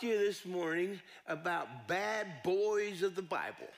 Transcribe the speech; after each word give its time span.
to 0.00 0.06
you 0.06 0.18
this 0.18 0.46
morning 0.46 0.98
about 1.26 1.86
bad 1.86 2.42
boys 2.42 3.02
of 3.02 3.14
the 3.14 3.22
Bible. 3.22 3.68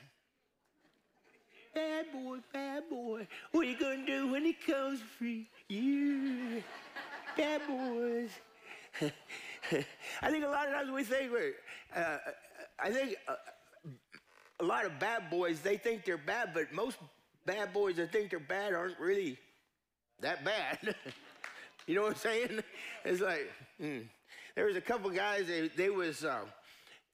Bad 1.74 2.12
boy, 2.12 2.38
bad 2.52 2.88
boy, 2.88 3.26
what 3.50 3.66
are 3.66 3.68
you 3.68 3.76
gonna 3.76 4.06
do 4.06 4.30
when 4.30 4.44
he 4.44 4.52
comes 4.52 5.00
for 5.18 5.24
you? 5.68 6.62
Bad 7.36 7.62
boys. 7.66 8.30
I 10.22 10.30
think 10.30 10.44
a 10.44 10.48
lot 10.48 10.68
of 10.68 10.74
times 10.74 10.90
we 10.92 11.02
think, 11.02 11.32
uh, 11.96 12.18
I 12.78 12.90
think 12.90 13.16
uh, 13.26 13.34
a 14.60 14.64
lot 14.64 14.84
of 14.84 15.00
bad 15.00 15.28
boys, 15.28 15.60
they 15.60 15.76
think 15.76 16.04
they're 16.04 16.18
bad, 16.18 16.50
but 16.54 16.72
most 16.72 16.98
bad 17.46 17.72
boys 17.72 17.96
that 17.96 18.12
think 18.12 18.30
they're 18.30 18.38
bad 18.38 18.74
aren't 18.74 18.98
really 19.00 19.38
that 20.20 20.44
bad. 20.44 20.94
you 21.86 21.96
know 21.96 22.02
what 22.02 22.12
I'm 22.12 22.18
saying? 22.18 22.62
It's 23.04 23.20
like, 23.20 23.50
hmm. 23.80 24.02
There 24.54 24.66
was 24.66 24.76
a 24.76 24.80
couple 24.80 25.10
guys, 25.10 25.46
they, 25.46 25.68
they 25.68 25.90
was 25.90 26.24
uh, 26.24 26.40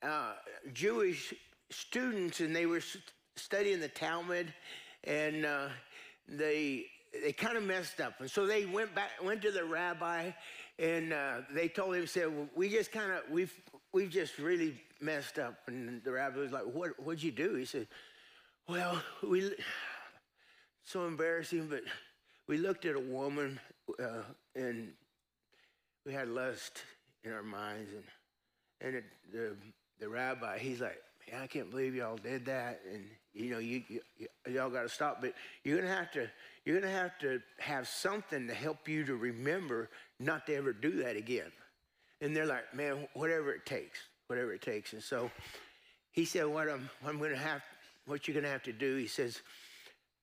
uh, 0.03 0.33
Jewish 0.73 1.35
students 1.71 2.41
and 2.41 2.55
they 2.55 2.67
were 2.67 2.83
studying 3.37 3.81
the 3.81 3.89
Talmud, 3.89 4.53
and 5.05 5.45
uh, 5.45 5.69
they 6.29 6.87
they 7.23 7.33
kind 7.33 7.57
of 7.57 7.63
messed 7.63 8.01
up, 8.01 8.15
and 8.21 8.31
so 8.31 8.47
they 8.47 8.67
went 8.67 8.95
back 8.95 9.11
went 9.23 9.43
to 9.43 9.51
the 9.51 9.65
rabbi, 9.65 10.31
and 10.79 11.13
uh, 11.13 11.41
they 11.55 11.69
told 11.69 11.95
him 11.95 12.07
said 12.07 12.35
well, 12.35 12.49
we 12.55 12.69
just 12.69 12.93
kind 12.93 13.13
of 13.13 13.23
we've 13.31 13.55
we've 13.93 14.11
just 14.11 14.39
really 14.39 14.81
messed 15.01 15.39
up, 15.39 15.55
and 15.67 16.03
the 16.05 16.13
rabbi 16.13 16.39
was 16.39 16.53
like, 16.53 16.65
what 16.65 16.91
what'd 17.03 17.23
you 17.23 17.33
do? 17.33 17.55
He 17.55 17.65
said, 17.65 17.87
well 18.69 19.01
we 19.23 19.53
so 20.85 21.07
embarrassing, 21.07 21.69
but 21.69 21.83
we 22.47 22.57
looked 22.57 22.85
at 22.85 22.97
a 22.97 23.01
woman 23.01 23.61
uh, 24.03 24.23
and 24.55 24.93
we 26.05 26.13
had 26.13 26.29
lust 26.29 26.83
in 27.25 27.33
our 27.33 27.43
minds, 27.43 27.91
and 27.93 28.05
and 28.81 28.97
it, 28.97 29.05
the 29.33 29.57
the 30.01 30.09
rabbi 30.09 30.59
he's 30.59 30.81
like 30.81 30.99
man, 31.31 31.43
I 31.43 31.47
can't 31.47 31.71
believe 31.71 31.95
y'all 31.95 32.17
did 32.17 32.47
that, 32.47 32.81
and 32.93 33.05
you 33.35 33.51
know, 33.51 33.59
you, 33.59 33.83
you 33.89 34.01
y'all 34.49 34.71
got 34.71 34.83
to 34.83 34.89
stop. 34.89 35.21
But 35.21 35.35
you're 35.65 35.79
gonna 35.79 35.95
have 35.95 36.11
to, 36.13 36.29
you're 36.65 36.81
gonna 36.81 36.93
have 36.93 37.19
to 37.21 37.41
have 37.59 37.89
something 37.89 38.47
to 38.49 38.55
help 38.55 38.89
you 38.89 39.05
to 39.05 39.17
remember 39.17 39.91
not 40.19 40.47
to 40.47 40.55
ever 40.55 40.73
do 40.73 41.03
that 41.03 41.17
again. 41.17 41.51
And 42.21 42.35
they're 42.35 42.47
like, 42.47 42.75
man, 42.75 43.07
whatever 43.15 43.53
it 43.53 43.65
takes, 43.65 43.99
whatever 44.27 44.53
it 44.53 44.63
takes. 44.63 44.93
And 44.93 45.03
so 45.03 45.31
he 46.11 46.25
said, 46.25 46.47
what 46.47 46.69
I'm, 46.69 46.91
I'm 47.07 47.19
gonna 47.19 47.37
have, 47.37 47.63
what 48.07 48.27
you're 48.27 48.35
gonna 48.35 48.53
have 48.53 48.65
to 48.65 48.73
do, 48.73 48.97
he 48.97 49.07
says, 49.07 49.41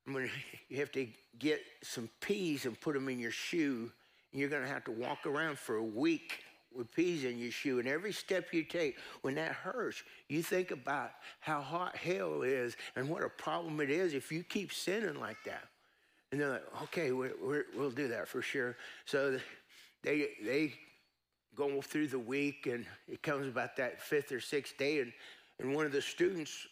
I'm 0.05 0.13
gonna, 0.13 0.27
you 0.69 0.77
have 0.77 0.91
to 0.93 1.07
get 1.39 1.61
some 1.83 2.09
peas 2.21 2.65
and 2.65 2.80
put 2.80 2.93
them 2.93 3.09
in 3.09 3.19
your 3.19 3.31
shoe, 3.31 3.91
and 4.31 4.39
you're 4.39 4.49
gonna 4.49 4.67
have 4.67 4.83
to 4.85 4.91
walk 4.91 5.25
around 5.25 5.57
for 5.57 5.77
a 5.77 5.83
week 5.83 6.43
with 6.75 6.91
peas 6.91 7.23
in 7.23 7.37
your 7.37 7.51
shoe. 7.51 7.79
And 7.79 7.87
every 7.87 8.11
step 8.11 8.53
you 8.53 8.63
take, 8.63 8.97
when 9.21 9.35
that 9.35 9.51
hurts, 9.51 10.03
you 10.27 10.43
think 10.43 10.71
about 10.71 11.11
how 11.39 11.61
hot 11.61 11.95
hell 11.95 12.41
is 12.41 12.75
and 12.95 13.09
what 13.09 13.23
a 13.23 13.29
problem 13.29 13.79
it 13.81 13.89
is 13.89 14.13
if 14.13 14.31
you 14.31 14.43
keep 14.43 14.73
sinning 14.73 15.19
like 15.19 15.37
that. 15.45 15.63
And 16.31 16.41
they're 16.41 16.49
like, 16.49 16.83
okay, 16.83 17.11
we 17.11 17.29
will 17.77 17.91
do 17.91 18.07
that 18.09 18.27
for 18.27 18.41
sure. 18.41 18.75
So 19.05 19.39
they, 20.03 20.29
they 20.43 20.73
go 21.55 21.81
through 21.81 22.07
the 22.07 22.19
week, 22.19 22.67
and 22.67 22.85
it 23.07 23.21
comes 23.21 23.47
about 23.47 23.77
that 23.77 24.01
fifth 24.01 24.31
or 24.31 24.41
sixth 24.41 24.77
day, 24.77 24.99
and, 24.99 25.13
and 25.59 25.73
one 25.73 25.85
of 25.85 25.91
the 25.91 26.01
students 26.01 26.67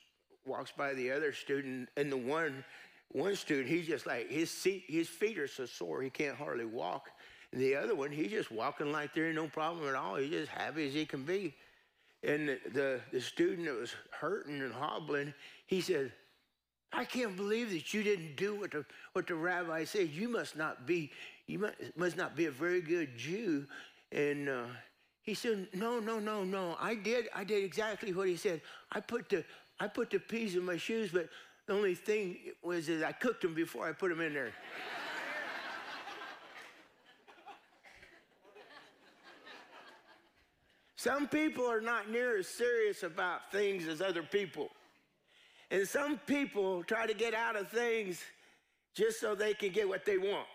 walks 0.45 0.71
by 0.75 0.93
the 0.93 1.09
other 1.09 1.31
student, 1.31 1.87
and 1.95 2.11
the 2.11 2.17
one 2.17 2.65
one 3.13 3.35
student, 3.35 3.69
he's 3.69 3.85
just 3.85 4.07
like 4.07 4.29
his 4.29 4.49
seat, 4.49 4.85
his 4.87 5.07
feet 5.07 5.37
are 5.37 5.47
so 5.47 5.67
sore 5.67 6.01
he 6.01 6.09
can't 6.09 6.35
hardly 6.35 6.65
walk. 6.65 7.09
The 7.53 7.75
other 7.75 7.93
one, 7.93 8.11
he's 8.11 8.31
just 8.31 8.51
walking 8.51 8.91
like 8.91 9.13
there 9.13 9.27
ain't 9.27 9.35
no 9.35 9.47
problem 9.47 9.87
at 9.87 9.95
all. 9.95 10.15
He's 10.15 10.31
just 10.31 10.51
happy 10.51 10.87
as 10.87 10.93
he 10.93 11.05
can 11.05 11.23
be. 11.23 11.53
And 12.23 12.49
the, 12.49 12.59
the, 12.73 13.01
the 13.11 13.21
student 13.21 13.67
that 13.67 13.75
was 13.75 13.93
hurting 14.11 14.61
and 14.61 14.73
hobbling, 14.73 15.33
he 15.67 15.81
said, 15.81 16.11
I 16.91 17.05
can't 17.05 17.35
believe 17.35 17.69
that 17.71 17.93
you 17.93 18.01
didn't 18.03 18.35
do 18.37 18.55
what 18.55 18.71
the, 18.71 18.85
what 19.13 19.27
the 19.27 19.35
rabbi 19.35 19.83
said. 19.83 20.09
You 20.09 20.29
must 20.29 20.55
not 20.55 20.87
be, 20.87 21.11
you 21.47 21.59
must, 21.59 21.75
must 21.95 22.17
not 22.17 22.35
be 22.35 22.45
a 22.45 22.51
very 22.51 22.81
good 22.81 23.17
Jew. 23.17 23.65
And 24.11 24.49
uh, 24.49 24.65
he 25.21 25.33
said, 25.33 25.67
no, 25.73 25.99
no, 25.99 26.19
no, 26.19 26.43
no. 26.43 26.75
I 26.79 26.95
did, 26.95 27.29
I 27.35 27.43
did 27.43 27.63
exactly 27.63 28.13
what 28.13 28.27
he 28.27 28.35
said. 28.35 28.61
I 28.91 28.99
put 28.99 29.29
the, 29.29 29.43
I 29.79 29.87
put 29.87 30.09
the 30.09 30.19
peas 30.19 30.55
in 30.55 30.63
my 30.63 30.77
shoes, 30.77 31.11
but 31.11 31.29
the 31.67 31.73
only 31.73 31.95
thing 31.95 32.37
was 32.63 32.87
that 32.87 33.03
I 33.03 33.11
cooked 33.11 33.41
them 33.41 33.53
before 33.53 33.87
I 33.87 33.91
put 33.91 34.09
them 34.09 34.21
in 34.21 34.33
there. 34.33 34.53
Some 41.03 41.27
people 41.27 41.69
are 41.69 41.81
not 41.81 42.09
near 42.09 42.37
as 42.37 42.47
serious 42.47 43.03
about 43.03 43.51
things 43.51 43.89
as 43.89 43.99
other 43.99 44.23
people. 44.23 44.69
And 45.69 45.85
some 45.85 46.17
people 46.17 46.81
try 46.81 47.05
to 47.05 47.13
get 47.13 47.33
out 47.33 47.57
of 47.57 47.69
things 47.69 48.21
just 48.95 49.19
so 49.19 49.35
they 49.35 49.53
can 49.53 49.73
get 49.73 49.89
what 49.89 50.05
they 50.05 50.17
want. 50.17 50.47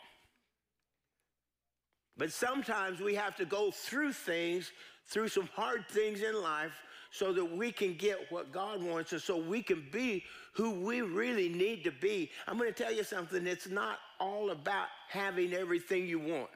But 2.16 2.32
sometimes 2.32 2.98
we 2.98 3.14
have 3.14 3.37
to 3.37 3.44
go 3.44 3.70
through 3.70 4.14
things, 4.14 4.72
through 5.08 5.28
some 5.28 5.50
hard 5.54 5.84
things 5.91 6.22
in 6.22 6.41
life, 6.41 6.72
so 7.10 7.31
that 7.34 7.44
we 7.44 7.70
can 7.70 7.92
get 7.92 8.32
what 8.32 8.50
God 8.50 8.82
wants 8.82 9.12
us, 9.12 9.25
so 9.25 9.37
we 9.37 9.62
can 9.62 9.87
be 9.92 10.25
who 10.54 10.70
we 10.70 11.03
really 11.03 11.50
need 11.50 11.84
to 11.84 11.91
be. 11.91 12.31
I'm 12.47 12.56
going 12.56 12.72
to 12.72 12.82
tell 12.82 12.92
you 12.92 13.04
something. 13.04 13.47
It's 13.47 13.69
not 13.69 13.98
all 14.19 14.50
about 14.50 14.87
having 15.10 15.53
everything 15.53 16.06
you 16.06 16.19
want. 16.19 16.48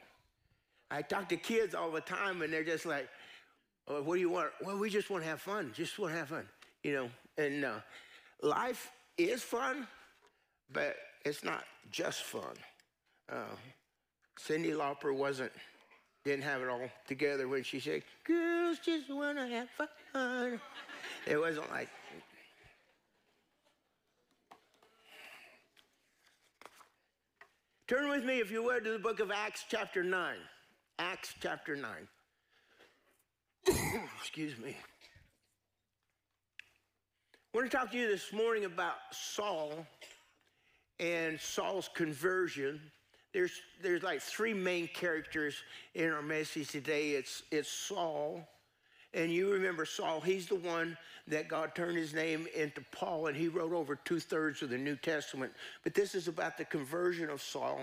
I 0.89 1.03
talk 1.03 1.29
to 1.29 1.37
kids 1.37 1.75
all 1.75 1.91
the 1.91 2.01
time, 2.01 2.41
and 2.41 2.51
they're 2.51 2.63
just 2.63 2.87
like, 2.87 3.07
what 3.87 4.15
do 4.15 4.19
you 4.19 4.29
want? 4.29 4.49
Well, 4.61 4.77
we 4.77 4.89
just 4.89 5.09
want 5.09 5.23
to 5.23 5.29
have 5.29 5.41
fun. 5.41 5.71
Just 5.75 5.99
want 5.99 6.13
to 6.13 6.19
have 6.19 6.29
fun, 6.29 6.47
you 6.83 6.93
know. 6.93 7.09
And 7.37 7.65
uh, 7.65 7.79
life 8.41 8.91
is 9.17 9.43
fun, 9.43 9.87
but 10.71 10.95
it's 11.25 11.43
not 11.43 11.65
just 11.91 12.23
fun. 12.23 12.55
Uh, 13.31 13.55
Cyndi 14.39 14.73
Lauper 14.73 15.15
wasn't 15.15 15.51
didn't 16.23 16.43
have 16.43 16.61
it 16.61 16.69
all 16.69 16.89
together 17.07 17.47
when 17.47 17.63
she 17.63 17.79
said, 17.79 18.03
"Girls 18.23 18.79
just 18.79 19.09
want 19.09 19.37
to 19.37 19.47
have 19.47 19.69
fun." 19.69 20.59
It 21.27 21.37
wasn't 21.37 21.69
like. 21.71 21.89
Turn 27.87 28.09
with 28.09 28.23
me, 28.23 28.39
if 28.39 28.49
you 28.49 28.63
would, 28.63 28.85
to 28.85 28.93
the 28.93 28.99
book 28.99 29.19
of 29.19 29.29
Acts, 29.29 29.65
chapter 29.69 30.03
9. 30.03 30.35
Acts, 30.99 31.33
chapter 31.41 31.75
9. 31.75 31.91
Excuse 34.19 34.57
me. 34.57 34.75
I 37.53 37.57
want 37.57 37.69
to 37.69 37.77
talk 37.77 37.91
to 37.91 37.97
you 37.97 38.07
this 38.07 38.33
morning 38.33 38.65
about 38.65 38.95
Saul 39.11 39.85
and 40.99 41.39
Saul's 41.39 41.89
conversion. 41.93 42.81
There's, 43.31 43.53
there's 43.81 44.03
like 44.03 44.21
three 44.21 44.53
main 44.53 44.87
characters 44.87 45.55
in 45.95 46.11
our 46.11 46.21
message 46.21 46.69
today. 46.69 47.11
It's, 47.11 47.43
it's 47.51 47.69
Saul. 47.69 48.45
And 49.13 49.31
you 49.31 49.51
remember 49.53 49.85
Saul, 49.85 50.19
he's 50.19 50.47
the 50.47 50.55
one 50.55 50.97
that 51.27 51.47
God 51.47 51.73
turned 51.73 51.97
his 51.97 52.13
name 52.13 52.47
into 52.53 52.83
Paul, 52.91 53.27
and 53.27 53.37
he 53.37 53.47
wrote 53.47 53.71
over 53.71 53.95
two 53.95 54.19
thirds 54.19 54.61
of 54.61 54.71
the 54.71 54.77
New 54.77 54.97
Testament. 54.97 55.53
But 55.83 55.93
this 55.93 56.15
is 56.15 56.27
about 56.27 56.57
the 56.57 56.65
conversion 56.65 57.29
of 57.29 57.41
Saul. 57.41 57.79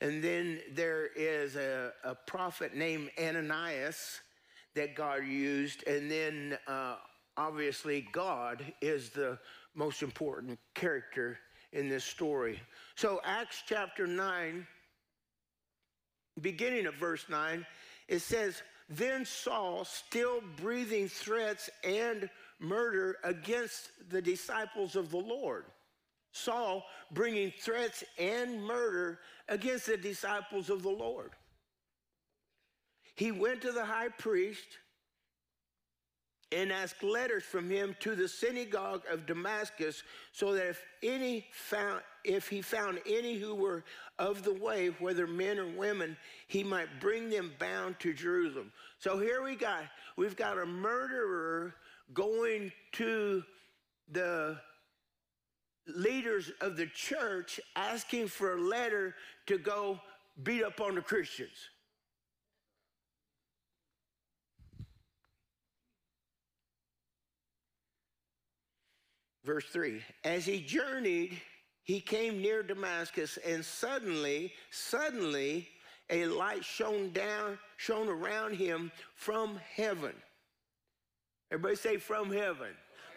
And 0.00 0.24
then 0.24 0.60
there 0.72 1.08
is 1.14 1.54
a, 1.54 1.92
a 2.02 2.14
prophet 2.14 2.74
named 2.74 3.10
Ananias 3.22 4.20
that 4.74 4.94
God 4.94 5.24
used. 5.24 5.86
And 5.86 6.10
then 6.10 6.58
uh, 6.66 6.96
obviously, 7.36 8.06
God 8.12 8.64
is 8.80 9.10
the 9.10 9.38
most 9.74 10.02
important 10.02 10.58
character 10.74 11.38
in 11.72 11.88
this 11.88 12.04
story. 12.04 12.60
So, 12.96 13.20
Acts 13.24 13.62
chapter 13.66 14.06
9, 14.06 14.66
beginning 16.40 16.86
of 16.86 16.94
verse 16.94 17.26
9, 17.28 17.64
it 18.08 18.20
says, 18.20 18.62
Then 18.88 19.24
Saul, 19.24 19.84
still 19.84 20.40
breathing 20.56 21.08
threats 21.08 21.70
and 21.84 22.28
murder 22.58 23.16
against 23.24 23.90
the 24.10 24.20
disciples 24.20 24.96
of 24.96 25.10
the 25.10 25.18
Lord. 25.18 25.64
Saul 26.32 26.84
bringing 27.10 27.52
threats 27.58 28.04
and 28.18 28.62
murder 28.62 29.18
against 29.48 29.86
the 29.86 29.96
disciples 29.96 30.70
of 30.70 30.82
the 30.82 30.90
Lord. 30.90 31.30
He 33.20 33.32
went 33.32 33.60
to 33.60 33.72
the 33.72 33.84
high 33.84 34.08
priest 34.08 34.78
and 36.50 36.72
asked 36.72 37.02
letters 37.02 37.42
from 37.42 37.68
him 37.68 37.94
to 38.00 38.14
the 38.14 38.26
synagogue 38.26 39.02
of 39.12 39.26
Damascus 39.26 40.02
so 40.32 40.54
that 40.54 40.68
if 40.68 40.82
any 41.02 41.44
found 41.52 42.00
if 42.24 42.48
he 42.48 42.62
found 42.62 42.98
any 43.06 43.36
who 43.36 43.54
were 43.54 43.84
of 44.18 44.42
the 44.42 44.54
way 44.54 44.86
whether 45.00 45.26
men 45.26 45.58
or 45.58 45.66
women 45.66 46.16
he 46.48 46.64
might 46.64 46.88
bring 46.98 47.28
them 47.28 47.52
bound 47.58 48.00
to 48.00 48.14
Jerusalem. 48.14 48.72
So 48.98 49.18
here 49.18 49.42
we 49.42 49.54
got 49.54 49.82
we've 50.16 50.34
got 50.34 50.56
a 50.56 50.64
murderer 50.64 51.74
going 52.14 52.72
to 52.92 53.44
the 54.10 54.58
leaders 55.86 56.50
of 56.62 56.78
the 56.78 56.86
church 56.86 57.60
asking 57.76 58.28
for 58.28 58.54
a 58.54 58.62
letter 58.62 59.14
to 59.44 59.58
go 59.58 60.00
beat 60.42 60.64
up 60.64 60.80
on 60.80 60.94
the 60.94 61.02
Christians. 61.02 61.68
Verse 69.44 69.64
3 69.66 70.02
As 70.24 70.44
he 70.44 70.60
journeyed, 70.60 71.40
he 71.82 72.00
came 72.00 72.40
near 72.40 72.62
Damascus, 72.62 73.38
and 73.44 73.64
suddenly, 73.64 74.52
suddenly, 74.70 75.68
a 76.10 76.26
light 76.26 76.64
shone 76.64 77.12
down, 77.12 77.58
shone 77.76 78.08
around 78.08 78.54
him 78.54 78.92
from 79.14 79.58
heaven. 79.74 80.12
Everybody 81.50 81.76
say, 81.76 81.96
from 81.96 82.30
heaven. 82.30 82.68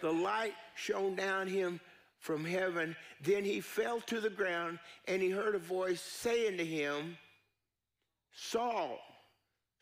The 0.02 0.12
light 0.12 0.54
shone 0.76 1.16
down 1.16 1.48
him 1.48 1.80
from 2.20 2.44
heaven. 2.46 2.96
Then 3.22 3.44
he 3.46 3.62
fell 3.62 4.02
to 4.02 4.20
the 4.20 4.30
ground, 4.30 4.80
and 5.08 5.22
he 5.22 5.30
heard 5.30 5.56
a 5.56 5.60
voice 5.60 6.02
saying 6.02 6.58
to 6.58 6.66
him, 6.66 7.18
Saul, 8.34 9.00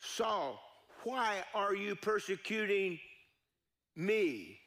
Saul, 0.00 0.60
why 1.04 1.44
are 1.54 1.74
you 1.74 1.94
persecuting 1.94 2.98
me? 3.96 4.58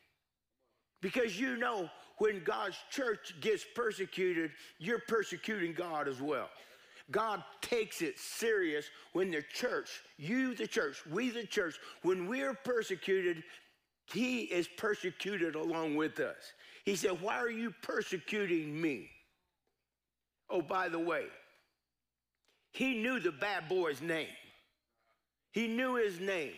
Because 1.05 1.39
you 1.39 1.55
know 1.55 1.87
when 2.17 2.43
God's 2.43 2.77
church 2.89 3.35
gets 3.39 3.63
persecuted, 3.75 4.49
you're 4.79 5.03
persecuting 5.07 5.71
God 5.71 6.07
as 6.07 6.19
well. 6.19 6.49
God 7.11 7.43
takes 7.61 8.01
it 8.01 8.17
serious 8.17 8.87
when 9.13 9.29
the 9.29 9.43
church, 9.53 10.01
you 10.17 10.55
the 10.55 10.65
church, 10.65 10.97
we 11.11 11.29
the 11.29 11.45
church, 11.45 11.75
when 12.01 12.27
we're 12.27 12.55
persecuted, 12.55 13.43
he 14.11 14.45
is 14.45 14.67
persecuted 14.77 15.53
along 15.53 15.95
with 15.95 16.19
us. 16.19 16.53
He 16.85 16.95
said, 16.95 17.21
Why 17.21 17.35
are 17.35 17.51
you 17.51 17.71
persecuting 17.83 18.81
me? 18.81 19.07
Oh, 20.49 20.63
by 20.63 20.89
the 20.89 20.97
way, 20.97 21.25
he 22.71 22.95
knew 22.95 23.19
the 23.19 23.31
bad 23.31 23.69
boy's 23.69 24.01
name. 24.01 24.33
He 25.51 25.67
knew 25.67 25.97
his 25.97 26.19
name. 26.19 26.53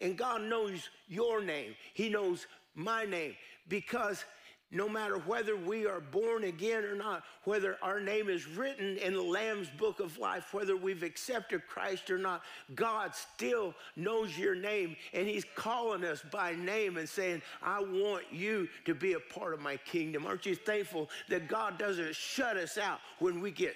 And 0.00 0.16
God 0.16 0.42
knows 0.42 0.88
your 1.08 1.42
name. 1.42 1.74
He 1.94 2.08
knows 2.08 2.46
my 2.76 3.04
name 3.04 3.34
because 3.68 4.24
no 4.70 4.88
matter 4.88 5.16
whether 5.20 5.56
we 5.56 5.86
are 5.86 6.00
born 6.00 6.44
again 6.44 6.84
or 6.84 6.94
not, 6.94 7.22
whether 7.44 7.78
our 7.80 8.00
name 8.00 8.28
is 8.28 8.46
written 8.46 8.98
in 8.98 9.14
the 9.14 9.22
Lamb's 9.22 9.70
book 9.70 9.98
of 9.98 10.18
life, 10.18 10.52
whether 10.52 10.76
we've 10.76 11.02
accepted 11.02 11.66
Christ 11.66 12.10
or 12.10 12.18
not, 12.18 12.42
God 12.74 13.14
still 13.14 13.74
knows 13.96 14.36
your 14.36 14.54
name 14.54 14.94
and 15.14 15.26
He's 15.26 15.46
calling 15.54 16.04
us 16.04 16.22
by 16.30 16.54
name 16.54 16.98
and 16.98 17.08
saying, 17.08 17.40
I 17.62 17.80
want 17.80 18.24
you 18.30 18.68
to 18.84 18.94
be 18.94 19.14
a 19.14 19.20
part 19.20 19.54
of 19.54 19.60
my 19.60 19.78
kingdom. 19.78 20.26
Aren't 20.26 20.44
you 20.44 20.54
thankful 20.54 21.08
that 21.30 21.48
God 21.48 21.78
doesn't 21.78 22.14
shut 22.14 22.58
us 22.58 22.76
out 22.76 22.98
when 23.20 23.40
we 23.40 23.50
get 23.50 23.74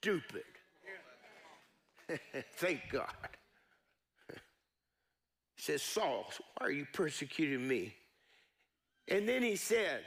stupid? 0.00 0.44
Thank 2.56 2.80
God. 2.90 3.12
He 5.56 5.62
says, 5.62 5.82
Saul, 5.82 6.30
why 6.58 6.66
are 6.66 6.70
you 6.70 6.86
persecuting 6.92 7.66
me? 7.66 7.94
And 9.08 9.28
then 9.28 9.42
he 9.42 9.56
said, 9.56 10.00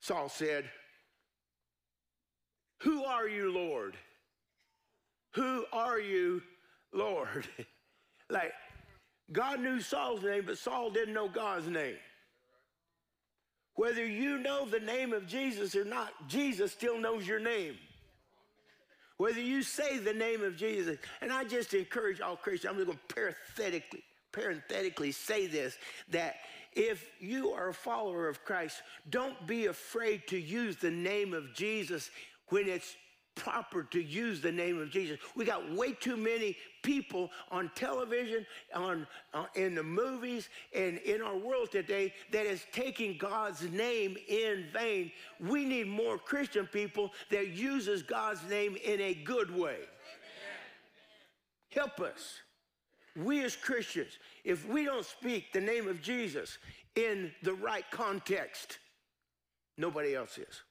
Saul 0.00 0.28
said, 0.28 0.64
Who 2.82 3.04
are 3.04 3.28
you, 3.28 3.52
Lord? 3.52 3.96
Who 5.34 5.64
are 5.72 6.00
you, 6.00 6.42
Lord? 6.92 7.48
like, 8.30 8.52
God 9.32 9.60
knew 9.60 9.80
Saul's 9.80 10.22
name, 10.22 10.44
but 10.46 10.58
Saul 10.58 10.90
didn't 10.90 11.14
know 11.14 11.28
God's 11.28 11.68
name. 11.68 11.96
Whether 13.74 14.06
you 14.06 14.38
know 14.38 14.66
the 14.66 14.80
name 14.80 15.12
of 15.12 15.26
Jesus 15.26 15.76
or 15.76 15.84
not, 15.84 16.12
Jesus 16.28 16.72
still 16.72 16.98
knows 16.98 17.26
your 17.26 17.40
name. 17.40 17.76
Whether 19.18 19.40
you 19.40 19.62
say 19.62 19.98
the 19.98 20.14
name 20.14 20.42
of 20.42 20.56
Jesus, 20.56 20.98
and 21.20 21.32
I 21.32 21.44
just 21.44 21.74
encourage 21.74 22.20
all 22.20 22.36
Christians, 22.36 22.70
I'm 22.70 22.76
just 22.76 22.86
going 22.86 22.98
to 22.98 23.14
parenthetically, 23.14 24.02
parenthetically 24.32 25.12
say 25.12 25.46
this 25.46 25.76
that 26.10 26.36
if 26.76 27.10
you 27.18 27.50
are 27.50 27.70
a 27.70 27.74
follower 27.74 28.28
of 28.28 28.44
Christ, 28.44 28.82
don't 29.10 29.46
be 29.46 29.66
afraid 29.66 30.26
to 30.28 30.38
use 30.38 30.76
the 30.76 30.90
name 30.90 31.32
of 31.32 31.54
Jesus 31.54 32.10
when 32.50 32.68
it's 32.68 32.94
proper 33.34 33.82
to 33.84 34.02
use 34.02 34.40
the 34.40 34.52
name 34.52 34.80
of 34.80 34.90
Jesus. 34.90 35.18
We 35.34 35.44
got 35.44 35.70
way 35.72 35.92
too 35.92 36.16
many 36.16 36.56
people 36.82 37.30
on 37.50 37.70
television, 37.74 38.46
on 38.74 39.06
in 39.54 39.74
the 39.74 39.82
movies, 39.82 40.48
and 40.74 40.98
in 40.98 41.22
our 41.22 41.36
world 41.36 41.70
today 41.70 42.12
that 42.32 42.46
is 42.46 42.64
taking 42.72 43.18
God's 43.18 43.62
name 43.70 44.16
in 44.28 44.66
vain. 44.72 45.12
We 45.40 45.64
need 45.64 45.86
more 45.86 46.18
Christian 46.18 46.66
people 46.66 47.12
that 47.30 47.48
uses 47.48 48.02
God's 48.02 48.42
name 48.48 48.76
in 48.84 49.00
a 49.00 49.14
good 49.14 49.54
way. 49.54 49.78
Help 51.70 52.00
us. 52.00 52.40
We 53.16 53.42
as 53.44 53.56
Christians, 53.56 54.18
if 54.44 54.68
we 54.68 54.84
don't 54.84 55.04
speak 55.04 55.52
the 55.52 55.60
name 55.60 55.88
of 55.88 56.02
Jesus 56.02 56.58
in 56.94 57.32
the 57.42 57.54
right 57.54 57.84
context, 57.90 58.78
nobody 59.78 60.14
else 60.14 60.36
is. 60.38 60.62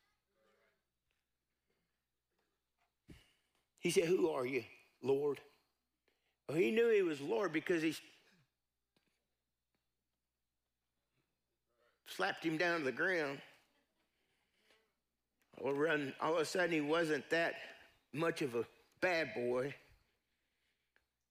He 3.80 3.92
said, 3.92 4.06
Who 4.06 4.30
are 4.30 4.46
you, 4.46 4.64
Lord? 5.02 5.40
Well, 6.48 6.58
he 6.58 6.72
knew 6.72 6.90
he 6.90 7.02
was 7.02 7.20
Lord 7.22 7.52
because 7.52 7.82
he 7.82 7.96
slapped 12.08 12.44
him 12.44 12.58
down 12.58 12.80
to 12.80 12.86
the 12.86 12.92
ground. 12.92 13.40
All 15.64 15.72
of 15.72 16.38
a 16.38 16.46
sudden, 16.46 16.72
he 16.72 16.82
wasn't 16.82 17.30
that 17.30 17.56
much 18.14 18.42
of 18.42 18.56
a 18.56 18.66
bad 19.02 19.34
boy. 19.34 19.74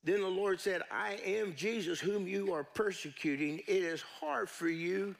Then 0.05 0.21
the 0.21 0.29
Lord 0.29 0.61
said, 0.61 0.83
I 0.91 1.19
am 1.25 1.55
Jesus 1.55 1.99
whom 1.99 2.29
you 2.29 2.53
are 2.53 2.63
persecuting. 2.63 3.61
It 3.67 3.83
is 3.83 4.03
hard 4.03 4.51
for 4.51 4.69
you 4.69 5.15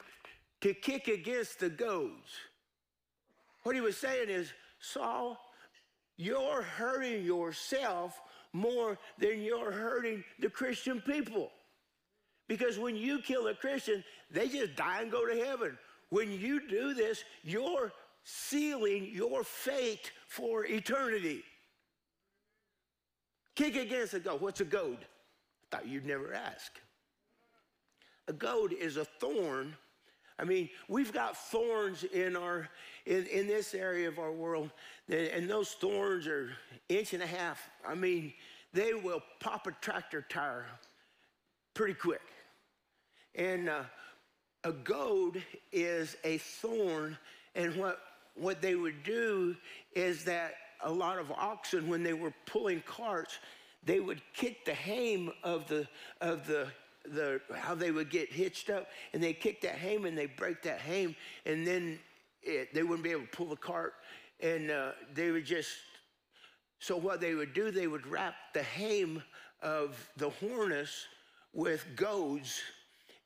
to 0.61 0.73
kick 0.75 1.07
against 1.07 1.59
the 1.59 1.69
goads. 1.69 2.29
What 3.63 3.73
he 3.73 3.81
was 3.81 3.97
saying 3.97 4.29
is, 4.29 4.53
Saul, 4.79 5.39
you're 6.17 6.61
hurting 6.61 7.25
yourself 7.25 8.21
more 8.53 8.99
than 9.17 9.41
you're 9.41 9.71
hurting 9.71 10.23
the 10.39 10.49
Christian 10.49 11.01
people. 11.01 11.51
Because 12.47 12.77
when 12.77 12.95
you 12.95 13.19
kill 13.19 13.47
a 13.47 13.55
Christian, 13.55 14.03
they 14.29 14.47
just 14.47 14.75
die 14.75 15.01
and 15.01 15.11
go 15.11 15.25
to 15.25 15.43
heaven. 15.43 15.77
When 16.09 16.31
you 16.31 16.67
do 16.69 16.93
this, 16.93 17.23
you're 17.43 17.91
sealing 18.23 19.09
your 19.11 19.43
fate 19.43 20.11
for 20.27 20.65
eternity. 20.65 21.43
Kick 23.55 23.77
against 23.77 24.13
a 24.13 24.19
goad. 24.19 24.41
What's 24.41 24.61
a 24.61 24.65
goad? 24.65 24.97
I 25.01 25.77
thought 25.77 25.87
you'd 25.87 26.05
never 26.05 26.33
ask. 26.33 26.71
A 28.27 28.33
goad 28.33 28.73
is 28.73 28.97
a 28.97 29.05
thorn. 29.05 29.75
I 30.37 30.43
mean, 30.43 30.69
we've 30.89 31.13
got 31.13 31.37
thorns 31.37 32.03
in 32.03 32.35
our 32.35 32.67
in, 33.05 33.25
in 33.27 33.47
this 33.47 33.73
area 33.73 34.07
of 34.09 34.19
our 34.19 34.31
world, 34.31 34.71
and 35.09 35.49
those 35.49 35.71
thorns 35.71 36.27
are 36.27 36.51
inch 36.89 37.13
and 37.13 37.23
a 37.23 37.27
half. 37.27 37.69
I 37.87 37.95
mean, 37.95 38.33
they 38.73 38.93
will 38.93 39.21
pop 39.39 39.67
a 39.67 39.71
tractor 39.79 40.25
tire 40.27 40.65
pretty 41.73 41.93
quick. 41.93 42.21
And 43.35 43.69
uh, 43.69 43.83
a 44.63 44.71
goad 44.71 45.41
is 45.71 46.17
a 46.25 46.39
thorn, 46.39 47.17
and 47.53 47.75
what 47.75 47.99
what 48.35 48.61
they 48.61 48.75
would 48.75 49.03
do 49.03 49.55
is 49.93 50.25
that 50.25 50.55
a 50.83 50.91
lot 50.91 51.19
of 51.19 51.31
oxen, 51.31 51.87
when 51.87 52.03
they 52.03 52.13
were 52.13 52.33
pulling 52.45 52.81
carts, 52.81 53.39
they 53.83 53.99
would 53.99 54.21
kick 54.33 54.65
the 54.65 54.73
hame 54.73 55.31
of 55.43 55.67
the, 55.67 55.87
of 56.21 56.47
the, 56.47 56.67
the, 57.13 57.39
how 57.55 57.75
they 57.75 57.91
would 57.91 58.09
get 58.09 58.31
hitched 58.31 58.69
up, 58.69 58.87
and 59.13 59.21
they 59.21 59.33
kick 59.33 59.61
that 59.61 59.75
hame 59.75 60.05
and 60.05 60.17
they 60.17 60.25
break 60.25 60.63
that 60.63 60.79
hame, 60.79 61.15
and 61.45 61.65
then 61.65 61.99
it, 62.41 62.73
they 62.73 62.83
wouldn't 62.83 63.03
be 63.03 63.11
able 63.11 63.21
to 63.21 63.27
pull 63.27 63.47
the 63.47 63.55
cart, 63.55 63.93
and 64.41 64.71
uh, 64.71 64.91
they 65.13 65.31
would 65.31 65.45
just, 65.45 65.69
so 66.79 66.97
what 66.97 67.21
they 67.21 67.35
would 67.35 67.53
do, 67.53 67.71
they 67.71 67.87
would 67.87 68.05
wrap 68.07 68.35
the 68.53 68.63
hame 68.63 69.21
of 69.61 70.09
the 70.17 70.29
harness 70.29 71.07
with 71.53 71.85
goads, 71.95 72.61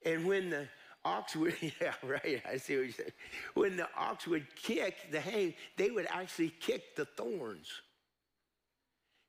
and 0.06 0.26
when 0.26 0.50
the 0.50 0.68
ox 1.06 1.36
would, 1.36 1.56
yeah, 1.62 1.94
right, 2.04 2.42
I 2.48 2.58
see 2.58 2.76
what 2.78 2.84
you're 2.86 2.92
saying. 2.92 3.12
When 3.54 3.78
the 3.78 3.88
ox 3.98 4.28
would 4.28 4.46
kick 4.56 5.12
the 5.12 5.20
hay, 5.20 5.56
they 5.78 5.92
would 5.92 6.08
actually 6.10 6.50
kick 6.60 6.96
the 6.96 7.06
thorns. 7.06 7.70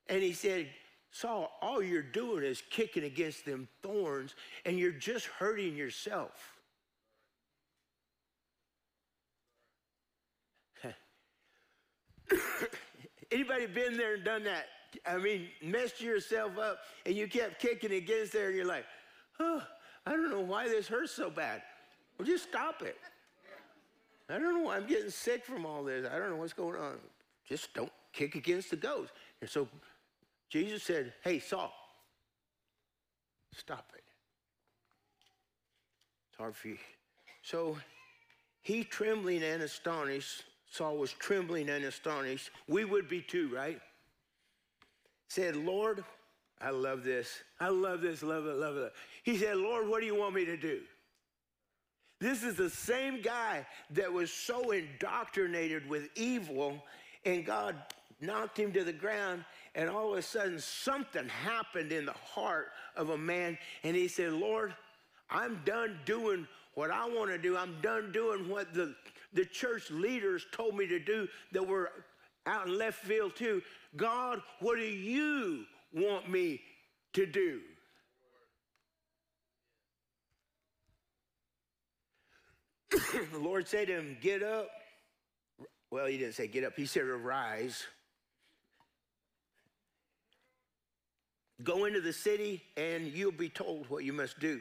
And 0.09 0.23
he 0.23 0.33
said, 0.33 0.69
Saul, 1.13 1.59
all 1.61 1.83
you're 1.83 2.03
doing 2.03 2.45
is 2.45 2.63
kicking 2.71 3.05
against 3.05 3.45
them 3.45 3.69
thorns, 3.83 4.35
and 4.65 4.79
you're 4.79 4.93
just 4.93 5.27
hurting 5.27 5.77
yourself. 5.77 6.57
Anybody 13.33 13.67
been 13.67 13.97
there 13.97 14.15
and 14.15 14.25
done 14.25 14.45
that? 14.45 14.67
I 15.07 15.19
mean, 15.19 15.49
messed 15.63 16.01
yourself 16.01 16.59
up, 16.59 16.79
and 17.07 17.15
you 17.15 17.29
kept 17.29 17.61
kicking 17.61 17.93
against 17.93 18.33
there, 18.33 18.49
and 18.49 18.57
you're 18.57 18.67
like, 18.67 18.87
oh, 19.39 19.63
I 20.11 20.15
don't 20.15 20.29
know 20.29 20.41
why 20.41 20.67
this 20.67 20.89
hurts 20.89 21.13
so 21.13 21.31
bad. 21.31 21.63
Well, 22.19 22.27
just 22.27 22.49
stop 22.49 22.83
it. 22.83 22.99
I 24.29 24.39
don't 24.41 24.55
know 24.55 24.65
why 24.65 24.77
I'm 24.77 24.87
getting 24.87 25.11
sick 25.11 25.45
from 25.45 25.65
all 25.65 25.85
this. 25.85 26.05
I 26.05 26.19
don't 26.19 26.31
know 26.31 26.37
what's 26.37 26.53
going 26.53 26.75
on. 26.75 26.97
Just 27.49 27.73
don't 27.75 27.93
kick 28.13 28.35
against 28.35 28.71
the 28.71 28.77
goads. 28.77 29.13
And 29.41 29.49
so 29.49 29.69
Jesus 30.49 30.83
said, 30.83 31.13
Hey, 31.23 31.39
Saul, 31.39 31.73
stop 33.57 33.93
it. 33.95 34.03
It's 36.31 36.39
hard 36.39 36.57
for 36.57 36.69
you. 36.69 36.79
So 37.43 37.79
he 38.63 38.83
trembling 38.83 39.45
and 39.45 39.63
astonished, 39.63 40.43
Saul 40.69 40.97
was 40.97 41.13
trembling 41.13 41.69
and 41.69 41.85
astonished. 41.85 42.51
We 42.67 42.85
would 42.85 43.09
be 43.09 43.23
too, 43.23 43.49
right? 43.55 43.81
Said, 45.29 45.55
Lord, 45.55 46.03
I 46.61 46.71
love 46.71 47.05
this. 47.05 47.43
I 47.59 47.69
love 47.69 48.03
this, 48.03 48.23
love 48.23 48.47
it, 48.47 48.57
love 48.57 48.77
it. 48.77 48.93
He 49.23 49.39
said, 49.39 49.57
Lord, 49.57 49.89
what 49.89 50.01
do 50.01 50.07
you 50.07 50.15
want 50.15 50.35
me 50.35 50.45
to 50.45 50.57
do? 50.57 50.81
This 52.21 52.43
is 52.43 52.55
the 52.55 52.69
same 52.69 53.23
guy 53.23 53.67
that 53.91 54.13
was 54.13 54.31
so 54.31 54.73
indoctrinated 54.73 55.89
with 55.89 56.11
evil, 56.17 56.83
and 57.25 57.47
God 57.47 57.77
knocked 58.21 58.59
him 58.59 58.73
to 58.73 58.85
the 58.85 58.93
ground, 58.93 59.43
and 59.75 59.89
all 59.89 60.13
of 60.13 60.19
a 60.19 60.23
sudden 60.23 60.59
something 60.59 61.27
happened 61.29 61.93
in 61.93 62.05
the 62.05 62.13
heart 62.13 62.69
of 62.95 63.09
a 63.09 63.17
man, 63.17 63.57
and 63.83 63.97
he 63.97 64.07
said, 64.07 64.33
Lord, 64.33 64.75
I'm 65.31 65.63
done 65.65 65.99
doing 66.05 66.47
what 66.75 66.91
I 66.91 67.09
want 67.09 67.31
to 67.31 67.39
do. 67.39 67.57
I'm 67.57 67.81
done 67.81 68.13
doing 68.13 68.49
what 68.49 68.75
the, 68.75 68.95
the 69.33 69.47
church 69.47 69.91
leaders 69.91 70.45
told 70.53 70.77
me 70.77 70.87
to 70.89 70.99
do 70.99 71.27
that 71.53 71.67
were 71.67 71.91
out 72.47 72.67
in 72.67 72.77
left 72.77 73.03
field 73.05 73.35
too. 73.35 73.63
God, 73.97 74.43
what 74.61 74.77
do 74.77 74.85
you 74.85 75.65
want 75.93 76.31
me 76.31 76.61
to 77.15 77.27
do? 77.27 77.61
the 83.33 83.39
Lord 83.39 83.69
said 83.69 83.89
to 83.89 83.95
him, 83.95 84.17
Get 84.21 84.43
up. 84.43 84.69
Well, 85.91 86.07
he 86.07 86.19
didn't 86.19 86.35
say 86.35 86.47
get 86.47 86.65
up, 86.65 86.75
he 86.77 86.87
said, 86.87 87.05
Arise. 87.05 87.87
Go 91.63 91.85
into 91.85 92.01
the 92.01 92.13
city, 92.13 92.63
and 92.77 93.09
you'll 93.09 93.33
be 93.33 93.51
told 93.51 93.89
what 93.91 94.05
you 94.05 94.13
must 94.13 94.41
do. 94.41 94.61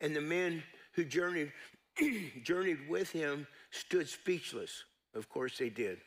And 0.00 0.16
the 0.16 0.22
men 0.22 0.62
who 0.92 1.04
journeyed, 1.04 1.52
journeyed 2.42 2.88
with 2.88 3.10
him 3.10 3.46
stood 3.70 4.08
speechless. 4.08 4.84
Of 5.14 5.28
course, 5.28 5.58
they 5.58 5.68
did. 5.68 5.98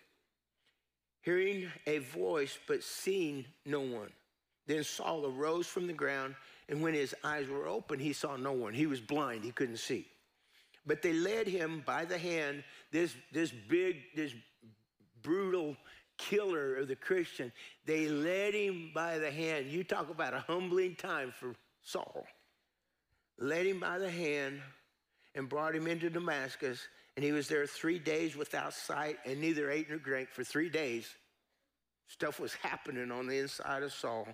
Hearing 1.21 1.71
a 1.85 1.99
voice, 1.99 2.57
but 2.67 2.83
seeing 2.83 3.45
no 3.65 3.81
one. 3.81 4.09
Then 4.65 4.83
Saul 4.83 5.25
arose 5.25 5.67
from 5.67 5.87
the 5.87 5.93
ground, 5.93 6.35
and 6.69 6.81
when 6.81 6.93
his 6.93 7.13
eyes 7.23 7.47
were 7.47 7.67
open, 7.67 7.99
he 7.99 8.13
saw 8.13 8.37
no 8.37 8.53
one. 8.53 8.73
He 8.73 8.85
was 8.85 9.01
blind, 9.01 9.43
he 9.43 9.51
couldn't 9.51 9.77
see. 9.77 10.07
But 10.85 11.01
they 11.01 11.13
led 11.13 11.47
him 11.47 11.83
by 11.85 12.05
the 12.05 12.17
hand, 12.17 12.63
this, 12.91 13.15
this 13.31 13.51
big, 13.51 13.97
this 14.15 14.33
brutal 15.21 15.77
killer 16.17 16.75
of 16.75 16.87
the 16.87 16.95
Christian. 16.95 17.51
They 17.85 18.07
led 18.07 18.53
him 18.53 18.91
by 18.93 19.17
the 19.17 19.31
hand. 19.31 19.67
You 19.67 19.83
talk 19.83 20.09
about 20.09 20.33
a 20.33 20.39
humbling 20.39 20.95
time 20.95 21.33
for 21.37 21.55
Saul. 21.81 22.25
Led 23.37 23.65
him 23.65 23.79
by 23.79 23.97
the 23.97 24.11
hand 24.11 24.61
and 25.35 25.49
brought 25.49 25.75
him 25.75 25.87
into 25.87 26.09
Damascus. 26.09 26.79
And 27.15 27.23
he 27.23 27.31
was 27.31 27.47
there 27.47 27.65
three 27.65 27.99
days 27.99 28.35
without 28.35 28.73
sight 28.73 29.17
and 29.25 29.39
neither 29.39 29.69
ate 29.69 29.89
nor 29.89 29.99
drank 29.99 30.29
for 30.29 30.43
three 30.43 30.69
days. 30.69 31.07
Stuff 32.07 32.39
was 32.39 32.53
happening 32.53 33.11
on 33.11 33.27
the 33.27 33.39
inside 33.39 33.83
of 33.83 33.93
Saul. 33.93 34.27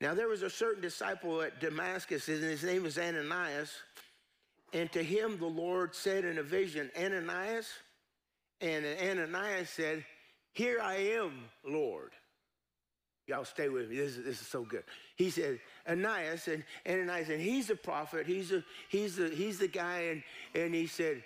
Now, 0.00 0.14
there 0.14 0.28
was 0.28 0.42
a 0.42 0.50
certain 0.50 0.80
disciple 0.80 1.42
at 1.42 1.60
Damascus, 1.60 2.28
and 2.28 2.42
his 2.42 2.62
name 2.62 2.84
was 2.84 2.98
Ananias. 2.98 3.72
And 4.72 4.90
to 4.92 5.02
him 5.02 5.38
the 5.38 5.46
Lord 5.46 5.94
said 5.94 6.24
in 6.24 6.38
a 6.38 6.42
vision, 6.42 6.90
Ananias. 6.96 7.68
And 8.60 8.84
Ananias 8.84 9.70
said, 9.70 10.04
Here 10.52 10.78
I 10.80 10.96
am, 10.96 11.32
Lord. 11.64 12.12
Y'all 13.26 13.44
stay 13.44 13.68
with 13.68 13.90
me. 13.90 13.96
This 13.96 14.16
is, 14.16 14.24
this 14.24 14.40
is 14.40 14.46
so 14.46 14.62
good. 14.62 14.84
He 15.16 15.30
said, 15.30 15.60
Ananias, 15.88 16.48
and 16.48 16.64
Ananias, 16.88 17.28
and 17.28 17.40
he's 17.40 17.68
a 17.68 17.76
prophet. 17.76 18.26
He's 18.26 18.52
a, 18.52 18.64
he's 18.88 19.16
the, 19.16 19.28
he's 19.28 19.58
the 19.58 19.68
guy. 19.68 20.00
And, 20.00 20.22
and 20.54 20.74
he 20.74 20.86
said, 20.86 21.22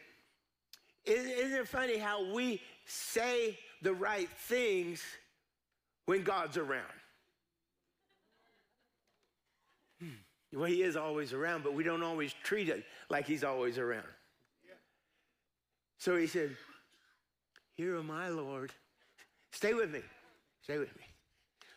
Isn't 1.04 1.58
it 1.60 1.68
funny 1.68 1.98
how 1.98 2.32
we 2.32 2.60
say 2.86 3.58
the 3.82 3.92
right 3.92 4.28
things 4.30 5.02
when 6.06 6.22
God's 6.22 6.56
around? 6.56 7.01
Well, 10.52 10.64
he 10.64 10.82
is 10.82 10.96
always 10.96 11.32
around, 11.32 11.64
but 11.64 11.72
we 11.74 11.82
don't 11.82 12.02
always 12.02 12.34
treat 12.42 12.68
it 12.68 12.84
like 13.08 13.26
he's 13.26 13.44
always 13.44 13.78
around. 13.78 14.06
So 15.98 16.16
he 16.16 16.26
said, 16.26 16.56
Here 17.74 17.96
am 17.96 18.10
I, 18.10 18.28
Lord. 18.28 18.72
Stay 19.52 19.72
with 19.72 19.90
me. 19.90 20.00
Stay 20.62 20.78
with 20.78 20.94
me. 20.96 21.04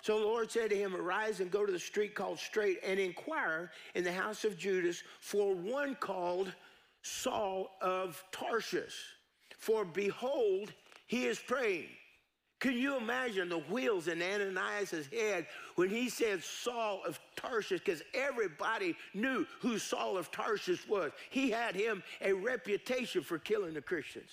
So 0.02 0.20
the 0.20 0.26
Lord 0.26 0.52
said 0.52 0.70
to 0.70 0.76
him, 0.76 0.96
Arise 0.96 1.40
and 1.40 1.50
go 1.50 1.66
to 1.66 1.72
the 1.72 1.80
street 1.80 2.16
called 2.16 2.38
Straight 2.38 2.80
and 2.86 3.00
inquire 3.00 3.72
in 3.96 4.04
the 4.04 4.12
house 4.12 4.44
of 4.44 4.58
Judas 4.58 5.04
for 5.20 5.56
one 5.56 5.96
called 5.96 6.54
Saul 7.02 7.72
of 7.82 8.24
Tarshish. 8.32 9.16
For 9.58 9.86
behold, 9.86 10.74
he 11.08 11.26
is 11.26 11.40
praying. 11.40 11.88
Can 12.66 12.80
you 12.80 12.98
imagine 12.98 13.48
the 13.48 13.60
wheels 13.60 14.08
in 14.08 14.24
Ananias' 14.24 15.06
head 15.14 15.46
when 15.76 15.88
he 15.88 16.10
said 16.10 16.44
Saul 16.44 17.04
of 17.06 17.20
Tarshish? 17.36 17.82
Because 17.82 18.02
everybody 18.16 18.96
knew 19.14 19.46
who 19.60 19.78
Saul 19.78 20.18
of 20.18 20.32
Tarshish 20.32 20.88
was. 20.88 21.12
He 21.30 21.52
had 21.52 21.76
him 21.76 22.02
a 22.22 22.34
reputation 22.34 23.22
for 23.22 23.38
killing 23.38 23.76
the 23.76 23.84
Christians. 23.84 24.32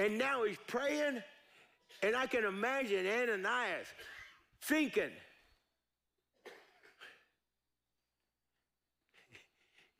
And 0.00 0.18
now 0.18 0.42
he's 0.42 0.56
praying, 0.66 1.22
and 2.02 2.16
I 2.16 2.26
can 2.26 2.44
imagine 2.44 3.06
Ananias 3.06 3.86
thinking, 4.60 5.12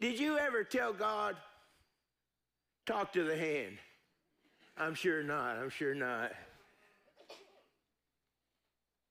Did 0.00 0.18
you 0.18 0.38
ever 0.38 0.64
tell 0.64 0.92
God, 0.92 1.36
talk 2.84 3.12
to 3.12 3.22
the 3.22 3.36
hand? 3.36 3.78
I'm 4.76 4.96
sure 4.96 5.22
not. 5.22 5.56
I'm 5.56 5.70
sure 5.70 5.94
not. 5.94 6.32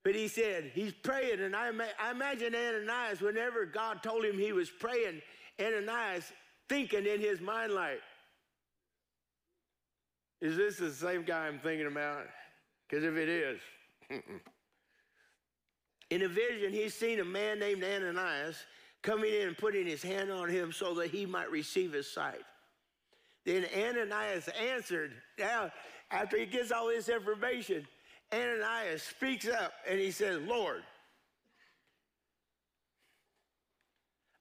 But 0.08 0.16
he 0.16 0.30
said, 0.30 0.72
he's 0.74 0.94
praying, 0.94 1.42
and 1.42 1.54
I, 1.54 1.70
I 2.02 2.12
imagine 2.12 2.56
Ananias, 2.56 3.20
whenever 3.20 3.66
God 3.66 4.02
told 4.02 4.24
him 4.24 4.40
he 4.40 4.54
was 4.54 4.70
praying, 4.70 5.22
Ananias 5.60 6.32
thinking 6.70 7.06
in 7.06 7.20
his 7.20 7.42
mind, 7.42 7.74
like, 7.74 8.00
is 10.40 10.56
this 10.56 10.78
the 10.78 10.94
same 10.94 11.24
guy 11.24 11.48
I'm 11.48 11.60
thinking 11.60 11.88
about? 11.88 12.26
Because 12.88 13.04
if 13.04 13.18
it 13.18 13.28
is, 13.28 13.60
in 16.10 16.22
a 16.22 16.30
vision, 16.30 16.72
he's 16.72 16.94
seen 16.94 17.20
a 17.20 17.26
man 17.26 17.60
named 17.60 17.84
Ananias 17.84 18.56
coming 19.02 19.34
in 19.34 19.50
and 19.50 19.58
putting 19.58 19.86
his 19.86 20.02
hand 20.02 20.32
on 20.32 20.48
him 20.48 20.72
so 20.72 20.94
that 20.94 21.10
he 21.10 21.26
might 21.26 21.52
receive 21.52 21.92
his 21.92 22.10
sight. 22.10 22.46
Then 23.46 23.66
Ananias 23.78 24.48
answered. 24.72 25.12
Now, 25.38 25.70
after 26.12 26.38
he 26.38 26.46
gets 26.46 26.72
all 26.72 26.88
this 26.88 27.10
information, 27.10 27.86
Ananias 28.34 29.04
speaks 29.04 29.48
up 29.48 29.74
and 29.90 30.00
he 30.00 30.12
says, 30.12 30.42
Lord, 30.42 30.84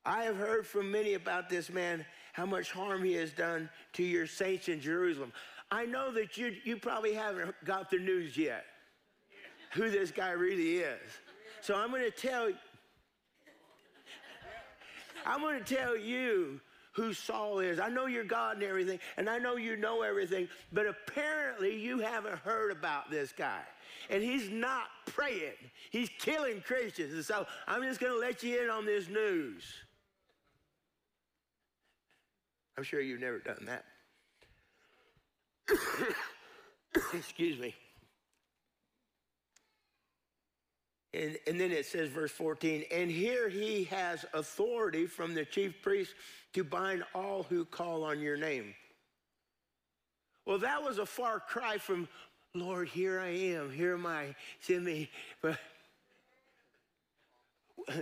I 0.05 0.25
have 0.25 0.37
heard 0.37 0.66
from 0.66 0.90
many 0.90 1.14
about 1.14 1.49
this 1.49 1.71
man, 1.71 2.05
how 2.33 2.47
much 2.47 2.71
harm 2.71 3.02
he 3.02 3.14
has 3.14 3.33
done 3.33 3.69
to 3.95 4.02
your 4.02 4.26
saints 4.26 4.69
in 4.69 4.81
Jerusalem. 4.81 5.33
I 5.71 5.85
know 5.85 6.12
that 6.12 6.37
you, 6.37 6.55
you 6.64 6.76
probably 6.76 7.12
haven't 7.12 7.55
got 7.64 7.90
the 7.90 7.99
news 7.99 8.37
yet, 8.37 8.64
who 9.73 9.90
this 9.90 10.11
guy 10.12 10.31
really 10.31 10.78
is. 10.78 11.00
So 11.61 11.75
I'm 11.75 11.90
going 11.90 12.05
to 12.05 12.11
tell 12.11 12.50
I'm 15.26 15.40
going 15.40 15.59
to 15.62 15.75
tell 15.75 15.97
you 15.97 16.61
who 16.93 17.12
Saul 17.12 17.59
is. 17.59 17.81
I 17.81 17.88
know 17.88 18.07
you're 18.07 18.25
God 18.25 18.57
and 18.57 18.64
everything, 18.64 19.00
and 19.16 19.28
I 19.28 19.38
know 19.38 19.57
you 19.57 19.76
know 19.76 20.02
everything, 20.02 20.49
but 20.73 20.87
apparently 20.87 21.76
you 21.76 21.99
haven't 21.99 22.38
heard 22.38 22.71
about 22.71 23.11
this 23.11 23.33
guy. 23.33 23.61
And 24.10 24.22
he's 24.22 24.50
not 24.50 24.84
praying, 25.06 25.54
he's 25.90 26.10
killing 26.18 26.60
Christians. 26.60 27.12
And 27.14 27.25
so 27.25 27.46
I'm 27.66 27.82
just 27.82 28.00
going 28.00 28.12
to 28.12 28.18
let 28.18 28.42
you 28.42 28.62
in 28.62 28.70
on 28.70 28.86
this 28.86 29.08
news. 29.08 29.64
I'm 32.76 32.84
sure 32.84 33.00
you've 33.00 33.20
never 33.20 33.38
done 33.38 33.66
that. 33.66 33.84
Excuse 37.14 37.58
me. 37.58 37.75
And, 41.14 41.38
and, 41.46 41.58
then 41.58 41.72
it 41.72 41.86
says, 41.86 42.10
verse 42.10 42.30
14, 42.30 42.84
and 42.92 43.10
here 43.10 43.48
he 43.48 43.84
has 43.84 44.26
authority 44.34 45.06
from 45.06 45.32
the 45.32 45.46
chief 45.46 45.80
priest 45.80 46.14
to 46.52 46.62
bind 46.62 47.04
all 47.14 47.44
who 47.44 47.64
call 47.64 48.04
on 48.04 48.20
your 48.20 48.36
name. 48.36 48.75
Well, 50.44 50.58
that 50.58 50.82
was 50.82 50.98
a 50.98 51.06
far 51.06 51.40
cry 51.40 51.78
from, 51.78 52.06
Lord, 52.58 52.88
here 52.88 53.20
I 53.20 53.28
am, 53.28 53.70
here 53.70 53.94
am 53.94 54.06
I, 54.06 54.34
send 54.60 54.84
me. 54.84 55.10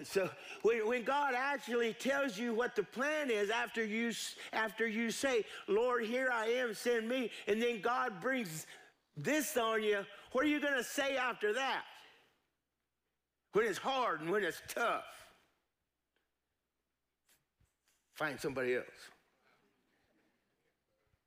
So 0.04 0.30
when, 0.62 0.86
when 0.86 1.04
God 1.04 1.34
actually 1.36 1.92
tells 1.92 2.38
you 2.38 2.54
what 2.54 2.74
the 2.74 2.82
plan 2.82 3.30
is 3.30 3.50
after 3.50 3.84
you, 3.84 4.12
after 4.52 4.86
you 4.86 5.10
say, 5.10 5.44
Lord, 5.68 6.06
here 6.06 6.30
I 6.32 6.46
am, 6.46 6.72
send 6.74 7.06
me, 7.06 7.30
and 7.46 7.60
then 7.60 7.82
God 7.82 8.20
brings 8.20 8.66
this 9.16 9.56
on 9.56 9.82
you, 9.82 10.04
what 10.32 10.44
are 10.44 10.48
you 10.48 10.60
going 10.60 10.74
to 10.74 10.84
say 10.84 11.16
after 11.16 11.52
that? 11.52 11.82
When 13.52 13.66
it's 13.66 13.78
hard 13.78 14.22
and 14.22 14.30
when 14.30 14.42
it's 14.42 14.62
tough. 14.68 15.04
Find 18.14 18.40
somebody 18.40 18.76
else. 18.76 18.86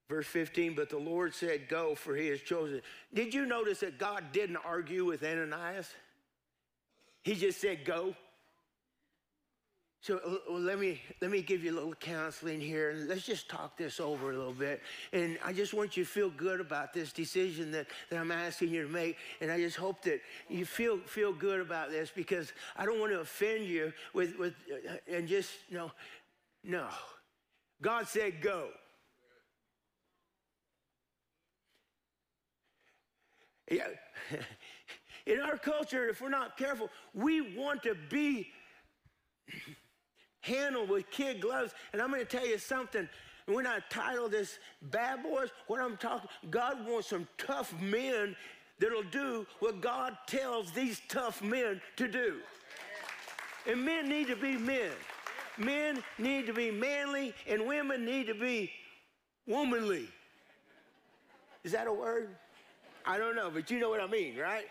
Verse 0.09 0.25
15, 0.27 0.73
but 0.73 0.89
the 0.89 0.97
Lord 0.97 1.33
said, 1.33 1.67
Go, 1.67 1.93
for 1.93 2.15
he 2.15 2.27
has 2.27 2.39
chosen. 2.39 2.81
Did 3.13 3.33
you 3.33 3.45
notice 3.45 3.81
that 3.81 3.97
God 3.97 4.31
didn't 4.31 4.57
argue 4.57 5.03
with 5.03 5.23
Ananias? 5.23 5.89
He 7.23 7.35
just 7.35 7.59
said, 7.59 7.83
Go. 7.83 8.15
So 9.99 10.39
well, 10.49 10.61
let 10.61 10.79
me 10.79 11.01
let 11.21 11.31
me 11.31 11.41
give 11.41 11.65
you 11.65 11.73
a 11.73 11.75
little 11.75 11.93
counseling 11.93 12.61
here, 12.61 12.91
and 12.91 13.09
let's 13.09 13.25
just 13.25 13.49
talk 13.49 13.75
this 13.75 13.99
over 13.99 14.31
a 14.31 14.37
little 14.37 14.53
bit. 14.53 14.81
And 15.11 15.37
I 15.43 15.51
just 15.51 15.73
want 15.73 15.97
you 15.97 16.05
to 16.05 16.09
feel 16.09 16.29
good 16.29 16.61
about 16.61 16.93
this 16.93 17.11
decision 17.11 17.71
that, 17.71 17.87
that 18.09 18.17
I'm 18.17 18.31
asking 18.31 18.69
you 18.69 18.83
to 18.83 18.89
make. 18.89 19.17
And 19.41 19.51
I 19.51 19.57
just 19.57 19.75
hope 19.75 20.03
that 20.03 20.21
you 20.47 20.65
feel 20.65 20.99
feel 20.99 21.33
good 21.33 21.59
about 21.59 21.89
this 21.89 22.09
because 22.15 22.53
I 22.77 22.85
don't 22.85 23.01
want 23.01 23.11
to 23.11 23.19
offend 23.19 23.65
you 23.65 23.91
with 24.13 24.37
with 24.37 24.53
uh, 24.71 24.93
and 25.11 25.27
just 25.27 25.51
know, 25.69 25.91
no. 26.63 26.87
God 27.81 28.07
said 28.07 28.41
go. 28.41 28.69
In 35.25 35.41
our 35.41 35.57
culture, 35.57 36.07
if 36.07 36.21
we're 36.21 36.29
not 36.29 36.57
careful, 36.57 36.89
we 37.13 37.55
want 37.55 37.83
to 37.83 37.95
be 38.09 38.47
handled 40.41 40.89
with 40.89 41.09
kid 41.11 41.41
gloves. 41.41 41.73
And 41.91 42.01
I'm 42.01 42.09
going 42.09 42.25
to 42.25 42.25
tell 42.25 42.47
you 42.47 42.57
something. 42.57 43.07
When 43.45 43.67
I 43.67 43.79
title 43.89 44.27
this 44.27 44.59
Bad 44.81 45.23
Boys, 45.23 45.49
what 45.67 45.81
I'm 45.81 45.97
talking, 45.97 46.29
God 46.49 46.85
wants 46.85 47.09
some 47.09 47.27
tough 47.37 47.73
men 47.81 48.35
that'll 48.79 49.03
do 49.03 49.45
what 49.59 49.81
God 49.81 50.17
tells 50.27 50.71
these 50.71 51.01
tough 51.07 51.41
men 51.41 51.81
to 51.95 52.07
do. 52.07 52.39
And 53.65 53.83
men 53.83 54.07
need 54.07 54.27
to 54.27 54.35
be 54.35 54.57
men. 54.57 54.91
Men 55.57 56.03
need 56.17 56.45
to 56.45 56.53
be 56.53 56.71
manly, 56.71 57.33
and 57.47 57.65
women 57.65 58.05
need 58.05 58.27
to 58.27 58.35
be 58.35 58.71
womanly. 59.47 60.07
Is 61.63 61.71
that 61.71 61.87
a 61.87 61.93
word? 61.93 62.35
I 63.07 63.17
don't 63.17 63.35
know, 63.35 63.49
but 63.49 63.71
you 63.71 63.79
know 63.79 63.89
what 63.89 64.01
I 64.01 64.07
mean, 64.07 64.37
right? 64.37 64.65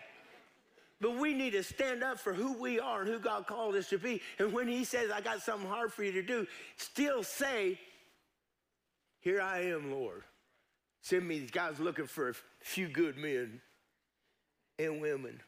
But 1.01 1.17
we 1.17 1.33
need 1.33 1.51
to 1.51 1.63
stand 1.63 2.03
up 2.03 2.19
for 2.19 2.33
who 2.33 2.53
we 2.53 2.79
are 2.79 3.01
and 3.01 3.09
who 3.09 3.19
God 3.19 3.47
called 3.47 3.75
us 3.75 3.89
to 3.89 3.97
be. 3.97 4.21
And 4.39 4.53
when 4.53 4.67
He 4.67 4.83
says, 4.83 5.11
I 5.11 5.21
got 5.21 5.41
something 5.41 5.67
hard 5.67 5.91
for 5.91 6.03
you 6.03 6.11
to 6.13 6.21
do, 6.21 6.47
still 6.77 7.23
say, 7.23 7.79
Here 9.19 9.41
I 9.41 9.65
am, 9.65 9.91
Lord. 9.91 10.23
Send 11.01 11.27
me, 11.27 11.47
God's 11.51 11.79
looking 11.79 12.07
for 12.07 12.29
a 12.29 12.33
few 12.61 12.87
good 12.87 13.17
men 13.17 13.61
and 14.77 15.01
women. 15.01 15.41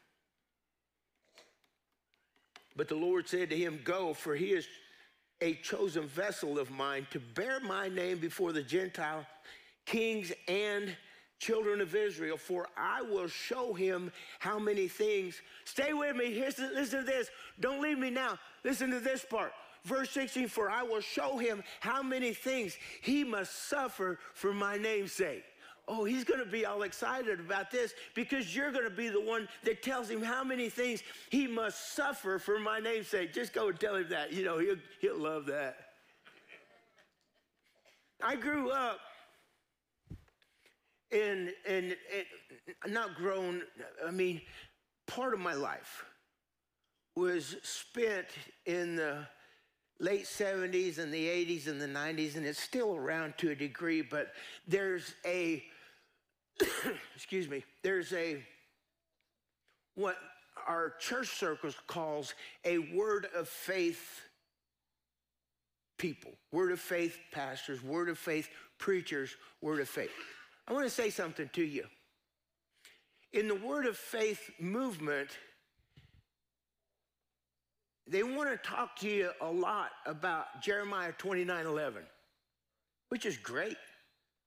But 2.76 2.88
the 2.88 2.96
Lord 2.96 3.28
said 3.28 3.50
to 3.50 3.58
him, 3.58 3.82
Go, 3.84 4.14
for 4.14 4.36
he 4.36 4.52
is 4.52 4.68
a 5.42 5.56
chosen 5.56 6.08
vessel 6.08 6.60
of 6.60 6.72
mine 6.72 7.08
to 7.12 7.20
bear 7.20 7.60
my 7.60 7.90
name 7.90 8.20
before 8.20 8.52
the 8.52 8.64
Gentile 8.64 9.26
kings 9.86 10.32
and 10.48 10.96
children 11.40 11.82
of 11.82 11.96
Israel, 11.96 12.38
for 12.38 12.68
I 12.78 13.02
will 13.02 13.28
show 13.28 13.74
him 13.74 14.12
how 14.40 14.60
many 14.60 14.88
things. 14.88 15.42
Stay 15.66 15.94
with 15.94 16.16
me. 16.16 16.34
Here's, 16.34 16.60
listen 16.60 17.00
to 17.00 17.06
this. 17.06 17.30
Don't 17.60 17.82
leave 17.82 17.98
me 17.98 18.10
now. 18.10 18.38
Listen 18.64 18.92
to 18.92 19.00
this 19.00 19.26
part. 19.26 19.54
Verse 19.86 20.10
16, 20.12 20.50
for 20.50 20.70
I 20.70 20.84
will 20.84 21.00
show 21.00 21.38
him 21.38 21.64
how 21.80 22.04
many 22.04 22.34
things 22.34 22.76
he 23.02 23.24
must 23.24 23.70
suffer 23.70 24.20
for 24.34 24.54
my 24.54 24.78
name's 24.78 25.14
sake. 25.14 25.44
Oh, 25.88 26.04
he's 26.04 26.24
going 26.24 26.40
to 26.40 26.46
be 26.46 26.66
all 26.66 26.84
excited 26.84 27.40
about 27.40 27.72
this 27.72 27.94
because 28.14 28.56
you're 28.56 28.72
going 28.72 28.84
to 28.84 28.96
be 28.96 29.10
the 29.10 29.22
one 29.22 29.48
that 29.64 29.82
tells 29.82 30.08
him 30.08 30.22
how 30.22 30.44
many 30.44 30.70
things 30.70 31.02
he 31.32 31.48
must 31.48 31.96
suffer 31.96 32.38
for 32.38 32.60
my 32.60 32.80
name's 32.80 33.08
sake. 33.08 33.34
Just 33.34 33.54
go 33.54 33.70
and 33.70 33.80
tell 33.80 33.96
him 33.96 34.08
that. 34.10 34.32
You 34.32 34.44
know, 34.44 34.60
he'll, 34.60 34.76
he'll 35.00 35.18
love 35.18 35.48
that. 35.48 35.78
I 38.22 38.36
grew 38.36 38.70
up 38.70 39.00
and, 41.12 41.52
and, 41.68 41.96
and 42.84 42.94
not 42.94 43.16
grown, 43.16 43.64
I 44.06 44.12
mean, 44.12 44.42
part 45.08 45.34
of 45.34 45.40
my 45.40 45.54
life 45.54 46.06
was 47.16 47.56
spent 47.64 48.28
in 48.66 48.96
the 48.96 49.28
late 50.00 50.26
70s 50.26 50.98
and 51.00 51.14
the 51.14 51.28
80s 51.28 51.68
and 51.68 51.82
the 51.82 51.88
90s, 51.88 52.36
and 52.36 52.46
it's 52.46 52.62
still 52.62 52.96
around 52.96 53.34
to 53.40 53.52
a 53.52 53.56
degree, 53.56 54.02
but 54.02 54.32
there's 54.68 55.14
a, 55.26 55.64
excuse 57.16 57.50
me, 57.50 57.64
there's 57.84 58.14
a, 58.14 58.44
what 59.96 60.16
our 60.68 60.94
church 61.00 61.28
circles 61.28 61.76
calls 61.88 62.34
a 62.64 62.78
word 62.78 63.28
of 63.36 63.50
faith 63.50 64.22
people, 65.98 66.32
word 66.52 66.72
of 66.72 66.80
faith 66.80 67.18
pastors, 67.32 67.84
word 67.84 68.08
of 68.10 68.18
faith 68.18 68.50
preachers, 68.78 69.36
word 69.62 69.82
of 69.82 69.90
faith. 69.90 70.12
I 70.70 70.74
want 70.74 70.86
to 70.86 70.92
say 70.92 71.10
something 71.10 71.50
to 71.54 71.64
you. 71.64 71.86
In 73.34 73.48
the 73.48 73.56
Word 73.56 73.88
of 73.88 73.98
Faith 73.98 74.52
movement, 74.60 75.30
they 78.08 78.24
want 78.24 78.50
to 78.50 78.58
talk 78.58 78.96
to 78.98 79.10
you 79.10 79.32
a 79.42 79.50
lot 79.50 79.90
about 80.06 80.62
Jeremiah 80.62 81.12
29 81.18 81.66
11, 81.66 82.04
which 83.10 83.26
is 83.26 83.38
great. 83.38 83.78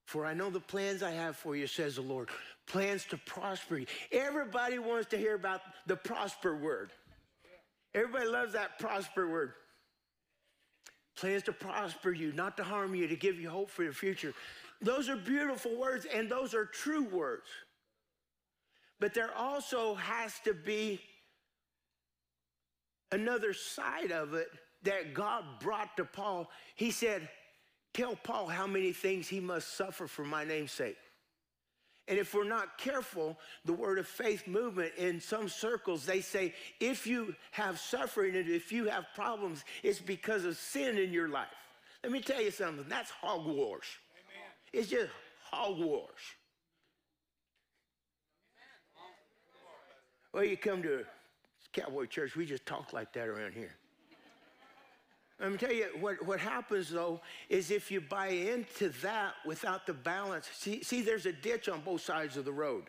For 0.06 0.26
I 0.26 0.34
know 0.34 0.50
the 0.50 0.60
plans 0.60 1.02
I 1.02 1.12
have 1.12 1.36
for 1.36 1.56
you, 1.56 1.66
says 1.66 1.96
the 1.96 2.02
Lord 2.02 2.28
plans 2.66 3.04
to 3.06 3.16
prosper 3.18 3.78
you. 3.78 3.86
Everybody 4.12 4.78
wants 4.78 5.08
to 5.10 5.18
hear 5.18 5.34
about 5.34 5.60
the 5.86 5.96
prosper 5.96 6.56
word. 6.56 6.92
Everybody 7.94 8.28
loves 8.28 8.52
that 8.52 8.78
prosper 8.78 9.28
word. 9.28 9.52
Plans 11.16 11.42
to 11.44 11.52
prosper 11.52 12.12
you, 12.12 12.32
not 12.32 12.56
to 12.56 12.64
harm 12.64 12.94
you, 12.94 13.06
to 13.08 13.16
give 13.16 13.38
you 13.38 13.50
hope 13.50 13.68
for 13.68 13.82
your 13.82 13.92
future. 13.92 14.32
Those 14.82 15.08
are 15.08 15.16
beautiful 15.16 15.76
words 15.76 16.06
and 16.12 16.28
those 16.28 16.54
are 16.54 16.64
true 16.64 17.04
words. 17.04 17.46
But 18.98 19.14
there 19.14 19.34
also 19.36 19.94
has 19.94 20.34
to 20.44 20.54
be 20.54 21.00
another 23.10 23.52
side 23.52 24.10
of 24.10 24.34
it 24.34 24.48
that 24.82 25.14
God 25.14 25.44
brought 25.60 25.96
to 25.96 26.04
Paul. 26.04 26.50
He 26.74 26.90
said, 26.90 27.28
Tell 27.94 28.16
Paul 28.16 28.46
how 28.46 28.66
many 28.66 28.92
things 28.92 29.28
he 29.28 29.38
must 29.38 29.76
suffer 29.76 30.06
for 30.06 30.24
my 30.24 30.44
name's 30.44 30.72
sake. 30.72 30.96
And 32.08 32.18
if 32.18 32.34
we're 32.34 32.44
not 32.44 32.78
careful, 32.78 33.38
the 33.64 33.72
word 33.72 33.98
of 33.98 34.08
faith 34.08 34.46
movement 34.48 34.92
in 34.96 35.20
some 35.20 35.48
circles, 35.48 36.04
they 36.04 36.20
say 36.20 36.54
if 36.80 37.06
you 37.06 37.34
have 37.52 37.78
suffering 37.78 38.34
and 38.34 38.48
if 38.48 38.72
you 38.72 38.86
have 38.86 39.04
problems, 39.14 39.64
it's 39.82 40.00
because 40.00 40.44
of 40.44 40.56
sin 40.56 40.98
in 40.98 41.12
your 41.12 41.28
life. 41.28 41.46
Let 42.02 42.12
me 42.12 42.20
tell 42.20 42.42
you 42.42 42.50
something 42.50 42.86
that's 42.88 43.10
hogwash. 43.10 44.00
It's 44.72 44.88
just 44.88 45.10
hogwash. 45.50 46.36
Well, 50.32 50.44
you 50.44 50.56
come 50.56 50.82
to 50.82 51.04
Cowboy 51.72 52.06
Church, 52.06 52.36
we 52.36 52.46
just 52.46 52.64
talk 52.64 52.92
like 52.92 53.12
that 53.12 53.28
around 53.28 53.52
here. 53.52 53.74
Let 55.40 55.50
me 55.50 55.58
tell 55.58 55.72
you 55.72 55.86
what, 56.00 56.24
what 56.24 56.38
happens 56.38 56.88
though 56.90 57.20
is 57.48 57.70
if 57.70 57.90
you 57.90 58.00
buy 58.00 58.28
into 58.28 58.90
that 59.02 59.34
without 59.44 59.86
the 59.86 59.92
balance, 59.92 60.48
see, 60.52 60.82
see, 60.82 61.02
there's 61.02 61.26
a 61.26 61.32
ditch 61.32 61.68
on 61.68 61.80
both 61.80 62.02
sides 62.02 62.36
of 62.36 62.44
the 62.44 62.52
road. 62.52 62.84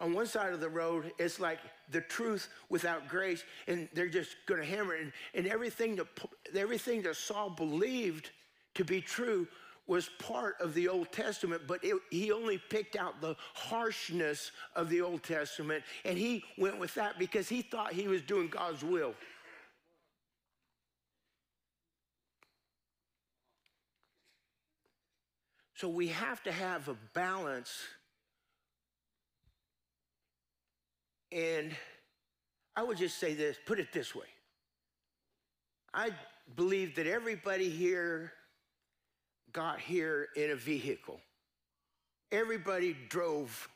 On 0.00 0.14
one 0.14 0.26
side 0.26 0.52
of 0.52 0.60
the 0.60 0.68
road, 0.68 1.12
it's 1.18 1.40
like 1.40 1.58
the 1.90 2.00
truth 2.00 2.48
without 2.70 3.08
grace, 3.08 3.44
and 3.66 3.88
they're 3.92 4.08
just 4.08 4.36
going 4.46 4.60
to 4.60 4.66
hammer 4.66 4.94
it. 4.94 5.02
And, 5.02 5.12
and 5.34 5.46
everything, 5.46 5.96
that, 5.96 6.06
everything 6.54 7.02
that 7.02 7.16
Saul 7.16 7.50
believed 7.50 8.30
to 8.74 8.84
be 8.84 9.02
true 9.02 9.46
was 9.90 10.08
part 10.20 10.54
of 10.60 10.72
the 10.74 10.86
Old 10.86 11.10
Testament, 11.10 11.62
but 11.66 11.82
it, 11.82 11.96
he 12.10 12.30
only 12.30 12.58
picked 12.58 12.94
out 12.94 13.20
the 13.20 13.34
harshness 13.54 14.52
of 14.76 14.88
the 14.88 15.00
Old 15.00 15.24
Testament, 15.24 15.82
and 16.04 16.16
he 16.16 16.44
went 16.56 16.78
with 16.78 16.94
that 16.94 17.18
because 17.18 17.48
he 17.48 17.60
thought 17.60 17.92
he 17.92 18.06
was 18.06 18.22
doing 18.22 18.46
God's 18.46 18.84
will. 18.84 19.14
So 25.74 25.88
we 25.88 26.06
have 26.06 26.40
to 26.44 26.52
have 26.52 26.88
a 26.88 26.96
balance. 27.12 27.76
And 31.32 31.74
I 32.76 32.84
would 32.84 32.96
just 32.96 33.18
say 33.18 33.34
this, 33.34 33.56
put 33.66 33.80
it 33.80 33.92
this 33.92 34.14
way. 34.14 34.26
I 35.92 36.10
believe 36.54 36.94
that 36.94 37.08
everybody 37.08 37.68
here 37.68 38.34
got 39.52 39.80
here 39.80 40.28
in 40.36 40.50
a 40.50 40.56
vehicle. 40.56 41.20
Everybody 42.32 42.96
drove 43.08 43.68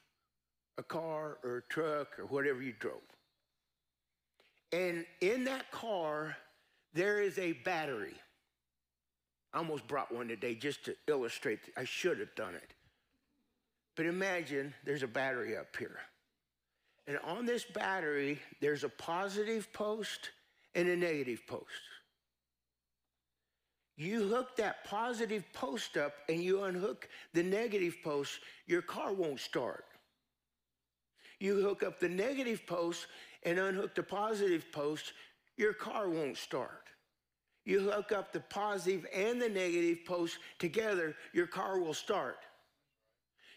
a 0.78 0.82
car 0.82 1.38
or 1.42 1.58
a 1.58 1.62
truck 1.62 2.18
or 2.18 2.26
whatever 2.26 2.62
you 2.62 2.72
drove. 2.78 3.00
And 4.72 5.04
in 5.20 5.44
that 5.44 5.70
car, 5.70 6.36
there 6.94 7.20
is 7.20 7.38
a 7.38 7.52
battery. 7.52 8.14
I 9.52 9.58
almost 9.58 9.86
brought 9.86 10.12
one 10.12 10.28
today 10.28 10.54
just 10.54 10.84
to 10.86 10.96
illustrate. 11.06 11.60
I 11.76 11.84
should 11.84 12.18
have 12.18 12.34
done 12.34 12.54
it. 12.54 12.74
But 13.96 14.06
imagine 14.06 14.74
there's 14.84 15.04
a 15.04 15.08
battery 15.08 15.56
up 15.56 15.76
here. 15.76 15.98
And 17.06 17.18
on 17.18 17.46
this 17.46 17.64
battery, 17.64 18.40
there's 18.60 18.82
a 18.82 18.88
positive 18.88 19.72
post 19.72 20.30
and 20.74 20.88
a 20.88 20.96
negative 20.96 21.46
post. 21.46 21.68
You 23.96 24.28
hook 24.28 24.56
that 24.56 24.84
positive 24.84 25.44
post 25.52 25.96
up 25.96 26.14
and 26.28 26.42
you 26.42 26.64
unhook 26.64 27.08
the 27.32 27.42
negative 27.42 27.96
post, 28.02 28.40
your 28.66 28.82
car 28.82 29.12
won't 29.12 29.40
start. 29.40 29.84
You 31.38 31.60
hook 31.60 31.82
up 31.82 32.00
the 32.00 32.08
negative 32.08 32.66
post 32.66 33.06
and 33.44 33.58
unhook 33.58 33.94
the 33.94 34.02
positive 34.02 34.70
post, 34.72 35.12
your 35.56 35.72
car 35.72 36.08
won't 36.08 36.36
start. 36.36 36.88
You 37.64 37.80
hook 37.80 38.12
up 38.12 38.32
the 38.32 38.40
positive 38.40 39.06
and 39.14 39.40
the 39.40 39.48
negative 39.48 40.04
post 40.04 40.38
together, 40.58 41.14
your 41.32 41.46
car 41.46 41.78
will 41.78 41.94
start 41.94 42.36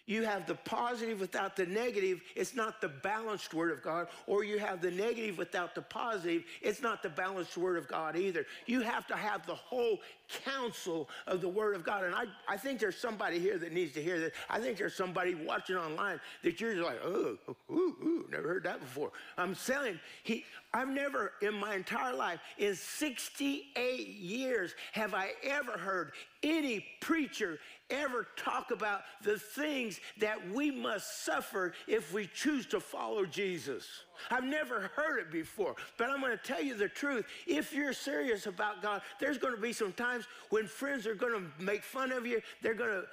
you 0.08 0.24
have 0.24 0.48
the 0.48 0.56
positive 0.56 1.20
without 1.20 1.56
the 1.56 1.66
negative, 1.66 2.22
it's 2.36 2.56
not 2.56 2.82
the 2.82 2.88
balanced 2.88 3.54
word 3.54 3.72
of 3.72 3.84
God, 3.84 4.08
or 4.26 4.44
you 4.44 4.58
have 4.58 4.82
the 4.82 4.90
negative 4.90 5.38
without 5.38 5.76
the 5.76 5.82
positive, 5.82 6.44
it's 6.62 6.82
not 6.82 7.04
the 7.04 7.10
balanced 7.10 7.58
word 7.58 7.78
of 7.78 7.88
God 7.88 8.16
either. 8.16 8.46
You 8.66 8.82
have 8.82 9.06
to 9.08 9.16
have 9.16 9.46
the 9.46 9.56
whole 9.56 10.00
counsel 10.46 11.10
of 11.28 11.42
the 11.42 11.50
word 11.50 11.76
of 11.76 11.84
God. 11.84 12.06
And 12.06 12.16
I, 12.16 12.24
I 12.48 12.58
think 12.58 12.80
there's 12.80 12.98
somebody 12.98 13.38
here 13.40 13.58
that 13.58 13.74
needs 13.74 13.94
to 13.94 14.02
hear 14.02 14.20
this. 14.20 14.34
I 14.50 14.60
think 14.60 14.78
there's 14.78 14.96
somebody 14.96 15.36
watching 15.36 15.76
online 15.76 16.20
that 16.44 16.60
you're 16.60 16.84
like, 16.84 17.00
oh, 17.04 17.38
ooh, 17.70 17.74
ooh, 17.74 18.26
never 18.32 18.48
heard 18.48 18.64
that 18.64 18.80
before. 18.80 19.12
I'm 19.38 19.56
saying, 19.56 20.00
he, 20.24 20.46
I've 20.74 20.90
never 20.90 21.34
in 21.42 21.54
my 21.54 21.76
entire 21.76 22.14
life, 22.14 22.40
in 22.58 22.76
68 22.76 24.08
years, 24.08 24.74
have 24.94 25.14
I 25.14 25.32
ever 25.44 25.78
heard 25.78 26.12
any 26.50 26.86
preacher 27.00 27.60
ever 27.90 28.28
talk 28.36 28.72
about 28.72 29.02
the 29.24 29.38
things 29.38 30.00
that 30.20 30.50
we 30.52 30.72
must 30.72 31.26
suffer 31.26 31.74
if 31.88 32.14
we 32.14 32.30
choose 32.34 32.66
to 32.68 32.80
follow 32.80 33.26
Jesus. 33.26 33.86
I've 34.30 34.44
never 34.44 34.92
heard 34.96 35.20
it 35.20 35.32
before, 35.32 35.76
but 35.98 36.10
I'm 36.10 36.20
going 36.20 36.38
to 36.38 36.44
tell 36.44 36.62
you 36.62 36.76
the 36.76 36.90
truth. 36.90 37.26
If 37.46 37.74
you're 37.74 37.94
serious 37.94 38.46
about 38.46 38.82
God, 38.82 39.02
there's 39.20 39.38
going 39.38 39.56
to 39.56 39.62
be 39.62 39.74
some 39.74 39.94
times 39.94 40.26
when 40.50 40.68
friends 40.68 41.08
are 41.08 41.16
going 41.16 41.34
to 41.34 41.64
make 41.64 41.84
fun 41.84 42.12
of 42.12 42.26
you. 42.26 42.42
They're 42.62 42.74
going 42.74 43.02
to 43.02 43.08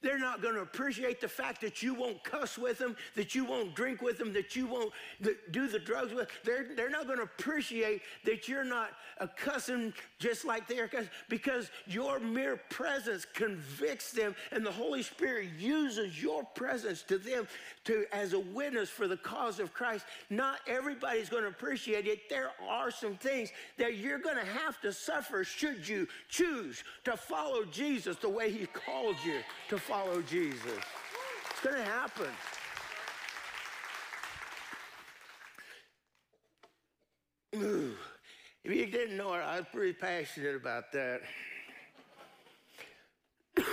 they're 0.00 0.18
not 0.18 0.40
going 0.40 0.54
to 0.54 0.60
appreciate 0.60 1.20
the 1.20 1.28
fact 1.28 1.60
that 1.60 1.82
you 1.82 1.94
won't 1.94 2.22
cuss 2.22 2.56
with 2.56 2.78
them, 2.78 2.96
that 3.16 3.34
you 3.34 3.44
won't 3.44 3.74
drink 3.74 4.00
with 4.00 4.18
them, 4.18 4.32
that 4.32 4.54
you 4.54 4.66
won't 4.66 4.92
do 5.50 5.66
the 5.66 5.78
drugs 5.78 6.14
with. 6.14 6.28
They're, 6.44 6.66
they're 6.76 6.90
not 6.90 7.06
going 7.06 7.18
to 7.18 7.24
appreciate 7.24 8.02
that 8.24 8.48
you're 8.48 8.64
not 8.64 8.90
a 9.18 9.26
cussing 9.26 9.92
just 10.18 10.44
like 10.44 10.68
they 10.68 10.78
are 10.78 10.88
cussing 10.88 11.10
because 11.28 11.70
your 11.86 12.20
mere 12.20 12.56
presence 12.68 13.26
convicts 13.34 14.12
them 14.12 14.34
and 14.52 14.64
the 14.64 14.70
Holy 14.70 15.02
Spirit 15.02 15.48
uses 15.58 16.22
your 16.22 16.44
presence 16.44 17.02
to 17.02 17.18
them 17.18 17.48
to 17.84 18.04
as 18.12 18.32
a 18.34 18.38
witness 18.38 18.88
for 18.88 19.08
the 19.08 19.16
cause 19.16 19.58
of 19.58 19.72
Christ. 19.72 20.04
Not 20.30 20.60
everybody's 20.66 21.28
going 21.28 21.42
to 21.42 21.48
appreciate 21.48 22.06
it. 22.06 22.28
There 22.28 22.50
are 22.68 22.90
some 22.90 23.16
things 23.16 23.50
that 23.78 23.96
you're 23.96 24.18
going 24.18 24.36
to 24.36 24.44
have 24.44 24.80
to 24.82 24.92
suffer 24.92 25.42
should 25.42 25.88
you 25.88 26.06
choose 26.28 26.84
to 27.04 27.16
follow 27.16 27.64
Jesus 27.64 28.16
the 28.16 28.28
way 28.28 28.50
he 28.50 28.66
called 28.66 29.16
you 29.24 29.40
to 29.68 29.78
follow 29.88 30.20
Jesus. 30.20 30.60
It's 31.50 31.60
going 31.64 31.76
to 31.76 31.82
happen. 31.82 32.28
If 38.64 38.74
you 38.74 38.86
didn't 38.86 39.16
know 39.16 39.32
it, 39.32 39.38
I 39.38 39.60
was 39.60 39.66
pretty 39.72 39.94
passionate 39.94 40.54
about 40.54 40.92
that. 40.92 41.22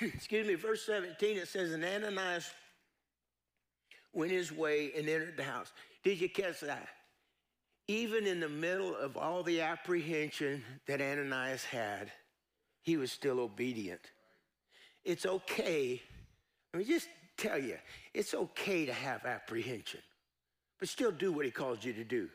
Excuse 0.00 0.46
me, 0.46 0.54
verse 0.54 0.86
17, 0.86 1.36
it 1.36 1.46
says, 1.46 1.72
And 1.72 1.84
Ananias 1.84 2.50
went 4.14 4.32
his 4.32 4.50
way 4.50 4.92
and 4.96 5.06
entered 5.10 5.36
the 5.36 5.44
house. 5.44 5.72
Did 6.02 6.22
you 6.22 6.30
catch 6.30 6.60
that? 6.60 6.88
Even 7.86 8.26
in 8.26 8.40
the 8.40 8.48
middle 8.48 8.96
of 8.96 9.18
all 9.18 9.42
the 9.42 9.60
apprehension 9.60 10.64
that 10.86 11.02
Ananias 11.02 11.64
had, 11.64 12.10
he 12.80 12.96
was 12.96 13.12
still 13.12 13.40
obedient. 13.40 14.00
It's 15.04 15.26
okay. 15.26 16.00
Let 16.72 16.78
me 16.78 16.84
just 16.84 17.08
tell 17.36 17.58
you, 17.58 17.78
it's 18.14 18.34
okay 18.34 18.86
to 18.86 18.92
have 18.92 19.24
apprehension, 19.24 20.00
but 20.78 20.88
still 20.88 21.10
do 21.10 21.32
what 21.32 21.44
he 21.44 21.50
calls 21.50 21.84
you 21.84 21.92
to 21.94 22.04
do. 22.04 22.28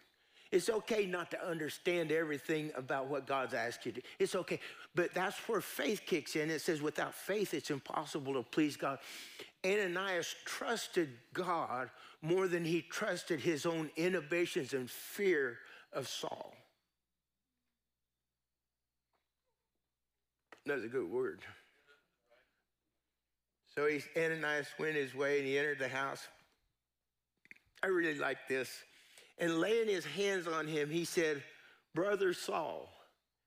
It's 0.52 0.70
okay 0.70 1.06
not 1.06 1.32
to 1.32 1.46
understand 1.46 2.12
everything 2.12 2.72
about 2.78 3.08
what 3.08 3.28
God's 3.28 3.54
asked 3.54 3.86
you 3.86 3.92
to. 3.92 4.02
Do. 4.02 4.08
It's 4.20 4.36
okay. 4.36 4.60
But 4.94 5.14
that's 5.14 5.38
where 5.50 5.60
faith 5.60 6.04
kicks 6.06 6.36
in. 6.36 6.50
It 6.50 6.62
says, 6.62 6.82
without 6.82 7.14
faith, 7.14 7.54
it's 7.54 7.72
impossible 7.72 8.34
to 8.34 8.44
please 8.44 8.78
God. 8.78 9.00
Ananias 9.66 10.36
trusted 10.46 11.10
God 11.34 11.90
more 12.22 12.48
than 12.48 12.64
he 12.64 12.82
trusted 12.82 13.40
his 13.40 13.66
own 13.66 13.90
inhibitions 13.96 14.74
and 14.74 14.90
fear 14.90 15.58
of 15.92 16.08
Saul. 16.08 16.54
That's 20.66 20.84
a 20.84 20.88
good 20.88 21.10
word. 21.10 21.42
So 23.78 23.88
he, 23.88 24.02
Ananias 24.18 24.68
went 24.80 24.96
his 24.96 25.14
way 25.14 25.40
and 25.40 25.48
he 25.48 25.58
entered 25.58 25.80
the 25.80 25.90
house. 25.90 26.28
I 27.84 27.88
really 27.88 28.18
like 28.18 28.48
this. 28.48 28.70
And 29.38 29.60
laying 29.60 29.88
his 29.88 30.06
hands 30.06 30.48
on 30.48 30.68
him, 30.68 30.90
he 30.90 31.04
said, 31.04 31.44
Brother 31.94 32.34
Saul. 32.34 32.90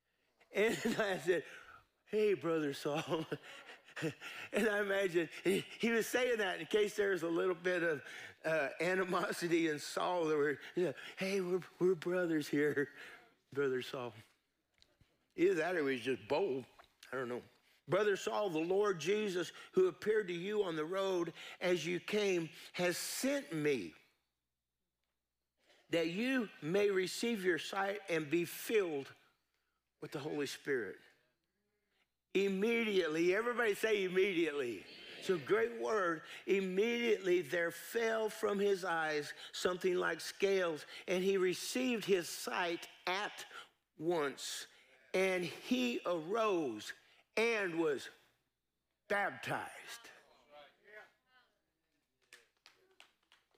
Ananias 0.56 1.22
said, 1.24 1.42
Hey, 2.10 2.34
Brother 2.34 2.74
Saul. 2.74 3.26
and 4.52 4.68
I 4.68 4.80
imagine 4.80 5.28
he, 5.44 5.90
was 5.90 6.06
saying 6.06 6.38
that 6.38 6.60
in 6.60 6.66
case 6.66 6.94
there 6.94 7.10
was 7.10 7.22
a 7.22 7.28
little 7.28 7.54
bit 7.54 7.82
of 7.82 8.02
uh, 8.44 8.68
animosity 8.80 9.68
in 9.68 9.78
Saul. 9.78 10.26
There 10.26 10.38
were, 10.38 10.58
you 10.76 10.84
know, 10.86 10.94
hey, 11.16 11.40
we're, 11.40 11.60
we're 11.78 11.94
brothers 11.94 12.48
here, 12.48 12.88
Brother 13.52 13.82
Saul. 13.82 14.12
Either 15.36 15.54
that 15.54 15.74
or 15.74 15.88
he 15.88 15.96
was 15.96 16.00
just 16.00 16.26
bold. 16.28 16.64
I 17.12 17.16
don't 17.16 17.28
know. 17.28 17.42
Brother 17.88 18.16
Saul, 18.16 18.50
the 18.50 18.58
Lord 18.58 18.98
Jesus, 18.98 19.52
who 19.72 19.88
appeared 19.88 20.28
to 20.28 20.34
you 20.34 20.62
on 20.62 20.76
the 20.76 20.84
road 20.84 21.32
as 21.60 21.86
you 21.86 22.00
came, 22.00 22.48
has 22.72 22.96
sent 22.96 23.52
me 23.52 23.92
that 25.90 26.10
you 26.10 26.48
may 26.60 26.90
receive 26.90 27.42
your 27.42 27.58
sight 27.58 28.00
and 28.10 28.30
be 28.30 28.44
filled 28.44 29.06
with 30.02 30.12
the 30.12 30.18
Holy 30.18 30.46
Spirit. 30.46 30.96
Immediately, 32.34 33.34
everybody 33.34 33.74
say 33.74 34.04
immediately. 34.04 34.84
It's 35.18 35.30
a 35.30 35.38
great 35.38 35.80
word. 35.80 36.22
Immediately 36.46 37.42
there 37.42 37.70
fell 37.70 38.28
from 38.28 38.58
his 38.58 38.84
eyes 38.84 39.32
something 39.52 39.96
like 39.96 40.20
scales, 40.20 40.84
and 41.08 41.24
he 41.24 41.36
received 41.36 42.04
his 42.04 42.28
sight 42.28 42.86
at 43.06 43.44
once. 43.98 44.66
And 45.14 45.42
he 45.42 46.00
arose 46.06 46.92
and 47.38 47.76
was 47.76 48.08
baptized. 49.08 49.62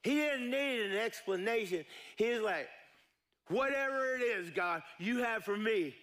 He 0.03 0.15
didn't 0.15 0.49
need 0.49 0.91
an 0.91 0.97
explanation. 0.97 1.83
He 2.15 2.29
was 2.29 2.41
like, 2.41 2.69
whatever 3.47 4.15
it 4.15 4.21
is, 4.21 4.49
God, 4.51 4.81
you 4.99 5.19
have 5.19 5.43
for 5.43 5.57
me. 5.57 5.93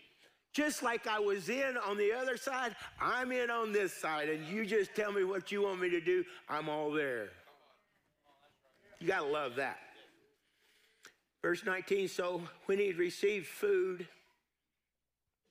Just 0.52 0.82
like 0.82 1.06
I 1.06 1.20
was 1.20 1.48
in 1.48 1.76
on 1.86 1.96
the 1.96 2.12
other 2.12 2.36
side, 2.36 2.74
I'm 3.00 3.32
in 3.32 3.50
on 3.50 3.72
this 3.72 3.92
side, 3.92 4.28
and 4.28 4.46
you 4.46 4.66
just 4.66 4.94
tell 4.94 5.12
me 5.12 5.22
what 5.22 5.52
you 5.52 5.62
want 5.62 5.80
me 5.80 5.90
to 5.90 6.00
do, 6.00 6.24
I'm 6.48 6.68
all 6.68 6.90
there. 6.90 7.30
You 8.98 9.06
got 9.06 9.20
to 9.20 9.26
love 9.26 9.56
that. 9.56 9.78
Verse 11.42 11.64
19 11.64 12.08
So 12.08 12.42
when 12.66 12.78
he 12.78 12.92
received 12.92 13.46
food 13.46 14.08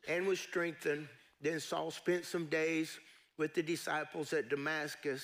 and 0.07 0.25
was 0.25 0.39
strengthened, 0.39 1.07
then 1.41 1.59
Saul 1.59 1.91
spent 1.91 2.25
some 2.25 2.45
days 2.47 2.99
with 3.37 3.53
the 3.53 3.61
disciples 3.61 4.33
at 4.33 4.49
Damascus. 4.49 5.23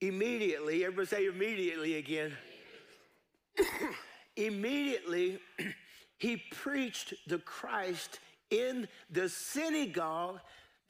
Immediately, 0.00 0.84
everybody 0.84 1.06
say 1.06 1.26
immediately 1.26 1.96
again. 1.96 2.32
immediately, 4.36 5.38
he 6.18 6.42
preached 6.50 7.14
the 7.26 7.38
Christ 7.38 8.18
in 8.50 8.88
the 9.10 9.28
synagogue 9.28 10.40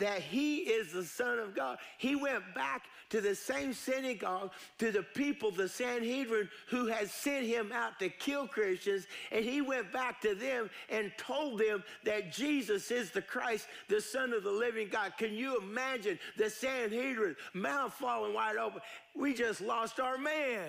that 0.02 0.20
he 0.20 0.58
is 0.58 0.92
the 0.92 1.04
Son 1.04 1.38
of 1.38 1.54
God. 1.54 1.78
He 1.96 2.16
went 2.16 2.42
back 2.56 2.86
to 3.10 3.20
the 3.20 3.36
same 3.36 3.72
synagogue, 3.72 4.50
to 4.78 4.90
the 4.90 5.04
people, 5.04 5.52
the 5.52 5.68
Sanhedrin, 5.68 6.48
who 6.66 6.86
had 6.86 7.08
sent 7.08 7.46
him 7.46 7.70
out 7.72 8.00
to 8.00 8.08
kill 8.08 8.48
Christians, 8.48 9.06
and 9.30 9.44
he 9.44 9.60
went 9.60 9.92
back 9.92 10.20
to 10.22 10.34
them 10.34 10.70
and 10.88 11.12
told 11.16 11.60
them 11.60 11.84
that 12.04 12.32
Jesus 12.32 12.90
is 12.90 13.12
the 13.12 13.22
Christ, 13.22 13.68
the 13.88 14.00
Son 14.00 14.32
of 14.32 14.42
the 14.42 14.50
living 14.50 14.88
God. 14.90 15.12
Can 15.16 15.34
you 15.34 15.56
imagine 15.58 16.18
the 16.36 16.50
Sanhedrin, 16.50 17.36
mouth 17.54 17.92
falling 17.92 18.34
wide 18.34 18.56
open? 18.56 18.80
We 19.14 19.34
just 19.34 19.60
lost 19.60 20.00
our 20.00 20.18
man. 20.18 20.68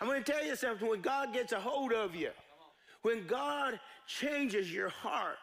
I'm 0.00 0.06
going 0.06 0.22
to 0.22 0.32
tell 0.32 0.44
you 0.44 0.54
something. 0.54 0.88
When 0.88 1.00
God 1.00 1.32
gets 1.32 1.52
a 1.52 1.58
hold 1.58 1.92
of 1.92 2.14
you, 2.14 2.30
when 3.02 3.26
God 3.26 3.80
changes 4.06 4.72
your 4.72 4.90
heart, 4.90 5.38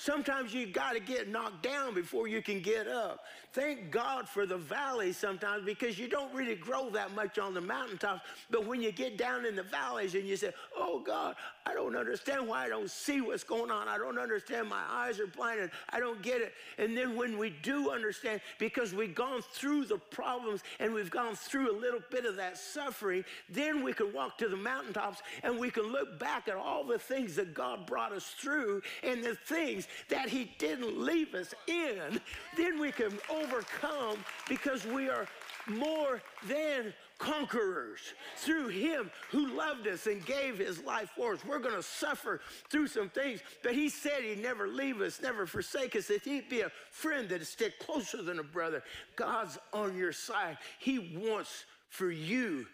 Sometimes 0.00 0.54
you 0.54 0.68
got 0.68 0.92
to 0.92 1.00
get 1.00 1.28
knocked 1.28 1.64
down 1.64 1.92
before 1.92 2.28
you 2.28 2.40
can 2.40 2.60
get 2.60 2.86
up. 2.86 3.24
Thank 3.52 3.90
God 3.90 4.28
for 4.28 4.46
the 4.46 4.56
valleys 4.56 5.16
sometimes 5.16 5.64
because 5.64 5.98
you 5.98 6.08
don't 6.08 6.32
really 6.32 6.54
grow 6.54 6.88
that 6.90 7.16
much 7.16 7.36
on 7.36 7.52
the 7.52 7.60
mountaintops. 7.60 8.22
But 8.48 8.64
when 8.64 8.80
you 8.80 8.92
get 8.92 9.18
down 9.18 9.44
in 9.44 9.56
the 9.56 9.64
valleys 9.64 10.14
and 10.14 10.24
you 10.24 10.36
say, 10.36 10.52
Oh 10.76 11.00
God, 11.00 11.34
I 11.68 11.74
don't 11.74 11.96
understand 11.96 12.48
why 12.48 12.64
I 12.64 12.68
don't 12.68 12.90
see 12.90 13.20
what's 13.20 13.44
going 13.44 13.70
on. 13.70 13.88
I 13.88 13.98
don't 13.98 14.18
understand. 14.18 14.68
My 14.68 14.82
eyes 14.88 15.20
are 15.20 15.26
blinded. 15.26 15.70
I 15.90 16.00
don't 16.00 16.22
get 16.22 16.40
it. 16.40 16.54
And 16.78 16.96
then 16.96 17.14
when 17.14 17.36
we 17.36 17.50
do 17.62 17.90
understand, 17.90 18.40
because 18.58 18.94
we've 18.94 19.14
gone 19.14 19.42
through 19.52 19.84
the 19.84 19.98
problems 19.98 20.62
and 20.80 20.94
we've 20.94 21.10
gone 21.10 21.34
through 21.34 21.70
a 21.70 21.76
little 21.78 22.00
bit 22.10 22.24
of 22.24 22.36
that 22.36 22.56
suffering, 22.56 23.24
then 23.50 23.82
we 23.82 23.92
can 23.92 24.12
walk 24.14 24.38
to 24.38 24.48
the 24.48 24.56
mountaintops 24.56 25.20
and 25.42 25.58
we 25.58 25.70
can 25.70 25.84
look 25.84 26.18
back 26.18 26.48
at 26.48 26.56
all 26.56 26.84
the 26.84 26.98
things 26.98 27.36
that 27.36 27.52
God 27.52 27.86
brought 27.86 28.12
us 28.12 28.34
through 28.38 28.80
and 29.02 29.22
the 29.22 29.34
things 29.34 29.88
that 30.08 30.28
He 30.28 30.54
didn't 30.58 30.98
leave 30.98 31.34
us 31.34 31.54
in, 31.66 32.20
then 32.56 32.80
we 32.80 32.92
can 32.92 33.12
overcome 33.30 34.16
because 34.48 34.86
we 34.86 35.10
are 35.10 35.26
more 35.66 36.22
than 36.46 36.94
conquerors 37.18 38.00
through 38.36 38.68
him 38.68 39.10
who 39.30 39.56
loved 39.56 39.86
us 39.86 40.06
and 40.06 40.24
gave 40.24 40.58
his 40.58 40.82
life 40.82 41.10
for 41.16 41.34
us. 41.34 41.44
We're 41.44 41.58
going 41.58 41.74
to 41.74 41.82
suffer 41.82 42.40
through 42.70 42.86
some 42.86 43.08
things, 43.08 43.40
but 43.62 43.74
he 43.74 43.88
said 43.88 44.22
he'd 44.22 44.42
never 44.42 44.68
leave 44.68 45.00
us, 45.00 45.20
never 45.20 45.46
forsake 45.46 45.96
us, 45.96 46.06
that 46.06 46.22
he'd 46.22 46.48
be 46.48 46.60
a 46.60 46.70
friend 46.90 47.28
that'd 47.28 47.46
stick 47.46 47.78
closer 47.78 48.22
than 48.22 48.38
a 48.38 48.44
brother. 48.44 48.82
God's 49.16 49.58
on 49.72 49.96
your 49.96 50.12
side. 50.12 50.58
He 50.78 51.18
wants 51.18 51.64
for 51.88 52.10
you 52.10 52.66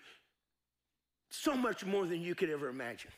so 1.30 1.57
much 1.57 1.85
more 1.85 2.07
than 2.07 2.20
you 2.20 2.35
could 2.35 2.50
ever 2.50 2.68
imagine 2.68 3.11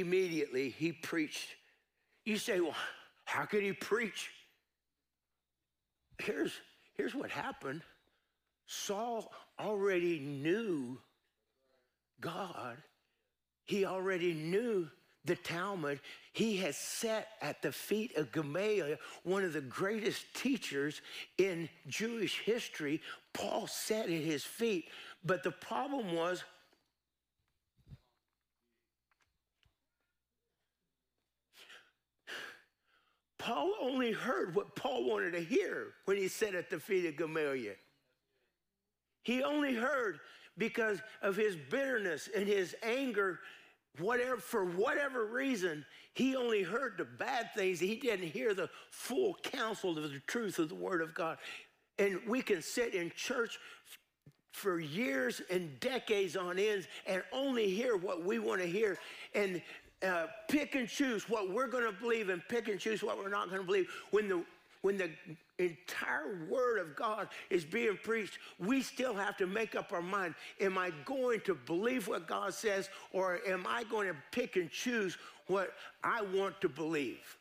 immediately 0.00 0.70
he 0.70 0.92
preached. 0.92 1.48
You 2.24 2.36
say, 2.36 2.60
well, 2.60 2.74
how 3.24 3.44
could 3.44 3.62
he 3.62 3.72
preach? 3.72 4.30
Here's, 6.18 6.52
here's 6.96 7.14
what 7.14 7.30
happened 7.30 7.82
Saul 8.66 9.32
already 9.58 10.18
knew 10.18 10.98
God, 12.20 12.76
he 13.64 13.84
already 13.84 14.34
knew 14.34 14.88
the 15.24 15.36
Talmud. 15.36 16.00
He 16.32 16.56
has 16.58 16.76
sat 16.76 17.28
at 17.40 17.62
the 17.62 17.72
feet 17.72 18.16
of 18.16 18.32
Gamaliel, 18.32 18.96
one 19.22 19.42
of 19.42 19.52
the 19.52 19.60
greatest 19.60 20.26
teachers 20.34 21.00
in 21.38 21.68
Jewish 21.86 22.40
history. 22.40 23.00
Paul 23.32 23.66
sat 23.66 24.04
at 24.04 24.10
his 24.10 24.44
feet. 24.44 24.90
But 25.24 25.42
the 25.42 25.50
problem 25.50 26.14
was 26.14 26.44
Paul 33.38 33.74
only 33.80 34.12
heard 34.12 34.54
what 34.54 34.74
Paul 34.74 35.04
wanted 35.04 35.32
to 35.32 35.40
hear 35.40 35.88
when 36.06 36.16
he 36.16 36.28
sat 36.28 36.54
at 36.54 36.70
the 36.70 36.80
feet 36.80 37.06
of 37.06 37.16
Gamaliel. 37.16 37.74
He 39.24 39.42
only 39.42 39.74
heard 39.74 40.20
because 40.56 41.00
of 41.20 41.34
his 41.36 41.56
bitterness 41.56 42.28
and 42.34 42.46
his 42.46 42.76
anger, 42.82 43.40
whatever 43.98 44.36
for 44.36 44.64
whatever 44.64 45.24
reason, 45.26 45.84
he 46.14 46.36
only 46.36 46.62
heard 46.62 46.94
the 46.96 47.04
bad 47.04 47.52
things. 47.56 47.80
He 47.80 47.96
didn't 47.96 48.28
hear 48.28 48.54
the 48.54 48.70
full 48.90 49.36
counsel 49.42 49.98
of 49.98 50.12
the 50.12 50.20
truth 50.26 50.58
of 50.60 50.68
the 50.68 50.74
Word 50.76 51.02
of 51.02 51.14
God. 51.14 51.38
And 51.98 52.20
we 52.28 52.40
can 52.40 52.62
sit 52.62 52.94
in 52.94 53.10
church 53.16 53.58
for 54.52 54.78
years 54.78 55.42
and 55.50 55.78
decades 55.80 56.36
on 56.36 56.58
ends 56.58 56.86
and 57.06 57.22
only 57.32 57.68
hear 57.68 57.96
what 57.96 58.24
we 58.24 58.38
want 58.38 58.60
to 58.60 58.66
hear. 58.68 58.98
And 59.34 59.60
uh, 60.06 60.26
pick 60.48 60.74
and 60.74 60.88
choose 60.88 61.28
what 61.28 61.50
we're 61.50 61.66
going 61.66 61.84
to 61.84 61.92
believe 61.92 62.28
and 62.28 62.42
pick 62.48 62.68
and 62.68 62.78
choose 62.78 63.02
what 63.02 63.18
we're 63.18 63.28
not 63.28 63.48
going 63.48 63.60
to 63.60 63.66
believe. 63.66 63.88
When 64.10 64.28
the 64.28 64.44
when 64.84 64.98
the 64.98 65.08
entire 65.58 66.44
word 66.46 66.78
of 66.78 66.94
God 66.94 67.28
is 67.48 67.64
being 67.64 67.96
preached, 68.02 68.38
we 68.58 68.82
still 68.82 69.14
have 69.14 69.34
to 69.38 69.46
make 69.46 69.74
up 69.74 69.94
our 69.94 70.02
mind. 70.02 70.34
Am 70.60 70.76
I 70.76 70.92
going 71.06 71.40
to 71.46 71.54
believe 71.54 72.06
what 72.06 72.28
God 72.28 72.52
says, 72.52 72.90
or 73.10 73.40
am 73.48 73.66
I 73.66 73.84
going 73.84 74.08
to 74.08 74.16
pick 74.30 74.56
and 74.56 74.70
choose 74.70 75.16
what 75.46 75.70
I 76.02 76.20
want 76.20 76.60
to 76.60 76.68
believe? 76.68 77.38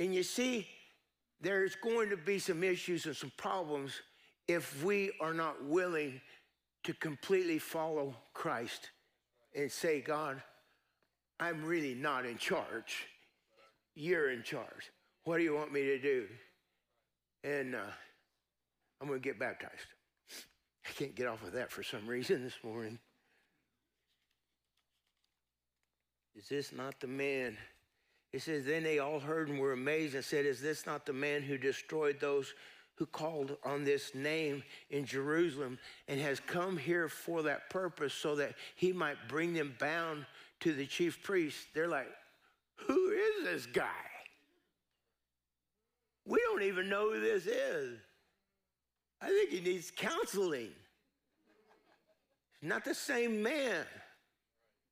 And 0.00 0.12
you 0.12 0.24
see, 0.24 0.66
there's 1.40 1.76
going 1.76 2.10
to 2.10 2.16
be 2.16 2.40
some 2.40 2.64
issues 2.64 3.06
and 3.06 3.14
some 3.14 3.30
problems 3.36 4.00
if 4.48 4.82
we 4.82 5.12
are 5.20 5.32
not 5.32 5.64
willing 5.64 6.20
to 6.82 6.92
completely 6.94 7.60
follow 7.60 8.16
Christ 8.34 8.90
and 9.54 9.70
say, 9.70 10.00
God, 10.00 10.42
I'm 11.38 11.64
really 11.64 11.94
not 11.94 12.26
in 12.26 12.36
charge. 12.36 13.06
You're 14.00 14.30
in 14.30 14.42
charge. 14.42 14.90
What 15.24 15.36
do 15.36 15.42
you 15.42 15.54
want 15.54 15.74
me 15.74 15.82
to 15.82 15.98
do? 15.98 16.26
And 17.44 17.74
uh, 17.74 17.92
I'm 18.98 19.08
going 19.08 19.20
to 19.20 19.22
get 19.22 19.38
baptized. 19.38 19.74
I 20.86 20.92
can't 20.92 21.14
get 21.14 21.26
off 21.26 21.42
of 21.42 21.52
that 21.52 21.70
for 21.70 21.82
some 21.82 22.06
reason 22.06 22.42
this 22.42 22.56
morning. 22.64 22.98
Is 26.34 26.48
this 26.48 26.72
not 26.72 26.98
the 27.00 27.08
man? 27.08 27.58
It 28.32 28.40
says, 28.40 28.64
Then 28.64 28.84
they 28.84 29.00
all 29.00 29.20
heard 29.20 29.50
and 29.50 29.58
were 29.58 29.74
amazed 29.74 30.14
and 30.14 30.24
said, 30.24 30.46
Is 30.46 30.62
this 30.62 30.86
not 30.86 31.04
the 31.04 31.12
man 31.12 31.42
who 31.42 31.58
destroyed 31.58 32.20
those 32.20 32.54
who 32.94 33.04
called 33.04 33.58
on 33.66 33.84
this 33.84 34.14
name 34.14 34.62
in 34.88 35.04
Jerusalem 35.04 35.78
and 36.08 36.18
has 36.18 36.40
come 36.40 36.78
here 36.78 37.10
for 37.10 37.42
that 37.42 37.68
purpose 37.68 38.14
so 38.14 38.34
that 38.36 38.54
he 38.76 38.94
might 38.94 39.28
bring 39.28 39.52
them 39.52 39.74
bound 39.78 40.24
to 40.60 40.72
the 40.72 40.86
chief 40.86 41.22
priest. 41.22 41.68
They're 41.74 41.86
like, 41.86 42.08
who 42.86 43.10
is 43.10 43.44
this 43.44 43.66
guy? 43.66 43.86
We 46.26 46.38
don't 46.44 46.62
even 46.62 46.88
know 46.88 47.12
who 47.12 47.20
this 47.20 47.46
is. 47.46 47.98
I 49.20 49.28
think 49.28 49.50
he 49.50 49.60
needs 49.60 49.90
counseling. 49.90 50.70
not 52.62 52.84
the 52.84 52.94
same 52.94 53.42
man. 53.42 53.84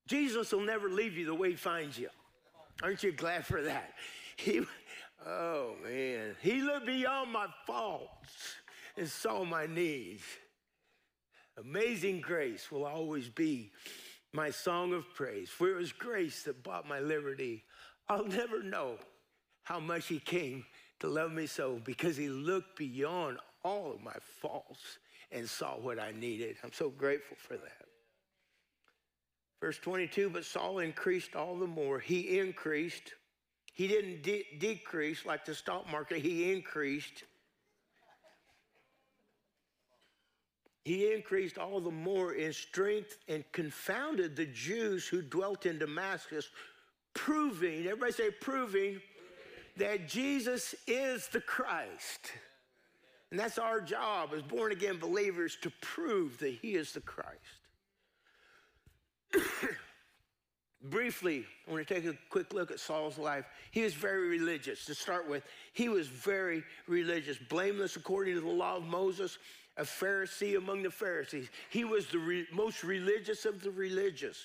Jesus 0.07 0.53
will 0.53 0.64
never 0.64 0.88
leave 0.88 1.16
you 1.16 1.27
the 1.27 1.35
way 1.35 1.51
he 1.51 1.57
finds 1.57 1.98
you. 1.98 2.09
Aren't 2.83 3.03
you 3.03 3.12
glad 3.12 3.44
for 3.44 3.62
that? 3.62 3.92
He, 4.37 4.62
Oh, 5.27 5.74
man. 5.83 6.37
He 6.40 6.62
looked 6.62 6.87
beyond 6.87 7.33
my 7.33 7.46
faults 7.66 8.55
and 8.96 9.09
saw 9.09 9.44
my 9.44 9.66
needs. 9.66 10.22
Amazing 11.59 12.20
grace 12.20 12.70
will 12.70 12.85
always 12.85 13.29
be 13.29 13.72
my 14.33 14.51
song 14.51 14.92
of 14.92 15.12
praise. 15.14 15.48
For 15.48 15.68
it 15.68 15.77
was 15.77 15.92
grace 15.92 16.44
that 16.44 16.62
bought 16.62 16.88
my 16.88 17.01
liberty. 17.01 17.64
I'll 18.09 18.27
never 18.27 18.62
know 18.62 18.97
how 19.62 19.81
much 19.81 20.07
He 20.07 20.18
came 20.18 20.64
to 21.01 21.09
love 21.09 21.33
me 21.33 21.47
so 21.47 21.81
because 21.85 22.16
He 22.16 22.29
looked 22.29 22.79
beyond 22.79 23.38
all 23.62 23.92
of 23.92 24.03
my 24.03 24.16
faults 24.40 24.99
and 25.31 25.49
saw 25.49 25.79
what 25.79 25.99
I 25.99 26.12
needed. 26.12 26.57
I'm 26.64 26.73
so 26.73 26.88
grateful 26.88 27.37
for 27.38 27.55
that. 27.55 27.87
Verse 29.61 29.79
22 29.79 30.31
But 30.31 30.44
Saul 30.44 30.79
increased 30.79 31.35
all 31.35 31.57
the 31.57 31.66
more. 31.66 31.99
He 31.99 32.38
increased 32.38 33.12
he 33.79 33.87
didn't 33.87 34.25
de- 34.25 34.44
decrease 34.59 35.25
like 35.25 35.44
the 35.44 35.55
stock 35.55 35.88
market, 35.88 36.18
he 36.18 36.53
increased. 36.53 37.23
He 40.85 41.12
increased 41.12 41.59
all 41.59 41.81
the 41.81 41.92
more 41.92 42.33
in 42.33 42.53
strength 42.53 43.18
and 43.29 43.44
confounded 43.53 44.35
the 44.35 44.47
Jews 44.47 45.07
who 45.07 45.23
dwelt 45.23 45.64
in 45.64 45.79
Damascus, 45.79 46.51
proving, 47.19 47.87
everybody 47.87 48.13
say, 48.13 48.31
proving 48.31 49.01
that 49.77 50.09
Jesus 50.09 50.75
is 50.87 51.29
the 51.29 51.41
Christ. 51.41 52.33
And 53.31 53.39
that's 53.39 53.59
our 53.59 53.81
job 53.81 54.31
as 54.35 54.43
born 54.43 54.73
again 54.73 54.99
believers 54.99 55.59
to 55.63 55.73
prove 55.81 56.39
that 56.39 56.55
he 56.63 56.75
is 56.75 56.93
the 56.93 57.01
Christ. 57.01 57.39
Briefly, 60.83 61.45
I 61.67 61.73
want 61.73 61.87
to 61.87 61.95
take 61.95 62.07
a 62.07 62.17
quick 62.31 62.55
look 62.55 62.71
at 62.71 62.79
Saul's 62.79 63.19
life. 63.19 63.45
He 63.73 63.83
was 63.83 63.95
very 63.95 64.29
religious. 64.29 64.85
To 64.85 64.95
start 64.95 65.29
with, 65.29 65.43
he 65.73 65.89
was 65.89 66.07
very 66.07 66.63
religious, 66.87 67.37
blameless 67.37 67.97
according 67.97 68.37
to 68.37 68.41
the 68.41 68.47
law 68.47 68.77
of 68.77 68.85
Moses, 68.85 69.39
a 69.77 69.83
Pharisee 69.83 70.57
among 70.57 70.85
the 70.85 70.91
Pharisees. 70.91 71.49
He 71.69 71.85
was 71.85 72.07
the 72.07 72.19
re- 72.19 72.47
most 72.53 72.85
religious 72.85 73.45
of 73.45 73.61
the 73.61 73.73
religious, 73.73 74.39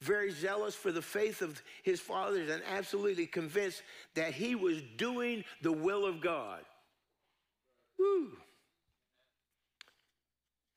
very 0.00 0.30
zealous 0.30 0.74
for 0.74 0.92
the 0.92 1.02
faith 1.02 1.42
of 1.42 1.62
his 1.82 2.00
fathers, 2.00 2.48
and 2.50 2.62
absolutely 2.68 3.26
convinced 3.26 3.82
that 4.14 4.32
he 4.32 4.54
was 4.54 4.82
doing 4.96 5.44
the 5.62 5.72
will 5.72 6.06
of 6.06 6.20
God. 6.20 6.60
Woo. 7.98 8.30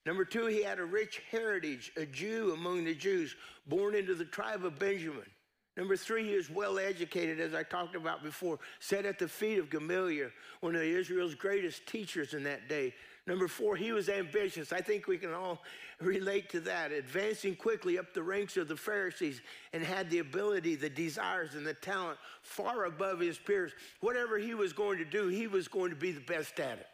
Number 0.06 0.26
two, 0.26 0.48
he 0.48 0.62
had 0.62 0.80
a 0.80 0.86
rich 0.86 1.22
heritage, 1.32 1.94
a 1.96 2.06
Jew 2.06 2.52
among 2.54 2.84
the 2.84 2.94
Jews, 2.94 3.36
born 3.66 3.96
into 3.96 4.16
the 4.16 4.26
tribe 4.26 4.66
of 4.66 4.78
Benjamin. 4.78 5.30
Number 5.78 5.96
three, 5.96 6.28
he 6.28 6.36
was 6.36 6.50
well 6.50 6.78
educated, 6.78 7.40
as 7.40 7.54
I 7.54 7.64
talked 7.64 7.96
about 7.96 8.22
before, 8.22 8.60
sat 8.80 9.06
at 9.06 9.18
the 9.18 9.28
feet 9.28 9.58
of 9.58 9.70
Gamaliel, 9.70 10.30
one 10.60 10.76
of 10.76 10.82
Israel's 10.82 11.34
greatest 11.34 11.88
teachers 11.88 12.34
in 12.34 12.44
that 12.44 12.68
day, 12.68 12.94
Number 13.26 13.48
four, 13.48 13.76
he 13.78 13.94
was 13.94 14.10
ambitious. 14.10 14.74
I 14.74 14.82
think 14.82 15.08
we 15.08 15.18
can 15.18 15.34
all 15.34 15.62
relate 16.02 16.50
to 16.50 16.60
that. 16.62 16.92
Advancing 16.92 17.56
quickly 17.56 17.98
up 17.98 18.14
the 18.14 18.24
ranks 18.24 18.58
of 18.58 18.68
the 18.68 18.76
Pharisees 18.76 19.42
and 19.72 19.82
had 19.82 20.10
the 20.10 20.20
ability, 20.20 20.76
the 20.76 20.90
desires, 20.90 21.56
and 21.56 21.66
the 21.66 21.74
talent 21.74 22.18
far 22.42 22.86
above 22.86 23.22
his 23.22 23.38
peers. 23.38 23.72
Whatever 24.02 24.38
he 24.38 24.54
was 24.54 24.74
going 24.74 24.98
to 24.98 25.06
do, 25.06 25.30
he 25.30 25.48
was 25.48 25.70
going 25.70 25.92
to 25.92 25.96
be 25.96 26.12
the 26.12 26.20
best 26.20 26.60
at 26.60 26.80
it. 26.80 26.88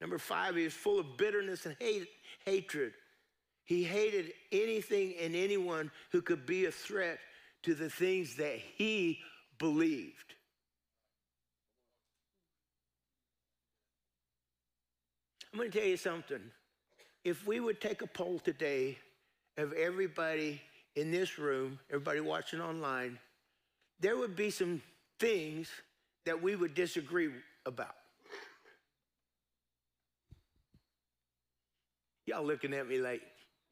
Number 0.00 0.18
five, 0.18 0.54
he 0.54 0.64
was 0.64 0.72
full 0.72 1.00
of 1.00 1.16
bitterness 1.16 1.66
and 1.66 1.76
hate, 1.80 2.08
hatred. 2.44 2.92
He 3.64 3.82
hated 3.82 4.32
anything 4.52 5.14
and 5.20 5.34
anyone 5.34 5.90
who 6.10 6.22
could 6.22 6.46
be 6.46 6.66
a 6.66 6.72
threat 6.72 7.18
to 7.62 7.74
the 7.74 7.90
things 7.90 8.36
that 8.36 8.58
he 8.76 9.18
believed. 9.58 10.34
I'm 15.52 15.58
going 15.58 15.70
to 15.70 15.78
tell 15.78 15.88
you 15.88 15.96
something. 15.96 16.40
If 17.24 17.46
we 17.46 17.60
would 17.60 17.80
take 17.80 18.02
a 18.02 18.06
poll 18.06 18.38
today 18.38 18.98
of 19.58 19.72
everybody 19.74 20.60
in 20.96 21.10
this 21.10 21.38
room, 21.38 21.78
everybody 21.90 22.20
watching 22.20 22.60
online, 22.60 23.18
there 24.00 24.16
would 24.16 24.34
be 24.34 24.50
some 24.50 24.80
things 25.20 25.68
that 26.24 26.42
we 26.42 26.56
would 26.56 26.74
disagree 26.74 27.30
about. 27.66 27.94
Y'all 32.26 32.44
looking 32.44 32.72
at 32.72 32.88
me 32.88 32.98
like, 32.98 33.22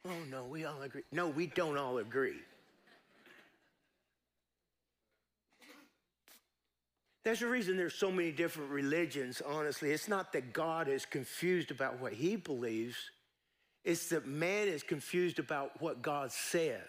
oh 0.07 0.19
no, 0.29 0.45
we 0.45 0.65
all 0.65 0.83
agree. 0.83 1.03
No, 1.13 1.29
we 1.29 1.47
don't 1.47 1.79
all 1.79 1.99
agree. 1.99 2.37
There's 7.23 7.43
a 7.43 7.47
reason 7.47 7.77
there's 7.77 7.95
so 7.95 8.11
many 8.11 8.33
different 8.33 8.71
religions, 8.71 9.43
honestly. 9.47 9.91
It's 9.91 10.09
not 10.09 10.33
that 10.33 10.53
God 10.53 10.89
is 10.89 11.05
confused 11.05 11.71
about 11.71 12.01
what 12.01 12.13
he 12.13 12.37
believes, 12.37 12.97
it's 13.85 14.09
that 14.11 14.27
man 14.27 14.69
is 14.69 14.83
confused 14.83 15.39
about 15.39 15.81
what 15.81 16.03
God 16.03 16.33
says. 16.33 16.81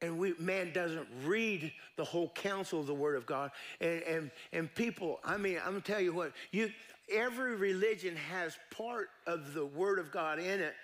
And 0.00 0.16
we, 0.16 0.34
man 0.38 0.72
doesn't 0.72 1.08
read 1.24 1.72
the 1.96 2.04
whole 2.04 2.28
counsel 2.28 2.78
of 2.78 2.86
the 2.86 2.94
Word 2.94 3.16
of 3.16 3.26
God. 3.26 3.50
And, 3.80 4.02
and, 4.02 4.30
and 4.52 4.74
people, 4.74 5.18
I 5.24 5.36
mean, 5.36 5.58
I'm 5.58 5.72
gonna 5.72 5.80
tell 5.80 6.00
you 6.00 6.12
what, 6.12 6.32
you, 6.52 6.70
every 7.12 7.56
religion 7.56 8.14
has 8.14 8.56
part 8.70 9.08
of 9.26 9.54
the 9.54 9.66
Word 9.66 9.98
of 9.98 10.12
God 10.12 10.38
in 10.38 10.60
it 10.60 10.74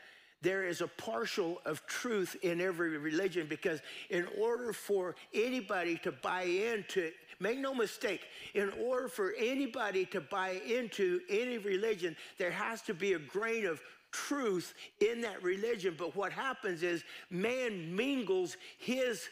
there 0.45 0.65
is 0.65 0.83
a 0.83 0.87
partial 0.87 1.61
of 1.65 1.85
truth 1.87 2.37
in 2.43 2.61
every 2.61 2.99
religion 2.99 3.47
because 3.49 3.81
in 4.11 4.29
order 4.39 4.75
for 4.75 5.17
anybody 5.33 5.97
to 5.97 6.13
buy 6.13 6.43
into 6.43 7.11
Make 7.41 7.59
no 7.59 7.75
mistake, 7.75 8.23
in 8.55 8.73
order 8.81 9.09
for 9.09 9.35
anybody 9.39 10.07
to 10.07 10.21
buy 10.21 10.61
into 10.67 11.21
any 11.29 11.59
religion, 11.59 12.17
there 12.39 12.51
has 12.51 12.83
to 12.83 12.95
be 12.95 13.15
a 13.15 13.19
grain 13.19 13.67
of 13.67 13.81
truth 14.11 14.75
in 15.01 15.21
that 15.23 15.43
religion. 15.43 15.97
But 15.99 16.15
what 16.15 16.33
happens 16.33 16.83
is 16.83 17.05
man 17.31 17.95
mingles 17.95 18.57
his 18.79 19.29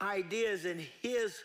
ideas 0.00 0.64
and 0.64 0.80
his 1.02 1.42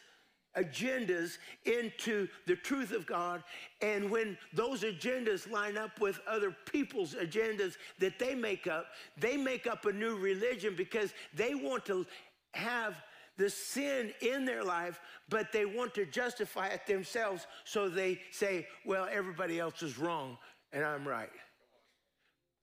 agendas 0.57 1.37
into 1.65 2.27
the 2.47 2.55
truth 2.55 2.91
of 2.91 3.05
God. 3.05 3.43
And 3.81 4.09
when 4.09 4.37
those 4.53 4.83
agendas 4.83 5.49
line 5.49 5.77
up 5.77 5.99
with 5.99 6.19
other 6.27 6.55
people's 6.71 7.13
agendas 7.13 7.75
that 7.99 8.17
they 8.17 8.35
make 8.35 8.67
up, 8.67 8.87
they 9.17 9.37
make 9.37 9.67
up 9.67 9.85
a 9.85 9.91
new 9.91 10.17
religion 10.17 10.73
because 10.75 11.13
they 11.33 11.53
want 11.55 11.85
to 11.85 12.05
have 12.53 12.95
the 13.39 13.49
sin 13.49 14.13
in 14.19 14.43
their 14.43 14.65
life, 14.65 14.99
but 15.29 15.53
they 15.53 15.65
want 15.65 15.95
to 15.95 16.05
justify 16.05 16.67
it 16.67 16.85
themselves. 16.85 17.47
So 17.63 17.87
they 17.87 18.19
say, 18.31 18.67
well, 18.85 19.07
everybody 19.09 19.59
else 19.59 19.81
is 19.81 19.97
wrong 19.97 20.37
and 20.73 20.83
I'm 20.83 21.07
right. 21.07 21.31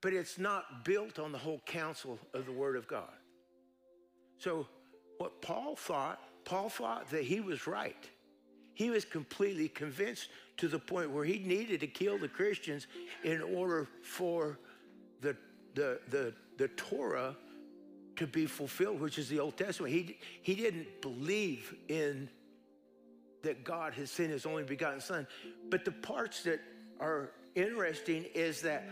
But 0.03 0.12
it's 0.12 0.39
not 0.39 0.85
built 0.85 1.19
on 1.19 1.33
the 1.33 1.39
whole 1.39 1.62
counsel 1.65 2.19
of 2.35 2.45
the 2.45 2.53
Word 2.53 2.77
of 2.77 2.87
God. 2.87 3.09
So, 4.39 4.69
what 5.17 5.41
Paul 5.41 5.77
thought, 5.77 6.21
Paul 6.45 6.69
thought 6.69 7.09
that 7.09 7.25
he 7.25 7.41
was 7.41 7.67
right. 7.67 7.97
He 8.75 8.91
was 8.91 9.07
completely 9.07 9.69
convinced 9.69 10.29
to 10.59 10.69
the 10.69 10.79
point 10.79 11.11
where 11.11 11.25
he 11.25 11.39
needed 11.39 11.81
to 11.81 11.87
kill 11.87 12.19
the 12.19 12.29
Christians 12.29 12.87
in 13.25 13.41
order 13.41 13.89
for 14.03 14.59
the, 15.23 15.35
the, 15.75 16.01
the, 16.11 16.35
the 16.59 16.69
Torah 16.69 17.35
to 18.16 18.26
be 18.26 18.46
fulfilled, 18.46 19.00
which 19.00 19.18
is 19.18 19.29
the 19.29 19.40
Old 19.40 19.57
Testament. 19.57 19.92
He, 19.92 20.18
he 20.42 20.55
didn't 20.55 21.00
believe 21.02 21.74
in 21.88 22.29
that 23.42 23.64
God 23.64 23.94
has 23.94 24.11
sent 24.11 24.31
his 24.31 24.46
only 24.46 24.64
begotten 24.64 25.00
Son. 25.00 25.26
But 25.70 25.85
the 25.85 25.92
parts 25.92 26.42
that 26.44 26.61
are 27.00 27.31
interesting 27.55 28.24
is 28.35 28.61
that 28.62 28.88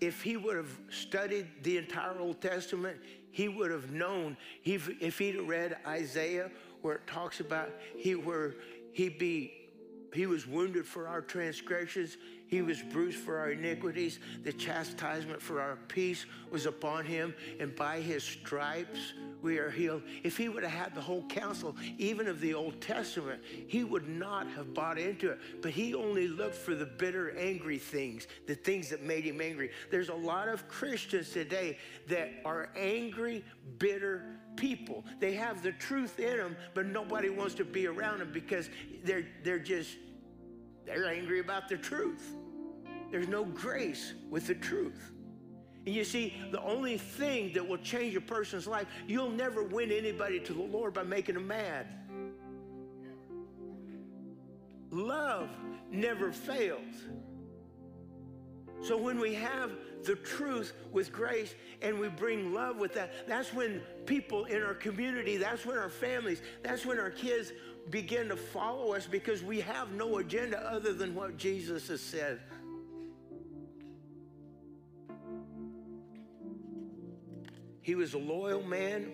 if 0.00 0.22
he 0.22 0.36
would 0.36 0.56
have 0.56 0.78
studied 0.90 1.46
the 1.62 1.76
entire 1.78 2.18
Old 2.18 2.40
Testament, 2.40 2.98
he 3.30 3.48
would 3.48 3.70
have 3.70 3.90
known. 3.90 4.36
He, 4.62 4.74
if 5.00 5.18
he'd 5.18 5.40
read 5.40 5.76
Isaiah, 5.86 6.50
where 6.82 6.96
it 6.96 7.06
talks 7.06 7.40
about 7.40 7.70
he 7.96 8.14
where 8.14 8.54
he 8.92 9.08
be 9.08 9.52
he 10.14 10.26
was 10.26 10.46
wounded 10.46 10.86
for 10.86 11.06
our 11.06 11.20
transgressions, 11.20 12.16
he 12.48 12.62
was 12.62 12.82
bruised 12.82 13.18
for 13.18 13.38
our 13.38 13.50
iniquities. 13.50 14.18
The 14.42 14.52
chastisement 14.52 15.40
for 15.40 15.60
our 15.60 15.76
peace 15.88 16.26
was 16.50 16.66
upon 16.66 17.04
him, 17.04 17.34
and 17.60 17.76
by 17.76 18.00
his 18.00 18.24
stripes 18.24 19.12
we 19.42 19.58
are 19.58 19.70
healed. 19.70 20.02
If 20.24 20.36
he 20.36 20.48
would 20.48 20.62
have 20.62 20.72
had 20.72 20.94
the 20.94 21.00
whole 21.00 21.24
counsel, 21.28 21.76
even 21.98 22.26
of 22.26 22.40
the 22.40 22.54
Old 22.54 22.80
Testament, 22.80 23.42
he 23.66 23.84
would 23.84 24.08
not 24.08 24.48
have 24.48 24.74
bought 24.74 24.98
into 24.98 25.30
it. 25.30 25.38
But 25.62 25.72
he 25.72 25.94
only 25.94 26.26
looked 26.26 26.56
for 26.56 26.74
the 26.74 26.86
bitter, 26.86 27.36
angry 27.38 27.78
things, 27.78 28.26
the 28.46 28.54
things 28.54 28.88
that 28.90 29.02
made 29.02 29.24
him 29.24 29.40
angry. 29.40 29.70
There's 29.90 30.08
a 30.08 30.14
lot 30.14 30.48
of 30.48 30.66
Christians 30.68 31.30
today 31.30 31.78
that 32.08 32.30
are 32.44 32.70
angry, 32.76 33.44
bitter 33.78 34.24
people. 34.56 35.04
They 35.20 35.34
have 35.34 35.62
the 35.62 35.72
truth 35.72 36.18
in 36.18 36.36
them, 36.38 36.56
but 36.74 36.86
nobody 36.86 37.28
wants 37.28 37.54
to 37.56 37.64
be 37.64 37.86
around 37.86 38.18
them 38.20 38.30
because 38.32 38.70
they're, 39.04 39.26
they're 39.44 39.58
just, 39.58 39.90
they're 40.88 41.08
angry 41.08 41.40
about 41.40 41.68
the 41.68 41.76
truth. 41.76 42.34
There's 43.10 43.28
no 43.28 43.44
grace 43.44 44.14
with 44.30 44.46
the 44.46 44.54
truth. 44.54 45.12
And 45.86 45.94
you 45.94 46.04
see, 46.04 46.34
the 46.50 46.62
only 46.62 46.98
thing 46.98 47.52
that 47.54 47.66
will 47.66 47.78
change 47.78 48.16
a 48.16 48.20
person's 48.20 48.66
life, 48.66 48.86
you'll 49.06 49.30
never 49.30 49.62
win 49.62 49.90
anybody 49.90 50.40
to 50.40 50.52
the 50.52 50.62
Lord 50.62 50.94
by 50.94 51.02
making 51.02 51.34
them 51.34 51.46
mad. 51.46 51.86
Love 54.90 55.48
never 55.90 56.32
fails. 56.32 56.94
So 58.80 58.96
when 58.96 59.18
we 59.18 59.34
have 59.34 59.72
the 60.04 60.14
truth 60.14 60.72
with 60.92 61.12
grace 61.12 61.54
and 61.82 61.98
we 61.98 62.08
bring 62.08 62.54
love 62.54 62.76
with 62.76 62.94
that, 62.94 63.26
that's 63.26 63.52
when 63.52 63.80
people 64.06 64.44
in 64.44 64.62
our 64.62 64.74
community, 64.74 65.36
that's 65.36 65.66
when 65.66 65.76
our 65.76 65.90
families, 65.90 66.42
that's 66.62 66.86
when 66.86 66.98
our 66.98 67.10
kids 67.10 67.52
begin 67.90 68.28
to 68.28 68.36
follow 68.36 68.94
us 68.94 69.06
because 69.06 69.42
we 69.42 69.60
have 69.60 69.92
no 69.92 70.18
agenda 70.18 70.58
other 70.70 70.92
than 70.92 71.14
what 71.14 71.36
Jesus 71.36 71.88
has 71.88 72.00
said. 72.00 72.40
He 77.80 77.94
was 77.94 78.12
a 78.12 78.18
loyal 78.18 78.62
man. 78.62 79.12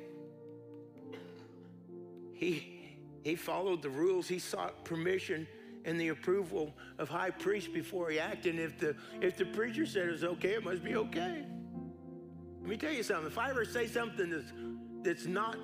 He, 2.32 2.96
he 3.22 3.36
followed 3.36 3.82
the 3.82 3.90
rules. 3.90 4.26
He 4.26 4.40
sought 4.40 4.84
permission 4.84 5.46
and 5.84 6.00
the 6.00 6.08
approval 6.08 6.74
of 6.98 7.08
high 7.08 7.30
priest 7.30 7.72
before 7.72 8.10
he 8.10 8.18
acted. 8.18 8.56
And 8.56 8.64
if 8.64 8.78
the, 8.78 8.96
if 9.20 9.36
the 9.36 9.44
preacher 9.44 9.86
said 9.86 10.08
it's 10.08 10.24
okay, 10.24 10.54
it 10.54 10.64
must 10.64 10.82
be 10.82 10.96
okay. 10.96 11.44
Let 12.60 12.68
me 12.68 12.76
tell 12.76 12.92
you 12.92 13.02
something. 13.02 13.26
If 13.26 13.38
I 13.38 13.50
ever 13.50 13.64
say 13.64 13.86
something 13.86 14.30
that's, 14.30 14.52
that's 15.02 15.26
not 15.26 15.56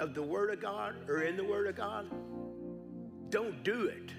of 0.00 0.12
the 0.12 0.22
Word 0.22 0.52
of 0.52 0.60
God 0.60 1.08
or 1.08 1.22
in 1.22 1.36
the 1.36 1.44
Word 1.44 1.68
of 1.68 1.76
God, 1.76 2.06
don't 3.30 3.62
do 3.62 3.86
it. 3.86 4.12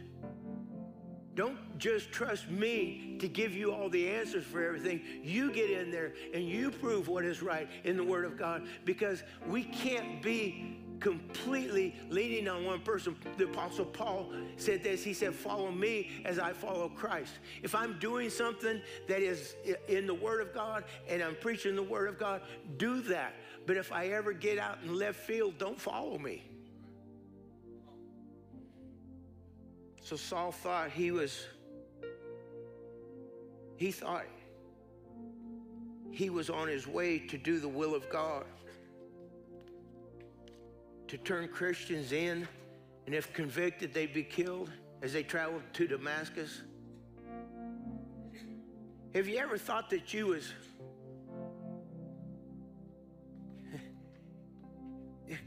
Don't 1.36 1.78
just 1.78 2.12
trust 2.12 2.50
me 2.50 3.16
to 3.20 3.28
give 3.30 3.54
you 3.54 3.72
all 3.72 3.90
the 3.90 4.10
answers 4.10 4.44
for 4.44 4.62
everything. 4.62 5.02
You 5.24 5.52
get 5.54 5.70
in 5.70 5.90
there 5.90 6.14
and 6.34 6.44
you 6.44 6.70
prove 6.70 7.08
what 7.08 7.24
is 7.24 7.42
right 7.42 7.70
in 7.86 7.96
the 7.96 8.04
Word 8.04 8.26
of 8.26 8.38
God 8.38 8.68
because 8.84 9.24
we 9.48 9.64
can't 9.64 10.22
be 10.22 10.82
completely 11.00 11.96
leaning 12.10 12.50
on 12.50 12.66
one 12.66 12.82
person. 12.82 13.16
The 13.38 13.46
Apostle 13.46 13.86
Paul 13.86 14.34
said 14.58 14.84
this 14.84 15.02
He 15.02 15.14
said, 15.14 15.34
Follow 15.34 15.72
me 15.72 16.22
as 16.26 16.40
I 16.40 16.52
follow 16.52 16.90
Christ. 16.90 17.40
If 17.64 17.74
I'm 17.74 17.98
doing 18.00 18.30
something 18.30 18.82
that 19.08 19.22
is 19.22 19.56
in 19.88 20.08
the 20.08 20.16
Word 20.16 20.42
of 20.42 20.54
God 20.54 20.84
and 21.08 21.22
I'm 21.22 21.36
preaching 21.36 21.76
the 21.76 21.84
Word 21.84 22.10
of 22.10 22.20
God, 22.20 22.42
do 22.76 23.02
that. 23.04 23.36
But 23.66 23.78
if 23.78 23.94
I 23.94 24.08
ever 24.08 24.34
get 24.34 24.58
out 24.58 24.80
in 24.84 24.94
left 24.94 25.20
field, 25.20 25.58
don't 25.58 25.80
follow 25.80 26.18
me. 26.18 26.49
So 30.10 30.16
Saul 30.16 30.52
thought 30.52 30.90
he 30.90 31.12
was, 31.12 31.46
he 33.78 33.92
thought 33.92 34.26
he 36.10 36.32
was 36.32 36.50
on 36.50 36.68
his 36.68 36.88
way 36.88 37.20
to 37.20 37.38
do 37.38 37.60
the 37.60 37.68
will 37.68 37.94
of 37.94 38.10
God, 38.10 38.46
to 41.10 41.18
turn 41.20 41.48
Christians 41.48 42.12
in, 42.12 42.48
and 43.06 43.14
if 43.14 43.32
convicted, 43.34 43.94
they'd 43.94 44.12
be 44.12 44.24
killed 44.24 44.72
as 45.04 45.14
they 45.14 45.22
traveled 45.22 45.62
to 45.74 45.86
Damascus. 45.86 46.64
Have 49.14 49.28
you 49.28 49.38
ever 49.38 49.60
thought 49.60 49.92
that 49.92 50.12
you 50.12 50.26
was 50.26 50.52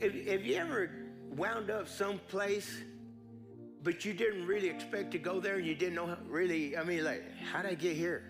have, 0.00 0.14
you 0.14 0.56
ever 0.56 0.90
wound 1.36 1.70
up 1.70 1.86
someplace 1.88 2.84
but 3.82 4.04
you 4.04 4.12
didn't 4.12 4.46
really 4.46 4.68
expect 4.68 5.10
to 5.12 5.18
go 5.18 5.40
there 5.40 5.56
and 5.56 5.66
you 5.66 5.74
didn't 5.74 5.94
know 5.94 6.06
how, 6.06 6.18
really 6.28 6.76
i 6.76 6.84
mean 6.84 7.04
like 7.04 7.24
how 7.38 7.62
did 7.62 7.70
i 7.70 7.74
get 7.74 7.96
here? 7.96 8.24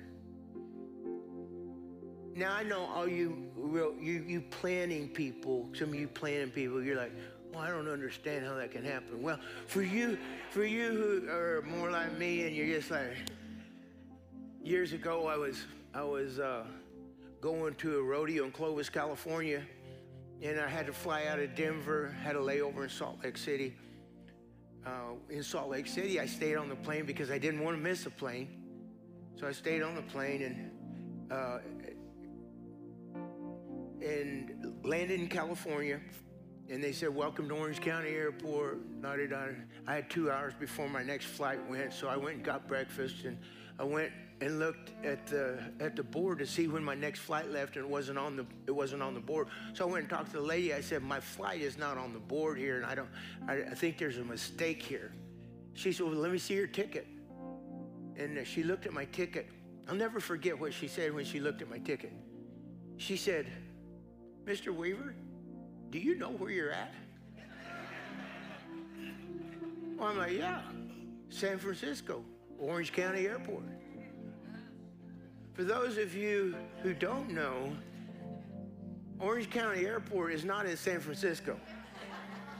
Now 2.35 2.55
i 2.55 2.63
know 2.63 2.87
all 2.87 3.07
you 3.07 3.51
real 3.57 3.95
you 4.01 4.25
you 4.27 4.41
planning 4.41 5.09
people 5.09 5.69
some 5.75 5.91
of 5.91 5.95
you 5.95 6.09
planning 6.09 6.51
people 6.51 6.83
you're 6.83 6.97
like 6.97 7.13
well 7.53 7.63
i 7.63 7.69
don't 7.69 7.89
understand 7.89 8.47
how 8.47 8.55
that 8.55 8.71
can 8.71 8.85
happen. 8.85 9.23
Well 9.23 9.39
for 9.67 9.83
you 9.83 10.19
for 10.51 10.65
you 10.65 10.89
who 10.89 11.29
are 11.29 11.63
more 11.63 11.91
like 11.91 12.17
me 12.19 12.47
and 12.47 12.57
you're 12.57 12.79
just 12.79 12.91
like 12.91 13.17
years 14.63 14.93
ago 14.93 15.27
i 15.27 15.37
was 15.37 15.65
i 15.93 16.03
was 16.03 16.39
uh, 16.39 16.65
going 17.41 17.75
to 17.75 17.99
a 17.99 18.03
rodeo 18.03 18.45
in 18.45 18.53
clovis 18.53 18.89
california 18.89 19.61
and 20.41 20.61
i 20.61 20.69
had 20.69 20.87
to 20.87 20.93
fly 20.93 21.25
out 21.27 21.41
of 21.41 21.53
denver 21.57 22.15
had 22.23 22.37
a 22.37 22.39
layover 22.39 22.85
in 22.85 22.89
salt 22.89 23.19
lake 23.25 23.37
city 23.37 23.75
uh, 24.87 25.15
in 25.31 25.43
Salt 25.43 25.71
Lake 25.71 25.87
City, 25.87 26.19
I 26.21 26.27
stayed 26.27 26.57
on 26.57 26.69
the 26.69 26.77
plane 26.77 27.07
because 27.07 27.31
I 27.31 27.39
didn't 27.39 27.63
want 27.63 27.77
to 27.77 27.83
miss 27.83 28.07
a 28.07 28.11
plane. 28.11 28.49
So 29.37 29.47
I 29.47 29.53
stayed 29.53 29.83
on 29.83 29.95
the 29.95 30.03
plane 30.03 30.43
and 30.43 31.33
uh, 31.33 31.59
and 34.03 34.75
landed 34.85 35.21
in 35.21 35.29
California. 35.29 36.01
And 36.69 36.83
they 36.83 36.93
said, 36.93 37.15
"Welcome 37.15 37.49
to 37.49 37.55
Orange 37.55 37.81
County 37.81 38.11
Airport." 38.11 38.81
I 39.05 39.95
had 39.95 40.11
two 40.11 40.31
hours 40.31 40.55
before 40.59 40.89
my 40.89 41.03
next 41.03 41.27
flight 41.27 41.59
went, 41.69 41.93
so 41.93 42.09
I 42.09 42.17
went 42.17 42.37
and 42.37 42.45
got 42.45 42.67
breakfast, 42.69 43.25
and 43.25 43.39
I 43.79 43.85
went 43.85 44.13
and 44.43 44.59
looked 44.59 44.91
at 45.05 45.27
the 45.29 45.59
at 45.79 45.95
the 45.95 46.03
board 46.03 46.39
to 46.41 46.47
see 46.47 46.67
when 46.67 46.83
my 46.83 46.95
next 46.95 47.21
flight 47.21 47.49
left, 47.51 47.77
and 47.77 47.85
it 47.85 47.89
wasn't 47.89 48.19
on 48.19 48.37
the 48.37 48.45
it 48.67 48.73
wasn't 48.73 49.03
on 49.03 49.15
the 49.15 49.21
board. 49.21 49.49
So 49.73 49.89
I 49.89 49.91
went 49.91 50.03
and 50.03 50.11
talked 50.11 50.33
to 50.33 50.39
the 50.39 50.43
lady. 50.43 50.75
I 50.75 50.81
said, 50.81 51.03
"My 51.03 51.21
flight 51.21 51.61
is 51.61 51.79
not 51.79 51.97
on 51.97 52.13
the 52.13 52.19
board 52.19 52.59
here, 52.59 52.77
and 52.77 52.85
I 52.85 52.95
don't. 52.95 53.09
I, 53.49 53.71
I 53.71 53.75
think 53.75 53.99
there's 53.99 54.19
a 54.19 54.25
mistake 54.25 54.83
here." 54.83 55.13
She 55.75 55.93
said, 55.93 56.07
"Well, 56.07 56.17
let 56.17 56.33
me 56.33 56.39
see 56.39 56.55
your 56.55 56.67
ticket." 56.67 57.07
And 58.17 58.39
uh, 58.39 58.45
she 58.45 58.63
looked 58.63 58.85
at 58.87 58.93
my 58.93 59.05
ticket. 59.07 59.49
I'll 59.89 59.95
never 59.95 60.21
forget 60.21 60.59
what 60.59 60.75
she 60.75 60.89
said 60.89 61.15
when 61.15 61.25
she 61.25 61.41
looked 61.41 61.63
at 61.63 61.71
my 61.71 61.79
ticket. 61.79 62.13
She 62.97 63.17
said, 63.17 63.47
"Mr. 64.45 64.75
Weaver, 64.75 65.15
do 65.91 65.99
you 65.99 66.17
know 66.17 66.31
where 66.31 66.51
you're 66.51 66.73
at?" 66.73 66.93
Well, 69.97 70.09
I'm 70.09 70.19
like, 70.19 70.33
"Yeah, 70.33 70.63
San 71.29 71.59
Francisco, 71.59 72.25
Orange 72.63 72.93
County 72.93 73.27
Airport." 73.27 73.65
For 75.55 75.65
those 75.65 75.99
of 75.99 76.15
you 76.15 76.55
who 76.83 76.95
don't 76.95 77.31
know, 77.31 77.77
Orange 79.21 79.51
County 79.51 79.85
Airport 79.85 80.33
is 80.33 80.45
not 80.45 80.65
in 80.65 80.77
San 80.77 80.99
Francisco. 80.99 81.59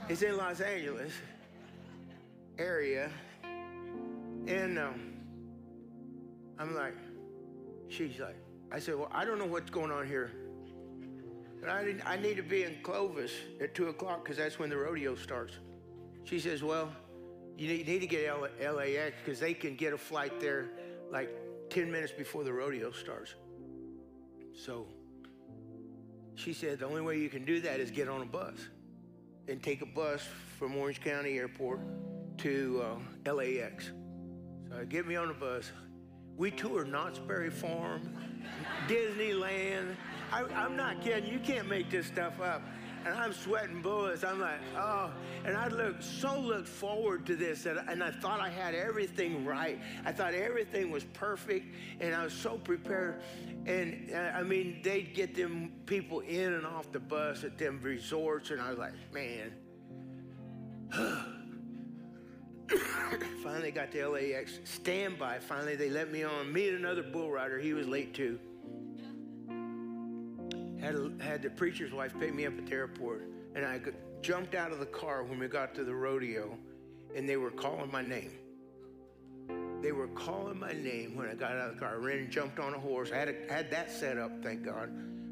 It's 0.09 0.21
in 0.21 0.37
Los 0.37 0.61
Angeles 0.61 1.11
area. 2.57 3.09
And 4.47 4.77
um, 4.77 5.13
I'm 6.59 6.75
like, 6.75 6.95
she's 7.89 8.19
like, 8.19 8.37
I 8.71 8.79
said, 8.79 8.95
well, 8.95 9.09
I 9.11 9.25
don't 9.25 9.39
know 9.39 9.45
what's 9.45 9.69
going 9.69 9.91
on 9.91 10.07
here. 10.07 10.31
But 11.59 11.69
I, 11.69 11.95
I 12.05 12.17
need 12.17 12.37
to 12.37 12.43
be 12.43 12.63
in 12.63 12.75
Clovis 12.83 13.31
at 13.61 13.73
2 13.73 13.87
o'clock 13.87 14.23
because 14.23 14.37
that's 14.37 14.59
when 14.59 14.69
the 14.69 14.77
rodeo 14.77 15.15
starts. 15.15 15.55
She 16.25 16.39
says, 16.39 16.61
well, 16.61 16.91
you 17.57 17.67
need, 17.67 17.99
to 17.99 18.07
get 18.07 18.33
LAX 18.59 19.13
because 19.23 19.39
they 19.39 19.53
can 19.53 19.75
get 19.75 19.93
a 19.93 19.97
flight 19.97 20.39
there 20.39 20.69
like 21.11 21.29
10 21.69 21.91
minutes 21.91 22.11
before 22.11 22.43
the 22.43 22.51
rodeo 22.51 22.91
starts. 22.91 23.35
So 24.53 24.87
she 26.35 26.53
said 26.53 26.79
the 26.79 26.85
only 26.85 27.01
way 27.01 27.19
you 27.19 27.29
can 27.29 27.45
do 27.45 27.61
that 27.61 27.79
is 27.79 27.91
get 27.91 28.07
on 28.07 28.21
a 28.21 28.25
bus 28.25 28.57
and 29.47 29.61
take 29.61 29.81
a 29.81 29.85
bus 29.85 30.27
from 30.57 30.75
Orange 30.77 31.01
County 31.01 31.37
Airport 31.37 31.81
to 32.39 32.83
uh, 33.25 33.33
LAX. 33.33 33.91
So 34.69 34.85
get 34.85 35.05
me 35.05 35.15
on 35.15 35.29
a 35.29 35.33
bus. 35.33 35.71
We 36.35 36.49
toured 36.49 36.89
Knott's 36.89 37.19
Berry 37.19 37.51
Farm, 37.51 38.17
Disneyland. 38.87 39.95
I, 40.31 40.43
I'm 40.55 40.75
not 40.75 41.01
kidding. 41.01 41.31
You 41.31 41.39
can't 41.39 41.69
make 41.69 41.91
this 41.91 42.07
stuff 42.07 42.41
up 42.41 42.63
and 43.05 43.13
I'm 43.13 43.33
sweating 43.33 43.81
bullets. 43.81 44.23
I'm 44.23 44.39
like, 44.39 44.59
oh, 44.77 45.11
and 45.45 45.57
I 45.57 45.67
looked 45.67 46.03
so 46.03 46.39
looked 46.39 46.67
forward 46.67 47.25
to 47.25 47.35
this, 47.35 47.65
and 47.65 48.03
I 48.03 48.11
thought 48.11 48.39
I 48.39 48.49
had 48.49 48.75
everything 48.75 49.45
right. 49.45 49.79
I 50.05 50.11
thought 50.11 50.33
everything 50.33 50.91
was 50.91 51.03
perfect, 51.03 51.75
and 51.99 52.15
I 52.15 52.23
was 52.23 52.33
so 52.33 52.57
prepared. 52.57 53.21
And 53.65 54.11
uh, 54.13 54.17
I 54.17 54.43
mean, 54.43 54.79
they'd 54.83 55.13
get 55.13 55.35
them 55.35 55.71
people 55.85 56.21
in 56.21 56.53
and 56.53 56.65
off 56.65 56.91
the 56.91 56.99
bus 56.99 57.43
at 57.43 57.57
them 57.57 57.79
resorts, 57.81 58.51
and 58.51 58.61
I 58.61 58.69
was 58.69 58.79
like, 58.79 58.93
man. 59.13 59.53
finally 63.43 63.71
got 63.71 63.91
to 63.91 64.07
LAX 64.07 64.59
standby. 64.63 65.39
Finally, 65.39 65.75
they 65.75 65.89
let 65.89 66.11
me 66.11 66.23
on. 66.23 66.51
Me 66.51 66.69
and 66.69 66.77
another 66.77 67.03
bull 67.03 67.29
rider. 67.29 67.59
He 67.59 67.73
was 67.73 67.87
late 67.87 68.13
too 68.13 68.39
had, 70.83 71.21
had 71.21 71.41
the 71.41 71.49
preacher's 71.49 71.93
wife 71.93 72.13
pick 72.19 72.33
me 72.33 72.45
up 72.45 72.57
at 72.57 72.65
the 72.65 72.73
airport, 72.73 73.23
and 73.55 73.65
I 73.65 73.79
jumped 74.21 74.53
out 74.53 74.71
of 74.71 74.79
the 74.79 74.85
car 74.85 75.23
when 75.23 75.39
we 75.39 75.47
got 75.47 75.73
to 75.75 75.83
the 75.83 75.95
rodeo, 75.95 76.57
and 77.15 77.27
they 77.27 77.37
were 77.37 77.51
calling 77.51 77.91
my 77.91 78.01
name. 78.01 78.31
They 79.81 79.91
were 79.91 80.07
calling 80.07 80.59
my 80.59 80.73
name 80.73 81.15
when 81.15 81.27
I 81.27 81.35
got 81.35 81.51
out 81.53 81.69
of 81.69 81.75
the 81.75 81.79
car. 81.79 81.95
I 81.95 81.97
ran 81.97 82.19
and 82.19 82.31
jumped 82.31 82.59
on 82.59 82.73
a 82.73 82.79
horse. 82.79 83.11
I 83.13 83.17
had, 83.17 83.29
a, 83.29 83.35
had 83.53 83.71
that 83.71 83.91
set 83.91 84.17
up, 84.17 84.31
thank 84.43 84.63
God. 84.63 84.91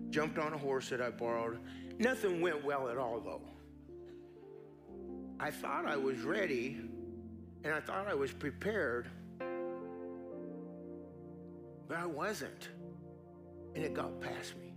Jumped 0.10 0.38
on 0.40 0.54
a 0.54 0.58
horse 0.58 0.90
that 0.90 1.02
I 1.02 1.10
borrowed. 1.10 1.60
Nothing 2.00 2.42
went 2.42 2.64
well 2.64 2.90
at 2.90 2.98
all, 2.98 3.20
though. 3.20 3.42
I 5.40 5.52
thought 5.52 5.86
I 5.86 5.98
was 5.98 6.20
ready, 6.20 6.80
and 7.64 7.74
I 7.74 7.80
thought 7.80 8.08
I 8.08 8.14
was 8.14 8.32
prepared, 8.32 9.08
but 11.88 11.98
I 11.98 12.06
wasn't. 12.06 12.70
And 13.74 13.84
it 13.84 13.94
got 13.94 14.20
past 14.22 14.56
me. 14.58 14.71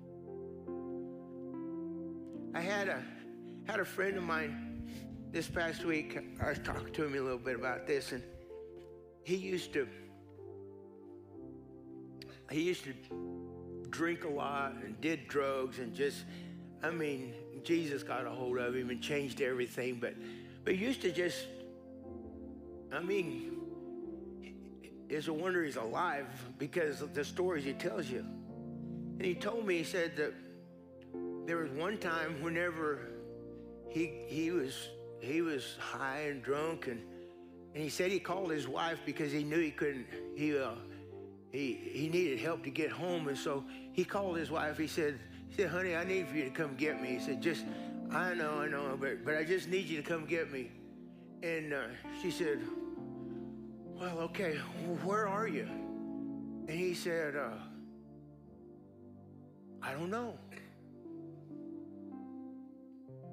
I 2.54 2.60
had 2.60 2.88
a 2.88 3.02
had 3.64 3.80
a 3.80 3.84
friend 3.84 4.16
of 4.16 4.22
mine 4.22 4.88
this 5.32 5.48
past 5.48 5.84
week. 5.84 6.16
I 6.40 6.50
was 6.50 6.60
talking 6.60 6.92
to 6.92 7.04
him 7.04 7.14
a 7.14 7.20
little 7.20 7.36
bit 7.36 7.56
about 7.56 7.86
this, 7.86 8.12
and 8.12 8.22
he 9.24 9.34
used 9.34 9.72
to 9.72 9.88
he 12.50 12.60
used 12.62 12.84
to 12.84 12.94
drink 13.90 14.22
a 14.22 14.28
lot 14.28 14.74
and 14.84 15.00
did 15.00 15.26
drugs 15.26 15.80
and 15.80 15.92
just 15.92 16.24
I 16.80 16.90
mean 16.90 17.34
Jesus 17.64 18.04
got 18.04 18.24
a 18.24 18.30
hold 18.30 18.58
of 18.58 18.76
him 18.76 18.90
and 18.90 19.02
changed 19.02 19.40
everything, 19.40 19.98
but 20.00 20.14
but 20.64 20.76
he 20.76 20.84
used 20.84 21.02
to 21.02 21.10
just 21.10 21.46
I 22.92 23.00
mean 23.00 23.50
it's 25.08 25.26
a 25.26 25.32
wonder 25.32 25.64
he's 25.64 25.76
alive 25.76 26.26
because 26.58 27.02
of 27.02 27.14
the 27.14 27.24
stories 27.24 27.64
he 27.64 27.72
tells 27.72 28.08
you. 28.08 28.24
And 29.18 29.22
he 29.22 29.34
told 29.34 29.66
me, 29.66 29.78
he 29.78 29.84
said 29.84 30.16
that 30.16 30.34
there 31.46 31.58
was 31.58 31.70
one 31.72 31.98
time 31.98 32.42
whenever 32.42 33.10
he 33.88 34.24
he 34.26 34.50
was 34.50 34.88
he 35.20 35.42
was 35.42 35.76
high 35.78 36.22
and 36.28 36.42
drunk 36.42 36.86
and 36.86 37.02
and 37.74 37.82
he 37.82 37.88
said 37.88 38.10
he 38.10 38.20
called 38.20 38.50
his 38.50 38.68
wife 38.68 39.00
because 39.04 39.32
he 39.32 39.42
knew 39.42 39.58
he 39.58 39.70
couldn't 39.70 40.06
he 40.36 40.56
uh, 40.56 40.74
he 41.50 41.74
he 41.92 42.08
needed 42.08 42.38
help 42.38 42.62
to 42.64 42.70
get 42.70 42.90
home. 42.90 43.28
And 43.28 43.36
so 43.38 43.64
he 43.92 44.04
called 44.04 44.36
his 44.36 44.50
wife. 44.50 44.78
He 44.78 44.86
said 44.86 45.18
he 45.48 45.56
said 45.56 45.70
honey 45.70 45.94
I 45.94 46.04
need 46.04 46.28
for 46.28 46.36
you 46.36 46.44
to 46.44 46.50
come 46.50 46.74
get 46.76 47.00
me. 47.00 47.10
He 47.10 47.20
said 47.20 47.42
just 47.42 47.64
I 48.10 48.34
know 48.34 48.60
I 48.60 48.68
know 48.68 48.96
but 49.00 49.24
but 49.24 49.36
I 49.36 49.44
just 49.44 49.68
need 49.68 49.86
you 49.86 49.96
to 50.00 50.08
come 50.08 50.24
get 50.24 50.50
me. 50.52 50.70
And 51.42 51.72
uh, 51.74 51.82
she 52.22 52.30
said 52.30 52.60
well 53.86 54.18
okay 54.20 54.56
where 55.04 55.28
are 55.28 55.48
you? 55.48 55.68
And 56.68 56.70
he 56.70 56.94
said 56.94 57.36
uh, 57.36 57.58
I 59.82 59.92
don't 59.92 60.10
know 60.10 60.38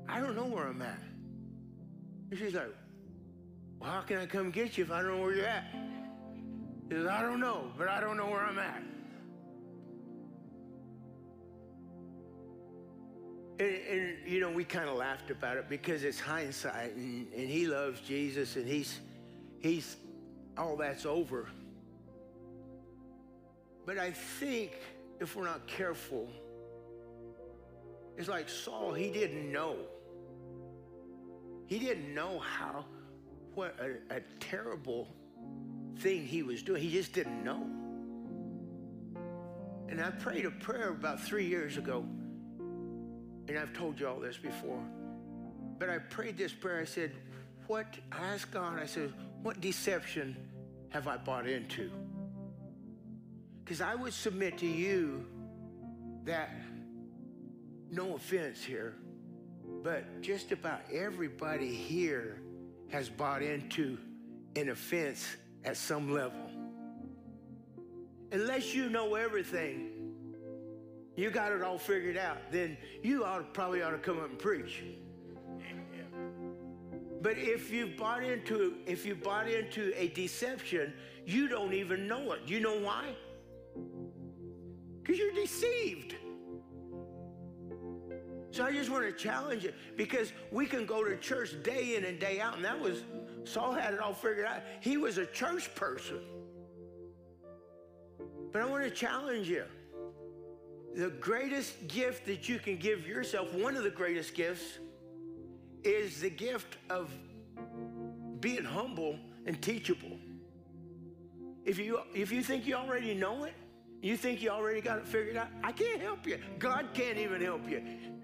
I 0.08 0.20
don't 0.20 0.36
know 0.36 0.46
where 0.46 0.68
I'm 0.68 0.82
at. 0.82 1.00
And 2.30 2.40
she's 2.40 2.54
like, 2.54 2.74
well, 3.80 3.92
how 3.92 4.02
can 4.02 4.18
I 4.18 4.26
come 4.26 4.52
get 4.52 4.78
you 4.78 4.84
if 4.84 4.92
I 4.92 5.02
don't 5.02 5.18
know 5.18 5.24
where 5.24 5.36
you're 5.36 5.46
at? 5.46 5.66
He 6.90 6.96
says, 6.96 7.08
I 7.08 7.22
don't 7.22 7.40
know, 7.40 7.72
but 7.78 7.88
I 7.88 8.00
don't 8.00 8.18
know 8.18 8.30
where 8.30 8.42
I'm 8.42 8.60
at. 8.60 8.84
And, 13.60 13.76
and 13.90 14.18
you 14.26 14.40
know, 14.40 14.52
we 14.52 14.64
kind 14.64 14.90
of 14.90 14.96
laughed 14.96 15.30
about 15.30 15.58
it 15.58 15.70
because 15.70 16.04
it's 16.04 16.20
hindsight, 16.20 16.96
and, 16.96 17.32
and 17.34 17.50
he 17.50 17.68
loves 17.68 18.02
Jesus, 18.02 18.56
and 18.56 18.68
he's, 18.68 19.00
he's, 19.60 19.98
all 20.58 20.76
that's 20.76 21.06
over. 21.06 21.48
But 23.86 23.98
I 23.98 24.12
think 24.12 24.74
if 25.20 25.36
we're 25.36 25.46
not 25.46 25.66
careful, 25.68 26.28
it's 28.18 28.28
like 28.28 28.50
Saul, 28.50 28.94
he 28.94 29.10
didn't 29.10 29.52
know. 29.52 29.78
He 31.68 31.80
didn't 31.80 32.14
know 32.14 32.40
how, 32.40 32.86
what 33.54 33.76
a, 33.80 34.16
a 34.16 34.20
terrible 34.40 35.08
thing 36.00 36.26
he 36.26 36.44
was 36.44 36.64
doing. 36.64 36.82
He 36.82 36.92
just 36.92 37.14
didn't 37.14 37.44
know. 37.44 37.66
And 39.90 40.02
I 40.02 40.10
prayed 40.10 40.46
a 40.46 40.52
prayer 40.52 40.90
about 40.90 41.22
three 41.22 41.46
years 41.46 41.78
ago. 41.78 42.06
And 43.48 43.58
I've 43.58 43.74
told 43.74 44.00
you 44.00 44.08
all 44.08 44.20
this 44.20 44.38
before. 44.38 44.82
But 45.78 45.90
I 45.90 45.98
prayed 45.98 46.38
this 46.38 46.54
prayer. 46.54 46.80
I 46.80 46.86
said, 46.86 47.12
What? 47.68 47.98
I 48.12 48.34
asked 48.34 48.52
God, 48.52 48.80
I 48.80 48.86
said, 48.86 49.14
What 49.42 49.60
deception 49.60 50.38
have 50.90 51.08
I 51.08 51.18
bought 51.18 51.48
into? 51.48 51.92
Because 53.64 53.82
I 53.82 53.96
would 53.96 54.14
submit 54.14 54.58
to 54.60 54.68
you 54.68 55.26
that, 56.24 56.50
no 57.92 58.16
offense 58.16 58.64
here, 58.64 58.96
but 59.84 60.22
just 60.22 60.52
about 60.52 60.82
everybody 60.92 61.74
here 61.74 62.42
has 62.90 63.10
bought 63.10 63.42
into 63.42 63.98
an 64.56 64.70
offense 64.70 65.28
at 65.66 65.78
some 65.78 66.12
level. 66.12 66.50
Unless 68.32 68.74
you 68.74 68.90
know 68.90 69.16
everything, 69.16 69.90
you 71.18 71.30
got 71.30 71.52
it 71.52 71.62
all 71.62 71.78
figured 71.78 72.18
out, 72.18 72.38
then 72.50 72.78
you 73.04 73.26
ought 73.26 73.54
probably 73.54 73.82
ought 73.82 73.92
to 73.92 73.98
come 73.98 74.20
up 74.20 74.30
and 74.30 74.40
preach. 74.40 74.84
But 77.22 77.38
if 77.38 77.72
you 77.72 77.88
bought 77.98 78.24
into 78.24 78.78
if 78.88 79.06
you 79.06 79.16
bought 79.16 79.50
into 79.50 79.94
a 80.02 80.08
deception, 80.10 80.94
you 81.26 81.48
don't 81.48 81.74
even 81.74 82.08
know 82.08 82.32
it. 82.32 82.42
You 82.48 82.62
know 82.62 82.80
why? 82.80 83.16
Because 85.02 85.20
you're 85.20 85.34
deceived. 85.34 86.16
So 88.52 88.66
I 88.66 88.74
just 88.74 88.90
want 88.90 89.06
to 89.06 89.14
challenge 89.14 89.64
you 89.64 89.72
because 89.96 90.34
we 90.52 90.66
can 90.66 90.86
go 90.86 91.04
to 91.06 91.16
church 91.18 91.56
day 91.64 91.96
in 91.96 92.04
and 92.04 92.20
day 92.20 92.42
out, 92.42 92.56
and 92.56 92.66
that 92.66 92.80
was 92.80 93.04
Saul 93.46 93.72
had 93.72 93.94
it 93.94 94.00
all 94.00 94.14
figured 94.14 94.46
out. 94.46 94.62
He 94.82 94.98
was 94.98 95.18
a 95.18 95.26
church 95.26 95.74
person. 95.74 96.20
But 98.52 98.62
I 98.62 98.66
want 98.66 98.84
to 98.84 98.90
challenge 98.90 99.48
you. 99.48 99.64
The 100.96 101.10
greatest 101.10 101.88
gift 101.88 102.26
that 102.26 102.50
you 102.50 102.60
can 102.60 102.76
give 102.76 103.08
yourself, 103.08 103.54
one 103.54 103.78
of 103.78 103.84
the 103.84 103.90
greatest 103.90 104.36
gifts, 104.36 104.80
is 105.86 106.20
the 106.20 106.30
gift 106.30 106.78
of 106.90 107.10
being 108.42 108.66
humble 108.66 109.18
and 109.46 109.62
teachable. 109.62 110.18
If 111.64 111.80
you 111.80 112.02
if 112.14 112.34
you 112.34 112.44
think 112.44 112.68
you 112.68 112.76
already 112.76 113.14
know 113.14 113.46
it, 113.46 113.54
you 114.02 114.18
think 114.18 114.42
you 114.42 114.50
already 114.50 114.82
got 114.82 114.98
it 114.98 115.08
figured 115.08 115.38
out, 115.38 115.48
I 115.64 115.72
can't 115.72 116.02
help 116.02 116.28
you. 116.28 116.38
God 116.60 116.88
can't 116.94 117.18
even 117.18 117.40
help 117.40 117.70
you 117.70 117.82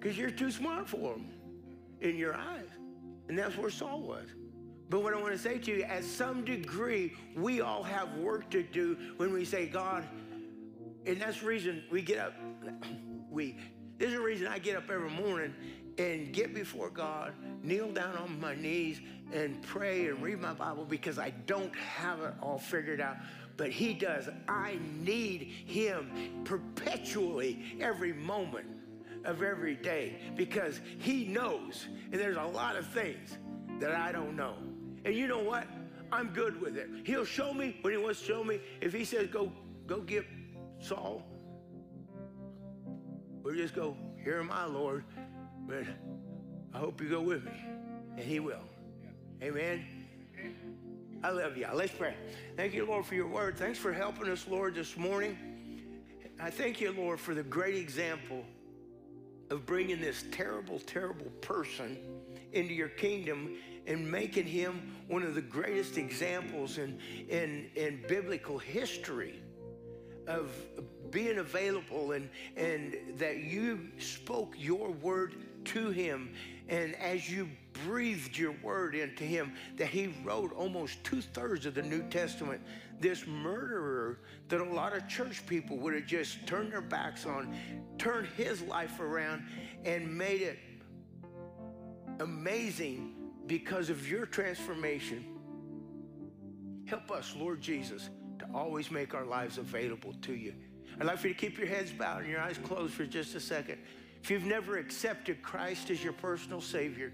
because 0.07 0.17
you're 0.17 0.31
too 0.31 0.49
smart 0.49 0.87
for 0.87 1.15
him 1.15 1.27
in 1.99 2.15
your 2.15 2.33
eyes. 2.33 2.69
And 3.27 3.37
that's 3.37 3.57
where 3.57 3.69
Saul 3.69 3.99
was. 3.99 4.29
But 4.89 5.03
what 5.03 5.13
I 5.13 5.19
want 5.19 5.33
to 5.33 5.37
say 5.37 5.57
to 5.57 5.79
you, 5.79 5.83
at 5.83 6.05
some 6.05 6.45
degree, 6.45 7.11
we 7.35 7.59
all 7.59 7.83
have 7.83 8.15
work 8.15 8.49
to 8.51 8.63
do 8.63 8.95
when 9.17 9.33
we 9.33 9.43
say, 9.43 9.65
God, 9.65 10.07
and 11.05 11.19
that's 11.19 11.41
the 11.41 11.45
reason 11.45 11.83
we 11.91 12.01
get 12.01 12.19
up. 12.19 12.33
We, 13.29 13.57
this 13.97 14.07
is 14.07 14.13
the 14.13 14.21
reason 14.21 14.47
I 14.47 14.57
get 14.57 14.77
up 14.77 14.89
every 14.89 15.09
morning 15.09 15.53
and 15.97 16.33
get 16.33 16.55
before 16.55 16.89
God, 16.89 17.33
kneel 17.61 17.91
down 17.91 18.15
on 18.15 18.39
my 18.39 18.55
knees 18.55 19.01
and 19.33 19.61
pray 19.61 20.07
and 20.07 20.23
read 20.23 20.39
my 20.39 20.53
Bible 20.53 20.85
because 20.85 21.19
I 21.19 21.31
don't 21.45 21.75
have 21.75 22.21
it 22.21 22.33
all 22.41 22.57
figured 22.57 23.01
out. 23.01 23.17
But 23.57 23.69
He 23.69 23.93
does. 23.93 24.29
I 24.47 24.79
need 25.01 25.41
Him 25.41 26.41
perpetually 26.45 27.77
every 27.81 28.13
moment 28.13 28.65
of 29.27 29.43
every 29.43 29.75
day 29.75 30.15
because 30.35 30.79
He 30.99 31.25
knows. 31.25 31.85
And 32.11 32.19
there's 32.19 32.37
a 32.37 32.43
lot 32.43 32.75
of 32.75 32.87
things 32.87 33.37
that 33.79 33.91
I 33.91 34.11
don't 34.11 34.35
know. 34.35 34.55
And 35.05 35.13
you 35.13 35.27
know 35.27 35.43
what? 35.43 35.67
I'm 36.11 36.29
good 36.29 36.59
with 36.59 36.77
it. 36.77 36.89
He'll 37.03 37.25
show 37.25 37.53
me 37.53 37.77
when 37.81 37.93
He 37.93 37.99
wants 37.99 38.21
to 38.21 38.25
show 38.25 38.43
me. 38.43 38.59
If 38.81 38.93
He 38.93 39.05
says, 39.05 39.27
go, 39.27 39.51
go 39.85 40.01
get 40.01 40.25
Saul, 40.79 41.23
we'll 43.43 43.55
just 43.55 43.75
go, 43.75 43.95
here 44.23 44.39
am 44.39 44.51
I, 44.51 44.65
Lord. 44.65 45.03
But 45.67 45.83
I 46.73 46.79
hope 46.79 47.01
you 47.01 47.09
go 47.09 47.21
with 47.21 47.43
me. 47.43 47.51
And 48.17 48.25
he 48.25 48.39
will. 48.39 48.63
Amen. 49.43 49.85
I 51.23 51.29
love 51.29 51.57
you. 51.57 51.67
Let's 51.73 51.91
pray. 51.91 52.15
Thank 52.55 52.73
you, 52.73 52.85
Lord, 52.85 53.05
for 53.05 53.15
your 53.15 53.27
word. 53.27 53.57
Thanks 53.57 53.77
for 53.77 53.91
helping 53.91 54.29
us, 54.29 54.45
Lord, 54.47 54.75
this 54.75 54.95
morning. 54.97 55.37
I 56.39 56.49
thank 56.49 56.79
you, 56.79 56.91
Lord, 56.91 57.19
for 57.19 57.33
the 57.33 57.43
great 57.43 57.75
example 57.75 58.43
of 59.49 59.65
bringing 59.65 60.01
this 60.01 60.25
terrible, 60.31 60.79
terrible 60.79 61.29
person 61.41 61.97
into 62.53 62.73
your 62.73 62.89
kingdom 62.89 63.57
and 63.85 64.09
making 64.09 64.45
him 64.45 64.95
one 65.07 65.23
of 65.23 65.35
the 65.35 65.41
greatest 65.41 65.97
examples 65.97 66.77
in, 66.77 66.99
in, 67.29 67.69
in 67.75 68.03
biblical 68.07 68.57
history 68.57 69.41
of 70.27 70.51
being 71.09 71.37
available 71.37 72.11
and, 72.11 72.29
and 72.57 72.97
that 73.15 73.37
you 73.37 73.87
spoke 73.97 74.53
your 74.57 74.91
word 74.91 75.35
to 75.67 75.89
him. 75.89 76.33
And 76.69 76.95
as 76.95 77.29
you 77.29 77.49
breathed 77.85 78.37
your 78.37 78.53
word 78.63 78.95
into 78.95 79.23
him, 79.23 79.53
that 79.77 79.87
he 79.87 80.13
wrote 80.23 80.53
almost 80.53 81.03
two 81.03 81.21
thirds 81.21 81.65
of 81.65 81.75
the 81.75 81.81
New 81.81 82.03
Testament. 82.09 82.61
This 82.99 83.25
murderer 83.27 84.19
that 84.49 84.59
a 84.59 84.63
lot 84.63 84.95
of 84.95 85.07
church 85.07 85.45
people 85.45 85.77
would 85.77 85.93
have 85.93 86.05
just 86.05 86.45
turned 86.47 86.71
their 86.71 86.81
backs 86.81 87.25
on, 87.25 87.55
turned 87.97 88.27
his 88.35 88.61
life 88.63 88.99
around 88.99 89.43
and 89.85 90.17
made 90.17 90.41
it 90.41 90.59
amazing 92.19 93.13
because 93.45 93.89
of 93.89 94.09
your 94.09 94.25
transformation. 94.25 95.25
Help 96.85 97.11
us, 97.11 97.35
Lord 97.37 97.61
Jesus, 97.61 98.09
to 98.39 98.45
always 98.53 98.91
make 98.91 99.13
our 99.13 99.25
lives 99.25 99.57
available 99.57 100.13
to 100.21 100.33
you. 100.33 100.53
I'd 100.99 101.05
like 101.05 101.19
for 101.19 101.27
you 101.27 101.33
to 101.33 101.39
keep 101.39 101.57
your 101.57 101.67
heads 101.67 101.91
bowed 101.91 102.21
and 102.21 102.29
your 102.29 102.39
eyes 102.39 102.57
closed 102.57 102.93
for 102.93 103.05
just 103.05 103.35
a 103.35 103.39
second. 103.39 103.77
If 104.23 104.31
you've 104.31 104.45
never 104.45 104.77
accepted 104.77 105.41
Christ 105.41 105.89
as 105.89 106.03
your 106.03 106.13
personal 106.13 106.61
Savior, 106.61 107.13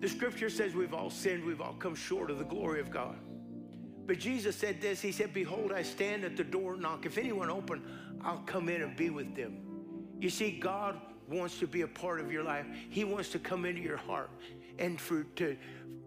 the 0.00 0.08
scripture 0.08 0.50
says 0.50 0.74
we've 0.74 0.94
all 0.94 1.10
sinned, 1.10 1.44
we've 1.44 1.60
all 1.60 1.74
come 1.74 1.94
short 1.94 2.30
of 2.30 2.38
the 2.38 2.44
glory 2.44 2.80
of 2.80 2.90
God. 2.90 3.16
But 4.06 4.18
Jesus 4.18 4.56
said 4.56 4.80
this 4.80 5.00
He 5.00 5.12
said, 5.12 5.32
Behold, 5.32 5.72
I 5.72 5.82
stand 5.82 6.24
at 6.24 6.36
the 6.36 6.44
door 6.44 6.72
and 6.74 6.82
knock. 6.82 7.06
If 7.06 7.18
anyone 7.18 7.50
open, 7.50 7.82
I'll 8.22 8.42
come 8.46 8.68
in 8.68 8.82
and 8.82 8.96
be 8.96 9.10
with 9.10 9.34
them. 9.34 9.58
You 10.20 10.30
see, 10.30 10.58
God 10.58 11.00
wants 11.28 11.58
to 11.60 11.66
be 11.66 11.82
a 11.82 11.88
part 11.88 12.20
of 12.20 12.30
your 12.30 12.42
life. 12.42 12.66
He 12.90 13.04
wants 13.04 13.30
to 13.30 13.38
come 13.38 13.64
into 13.64 13.80
your 13.80 13.96
heart 13.96 14.30
and 14.78 15.00
for 15.00 15.24
to, 15.36 15.56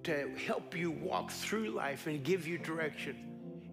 to 0.04 0.30
help 0.46 0.76
you 0.76 0.92
walk 0.92 1.32
through 1.32 1.70
life 1.70 2.08
and 2.08 2.24
give 2.24 2.48
you 2.48 2.58
direction. 2.58 3.16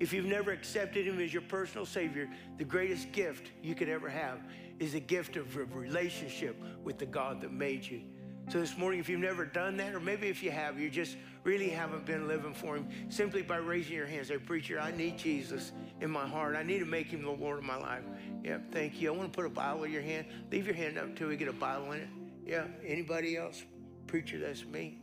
If 0.01 0.13
you've 0.13 0.27
never 0.27 0.51
accepted 0.51 1.07
Him 1.07 1.21
as 1.21 1.33
your 1.33 1.43
personal 1.43 1.87
Savior, 1.87 2.29
the 2.59 2.65
greatest 2.65 3.13
gift 3.13 3.51
you 3.63 3.75
could 3.75 3.89
ever 3.89 4.09
have 4.09 4.41
is 4.79 4.95
a 4.95 5.01
gift 5.01 5.37
of 5.37 5.57
a 5.57 5.65
relationship 5.65 6.57
with 6.83 6.99
the 6.99 7.07
God 7.07 7.41
that 7.43 7.53
made 7.53 7.87
you. 7.87 8.03
So 8.49 8.61
this 8.61 8.77
morning, 8.77 9.01
if 9.01 9.09
you've 9.09 9.21
never 9.21 9.45
done 9.45 9.77
that, 9.79 9.95
or 9.95 10.01
maybe 10.01 10.29
if 10.29 10.43
you 10.43 10.51
have, 10.51 10.79
you 10.79 10.91
just 10.91 11.17
really 11.45 11.71
haven't 11.71 12.05
been 12.05 12.29
living 12.29 12.55
for 12.55 12.77
Him, 12.77 12.89
simply 13.09 13.43
by 13.43 13.57
raising 13.57 13.95
your 13.95 14.07
hands, 14.07 14.29
say, 14.29 14.37
Preacher, 14.37 14.81
I 14.81 14.91
need 14.91 15.17
Jesus 15.17 15.73
in 16.01 16.11
my 16.11 16.27
heart. 16.27 16.57
I 16.57 16.63
need 16.63 16.81
to 16.81 16.85
make 16.85 17.07
Him 17.07 17.23
the 17.23 17.31
Lord 17.31 17.59
of 17.59 17.65
my 17.65 17.77
life. 17.77 18.03
Yeah, 18.45 18.59
thank 18.71 19.01
you. 19.01 19.13
I 19.13 19.17
want 19.17 19.33
to 19.33 19.37
put 19.37 19.47
a 19.47 19.51
Bible 19.51 19.85
in 19.85 19.93
your 19.93 20.03
hand. 20.03 20.27
Leave 20.51 20.67
your 20.67 20.75
hand 20.75 20.99
up 20.99 21.05
until 21.05 21.29
we 21.29 21.37
get 21.37 21.49
a 21.49 21.53
Bible 21.53 21.93
in 21.93 22.01
it. 22.01 22.09
Yeah, 22.45 22.67
anybody 22.85 23.37
else? 23.37 23.63
Preacher, 24.07 24.39
that's 24.39 24.65
me. 24.65 24.99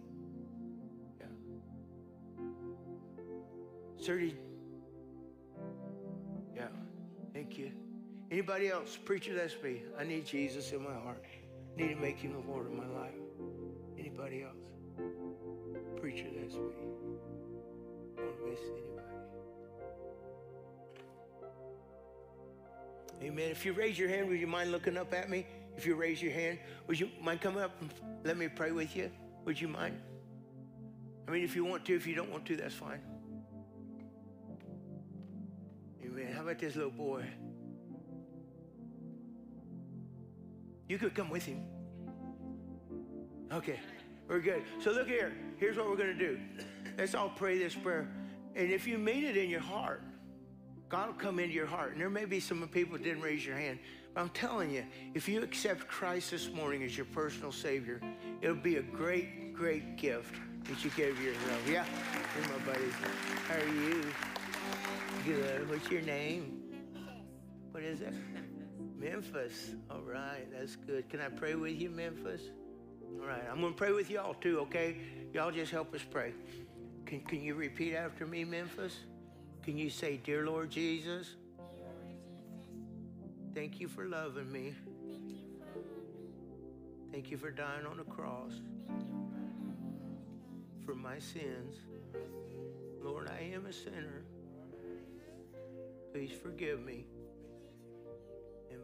Yeah. 1.19 2.45
30. 4.03 4.35
Yeah, 6.55 6.67
thank 7.33 7.57
you. 7.57 7.71
Anybody 8.31 8.69
else? 8.69 8.95
Preacher, 8.95 9.33
that's 9.33 9.55
me. 9.63 9.81
I 9.97 10.03
need 10.03 10.25
Jesus 10.25 10.71
in 10.71 10.83
my 10.83 10.93
heart. 10.93 11.23
I 11.77 11.81
need 11.81 11.95
to 11.95 11.95
make 11.95 12.17
him 12.17 12.33
the 12.33 12.51
Lord 12.51 12.67
of 12.67 12.73
my 12.73 12.85
life. 12.85 13.13
Anybody 13.97 14.43
else? 14.43 14.53
Preacher, 15.99 16.27
that's 16.39 16.53
me. 16.53 16.73
Don't 18.15 18.49
miss 18.49 18.59
anybody. 18.59 18.99
Amen. 23.23 23.51
If 23.51 23.65
you 23.65 23.73
raise 23.73 23.97
your 23.97 24.09
hand, 24.09 24.29
would 24.29 24.39
you 24.39 24.47
mind 24.47 24.71
looking 24.71 24.95
up 24.95 25.13
at 25.13 25.29
me? 25.29 25.45
If 25.75 25.85
you 25.85 25.95
raise 25.95 26.21
your 26.21 26.31
hand, 26.31 26.59
would 26.87 26.99
you 26.99 27.09
mind 27.21 27.41
coming 27.41 27.63
up 27.63 27.71
and 27.81 27.91
let 28.23 28.37
me 28.37 28.47
pray 28.47 28.71
with 28.71 28.95
you? 28.95 29.11
Would 29.45 29.59
you 29.59 29.67
mind? 29.67 29.99
I 31.27 31.31
mean, 31.31 31.43
if 31.43 31.55
you 31.55 31.65
want 31.65 31.85
to, 31.85 31.95
if 31.95 32.05
you 32.05 32.15
don't 32.15 32.31
want 32.31 32.45
to, 32.45 32.55
that's 32.55 32.75
fine. 32.75 33.01
Amen. 36.03 36.31
How 36.33 36.41
about 36.41 36.59
this 36.59 36.75
little 36.75 36.91
boy? 36.91 37.25
You 40.89 40.97
could 40.97 41.13
come 41.15 41.29
with 41.29 41.45
him. 41.45 41.63
Okay, 43.53 43.79
we're 44.27 44.39
good. 44.39 44.63
So 44.81 44.91
look 44.91 45.07
here. 45.07 45.31
Here's 45.57 45.77
what 45.77 45.87
we're 45.87 45.95
going 45.95 46.17
to 46.17 46.27
do. 46.27 46.39
Let's 46.97 47.15
all 47.15 47.29
pray 47.29 47.57
this 47.57 47.75
prayer. 47.75 48.11
And 48.55 48.71
if 48.71 48.87
you 48.87 48.97
mean 48.97 49.23
it 49.23 49.37
in 49.37 49.49
your 49.49 49.61
heart, 49.61 50.03
God 50.89 51.07
will 51.07 51.13
come 51.13 51.37
into 51.37 51.53
your 51.53 51.67
heart. 51.67 51.91
And 51.91 52.01
there 52.01 52.09
may 52.09 52.25
be 52.25 52.39
some 52.39 52.67
people 52.67 52.97
that 52.97 53.03
didn't 53.03 53.21
raise 53.21 53.45
your 53.45 53.55
hand. 53.55 53.77
But 54.15 54.21
I'm 54.21 54.29
telling 54.29 54.71
you, 54.71 54.83
if 55.13 55.29
you 55.29 55.43
accept 55.43 55.87
Christ 55.87 56.31
this 56.31 56.51
morning 56.51 56.83
as 56.83 56.97
your 56.97 57.05
personal 57.05 57.51
Savior, 57.51 58.01
it'll 58.41 58.55
be 58.55 58.77
a 58.77 58.81
great, 58.81 59.53
great 59.53 59.95
gift 59.95 60.35
that 60.63 60.83
you 60.83 60.89
gave 60.91 61.21
yourself. 61.21 61.69
Yeah, 61.69 61.83
hey, 61.83 62.41
my 62.41 62.73
buddy. 62.73 62.89
How 63.47 63.55
are 63.55 63.67
you? 63.67 64.03
Good. 65.23 65.69
What's 65.69 65.89
your 65.91 66.01
name? 66.01 66.63
What 67.71 67.83
is 67.83 68.01
it? 68.01 68.13
Memphis. 68.99 69.71
All 69.89 70.01
right, 70.01 70.45
that's 70.51 70.75
good. 70.75 71.09
Can 71.09 71.21
I 71.21 71.29
pray 71.29 71.55
with 71.55 71.79
you, 71.79 71.89
Memphis? 71.89 72.41
All 73.19 73.25
right, 73.25 73.43
I'm 73.49 73.61
going 73.61 73.73
to 73.73 73.77
pray 73.77 73.91
with 73.91 74.09
y'all 74.09 74.33
too, 74.33 74.59
okay? 74.61 74.97
Y'all 75.33 75.51
just 75.51 75.71
help 75.71 75.95
us 75.95 76.01
pray. 76.09 76.33
Can, 77.05 77.21
can 77.21 77.41
you 77.41 77.55
repeat 77.55 77.95
after 77.95 78.25
me, 78.25 78.43
Memphis? 78.43 78.95
Can 79.63 79.77
you 79.77 79.89
say, 79.89 80.17
Dear 80.17 80.45
Lord 80.45 80.69
Jesus, 80.69 81.35
thank 83.55 83.79
you 83.79 83.87
for 83.87 84.05
loving 84.05 84.51
me. 84.51 84.75
Thank 87.11 87.31
you 87.31 87.37
for 87.37 87.49
dying 87.49 87.85
on 87.85 87.97
the 87.97 88.03
cross 88.03 88.53
for 90.85 90.93
my 90.93 91.19
sins. 91.19 91.75
Lord, 93.01 93.29
I 93.29 93.53
am 93.53 93.65
a 93.65 93.73
sinner. 93.73 94.23
Please 96.13 96.31
forgive 96.43 96.83
me. 96.83 97.05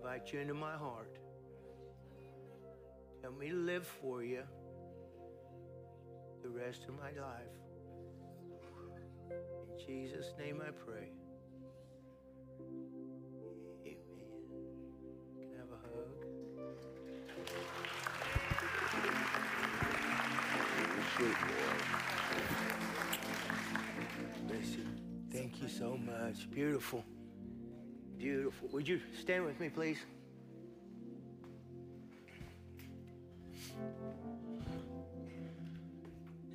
Invite 0.05 0.31
you 0.33 0.39
into 0.39 0.53
my 0.53 0.77
heart. 0.77 1.17
Help 3.23 3.39
me 3.39 3.49
to 3.49 3.55
live 3.55 3.87
for 3.87 4.23
you 4.23 4.43
the 6.43 6.49
rest 6.49 6.83
of 6.87 6.93
my 6.93 7.09
life. 7.19 7.55
In 9.31 9.87
Jesus' 9.87 10.31
name 10.37 10.61
I 10.61 10.69
pray. 10.69 11.09
Amen. 13.83 14.27
Can 15.39 15.49
I 15.51 15.57
have 15.57 15.71
a 15.71 15.79
hug? 15.81 16.09
Thank 25.31 25.61
you 25.63 25.67
so 25.67 25.97
much. 25.97 26.47
Beautiful. 26.51 27.03
Beautiful. 28.25 28.67
Would 28.69 28.87
you 28.87 28.99
stand 29.21 29.45
with 29.45 29.59
me, 29.59 29.69
please? 29.69 29.99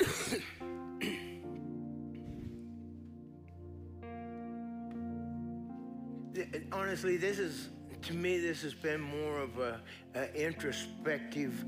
Honestly, 6.73 7.17
this 7.17 7.39
is, 7.39 7.69
to 8.03 8.15
me, 8.15 8.41
this 8.41 8.63
has 8.63 8.75
been 8.75 9.01
more 9.01 9.39
of 9.39 9.61
a, 9.61 9.81
a 10.17 10.35
introspective 10.35 11.65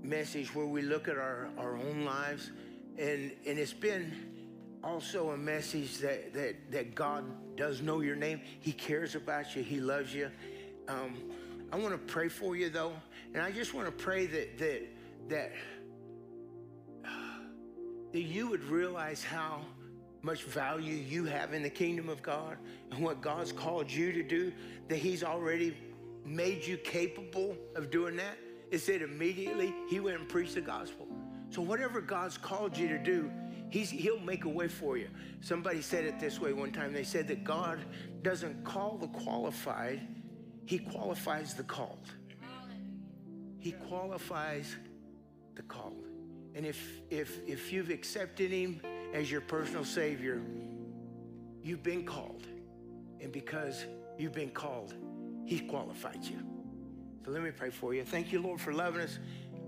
message 0.00 0.54
where 0.54 0.64
we 0.64 0.80
look 0.80 1.06
at 1.06 1.18
our, 1.18 1.50
our 1.58 1.76
own 1.76 2.06
lives. 2.06 2.50
And, 2.96 3.30
and 3.46 3.58
it's 3.58 3.74
been 3.74 4.31
also 4.84 5.30
a 5.30 5.36
message 5.36 5.98
that, 5.98 6.32
that, 6.34 6.70
that 6.72 6.94
God 6.94 7.24
does 7.56 7.82
know 7.82 8.00
your 8.00 8.16
name. 8.16 8.40
He 8.60 8.72
cares 8.72 9.14
about 9.14 9.54
you. 9.54 9.62
He 9.62 9.80
loves 9.80 10.14
you. 10.14 10.30
Um, 10.88 11.16
I 11.72 11.76
want 11.76 11.92
to 11.92 12.12
pray 12.12 12.28
for 12.28 12.54
you 12.54 12.68
though, 12.68 12.92
and 13.32 13.42
I 13.42 13.50
just 13.50 13.72
want 13.72 13.86
to 13.86 13.92
pray 13.92 14.26
that 14.26 14.58
that 14.58 14.82
that 15.28 15.52
that 18.12 18.20
you 18.20 18.48
would 18.48 18.64
realize 18.64 19.24
how 19.24 19.62
much 20.20 20.44
value 20.44 20.94
you 20.94 21.24
have 21.24 21.54
in 21.54 21.62
the 21.62 21.70
kingdom 21.70 22.08
of 22.08 22.22
God 22.22 22.58
and 22.90 23.02
what 23.02 23.22
God's 23.22 23.52
called 23.52 23.90
you 23.90 24.12
to 24.12 24.22
do. 24.22 24.52
That 24.88 24.98
He's 24.98 25.24
already 25.24 25.76
made 26.26 26.66
you 26.66 26.76
capable 26.76 27.56
of 27.74 27.90
doing 27.90 28.16
that. 28.16 28.36
It 28.70 28.80
said 28.80 29.00
immediately 29.00 29.72
He 29.88 29.98
went 29.98 30.18
and 30.18 30.28
preached 30.28 30.54
the 30.54 30.60
gospel. 30.60 31.08
So 31.48 31.62
whatever 31.62 32.00
God's 32.00 32.36
called 32.36 32.76
you 32.76 32.88
to 32.88 32.98
do, 32.98 33.30
He's, 33.72 33.88
he'll 33.88 34.20
make 34.20 34.44
a 34.44 34.50
way 34.50 34.68
for 34.68 34.98
you. 34.98 35.08
Somebody 35.40 35.80
said 35.80 36.04
it 36.04 36.20
this 36.20 36.38
way 36.38 36.52
one 36.52 36.72
time. 36.72 36.92
They 36.92 37.04
said 37.04 37.26
that 37.28 37.42
God 37.42 37.78
doesn't 38.20 38.64
call 38.64 38.98
the 38.98 39.08
qualified, 39.08 40.06
He 40.66 40.78
qualifies 40.78 41.54
the 41.54 41.62
called. 41.62 42.12
He 43.60 43.72
qualifies 43.72 44.76
the 45.54 45.62
called. 45.62 46.06
And 46.54 46.66
if, 46.66 47.00
if, 47.08 47.38
if 47.48 47.72
you've 47.72 47.88
accepted 47.88 48.50
Him 48.50 48.82
as 49.14 49.30
your 49.30 49.40
personal 49.40 49.86
Savior, 49.86 50.42
you've 51.62 51.82
been 51.82 52.04
called. 52.04 52.46
And 53.22 53.32
because 53.32 53.86
you've 54.18 54.34
been 54.34 54.50
called, 54.50 54.92
He 55.46 55.60
qualified 55.60 56.22
you. 56.22 56.46
So 57.24 57.30
let 57.30 57.42
me 57.42 57.52
pray 57.52 57.70
for 57.70 57.94
you. 57.94 58.04
Thank 58.04 58.32
you, 58.32 58.42
Lord, 58.42 58.60
for 58.60 58.74
loving 58.74 59.00
us. 59.00 59.18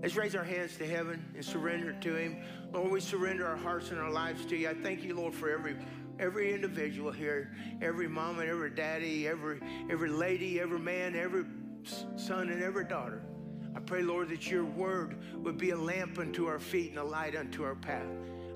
Let's 0.01 0.15
raise 0.15 0.35
our 0.35 0.43
hands 0.43 0.77
to 0.77 0.87
heaven 0.87 1.23
and 1.35 1.43
surrender 1.43 1.93
to 1.93 2.15
Him. 2.15 2.37
Lord, 2.71 2.91
we 2.91 2.99
surrender 2.99 3.47
our 3.47 3.55
hearts 3.55 3.91
and 3.91 3.99
our 3.99 4.11
lives 4.11 4.45
to 4.47 4.55
you. 4.55 4.69
I 4.69 4.73
thank 4.73 5.03
you, 5.03 5.15
Lord, 5.15 5.33
for 5.33 5.49
every 5.49 5.77
every 6.19 6.53
individual 6.53 7.11
here, 7.11 7.53
every 7.81 8.07
mom 8.07 8.39
and 8.39 8.49
every 8.49 8.69
daddy, 8.69 9.27
every 9.27 9.59
every 9.89 10.09
lady, 10.09 10.59
every 10.59 10.79
man, 10.79 11.15
every 11.15 11.45
son 12.15 12.49
and 12.49 12.61
every 12.61 12.85
daughter. 12.85 13.21
I 13.75 13.79
pray, 13.79 14.01
Lord, 14.01 14.29
that 14.29 14.49
your 14.49 14.63
word 14.63 15.17
would 15.33 15.57
be 15.57 15.71
a 15.71 15.77
lamp 15.77 16.17
unto 16.17 16.45
our 16.45 16.59
feet 16.59 16.91
and 16.91 16.99
a 16.99 17.03
light 17.03 17.35
unto 17.35 17.63
our 17.63 17.75
path. 17.75 18.07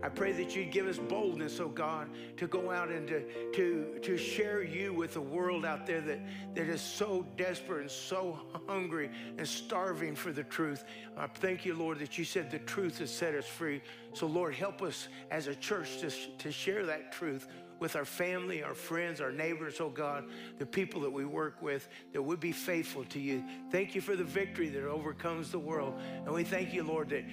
I 0.02 0.10
pray 0.10 0.32
that 0.32 0.56
you'd 0.56 0.72
give 0.72 0.88
us 0.88 0.98
boldness, 0.98 1.60
oh 1.60 1.68
God, 1.68 2.10
to 2.38 2.48
go 2.48 2.72
out 2.72 2.90
and 2.90 3.08
to, 3.08 3.52
to, 3.52 4.00
to 4.02 4.18
share 4.18 4.64
you 4.64 4.94
with 4.94 5.14
the 5.14 5.22
world 5.22 5.66
out 5.66 5.86
there 5.86 6.00
that, 6.02 6.20
that 6.56 6.68
is 6.68 6.82
so 6.82 7.26
desperate 7.36 7.82
and 7.82 7.92
so 7.92 8.40
hungry 8.68 9.10
and 9.38 9.48
starving 9.48 10.16
for 10.16 10.32
the 10.32 10.44
truth. 10.44 10.86
I 11.18 11.28
thank 11.28 11.66
you, 11.66 11.74
Lord, 11.74 12.00
that 12.00 12.18
you 12.18 12.24
said 12.24 12.50
the 12.50 12.60
truth 12.60 13.00
has 13.00 13.14
set 13.14 13.36
us 13.36 13.46
free. 13.46 13.82
So, 14.14 14.26
Lord, 14.26 14.56
help 14.56 14.82
us 14.82 15.10
as 15.32 15.48
a 15.48 15.56
church 15.56 16.00
to, 16.00 16.10
to 16.10 16.52
share 16.52 16.86
that 16.86 17.12
truth 17.12 17.48
with 17.80 17.96
our 17.96 18.06
family, 18.06 18.64
our 18.64 18.74
friends, 18.74 19.22
our 19.22 19.32
neighbors, 19.32 19.80
oh 19.80 19.90
God, 19.90 20.26
the 20.58 20.66
people 20.66 21.02
that 21.02 21.12
we 21.12 21.26
work 21.26 21.62
with, 21.62 21.88
that 22.14 22.22
would 22.22 22.40
be 22.40 22.52
faithful 22.52 23.04
to 23.06 23.20
you. 23.20 23.44
Thank 23.72 23.96
you 23.96 24.02
for 24.02 24.16
the 24.16 24.24
victory 24.24 24.70
that 24.70 24.86
overcomes 24.86 25.52
the 25.52 25.60
world. 25.60 26.00
And 26.26 26.34
we 26.34 26.44
thank 26.44 26.74
you, 26.74 26.84
Lord, 26.84 27.10
that 27.10 27.24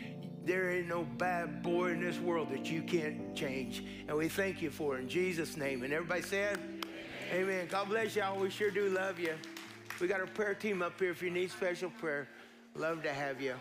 there 0.44 0.70
ain't 0.70 0.86
no 0.86 1.02
bad 1.02 1.62
boy 1.62 1.90
in 1.90 2.00
this 2.00 2.18
world 2.18 2.50
that 2.50 2.66
you 2.66 2.82
can't 2.82 3.34
change. 3.34 3.84
And 4.06 4.16
we 4.16 4.28
thank 4.28 4.62
you 4.62 4.70
for 4.70 4.96
it 4.96 5.00
in 5.00 5.08
Jesus' 5.08 5.56
name. 5.56 5.82
And 5.82 5.92
everybody 5.92 6.22
said, 6.22 6.58
Amen. 7.32 7.42
Amen. 7.42 7.68
God 7.68 7.88
bless 7.88 8.14
y'all. 8.14 8.38
We 8.38 8.50
sure 8.50 8.70
do 8.70 8.88
love 8.88 9.18
you. 9.18 9.34
We 10.00 10.06
got 10.06 10.20
our 10.20 10.26
prayer 10.26 10.54
team 10.54 10.82
up 10.82 11.00
here 11.00 11.10
if 11.10 11.22
you 11.22 11.30
need 11.30 11.50
special 11.50 11.90
prayer. 11.90 12.28
Love 12.74 13.02
to 13.02 13.12
have 13.12 13.40
you. 13.40 13.54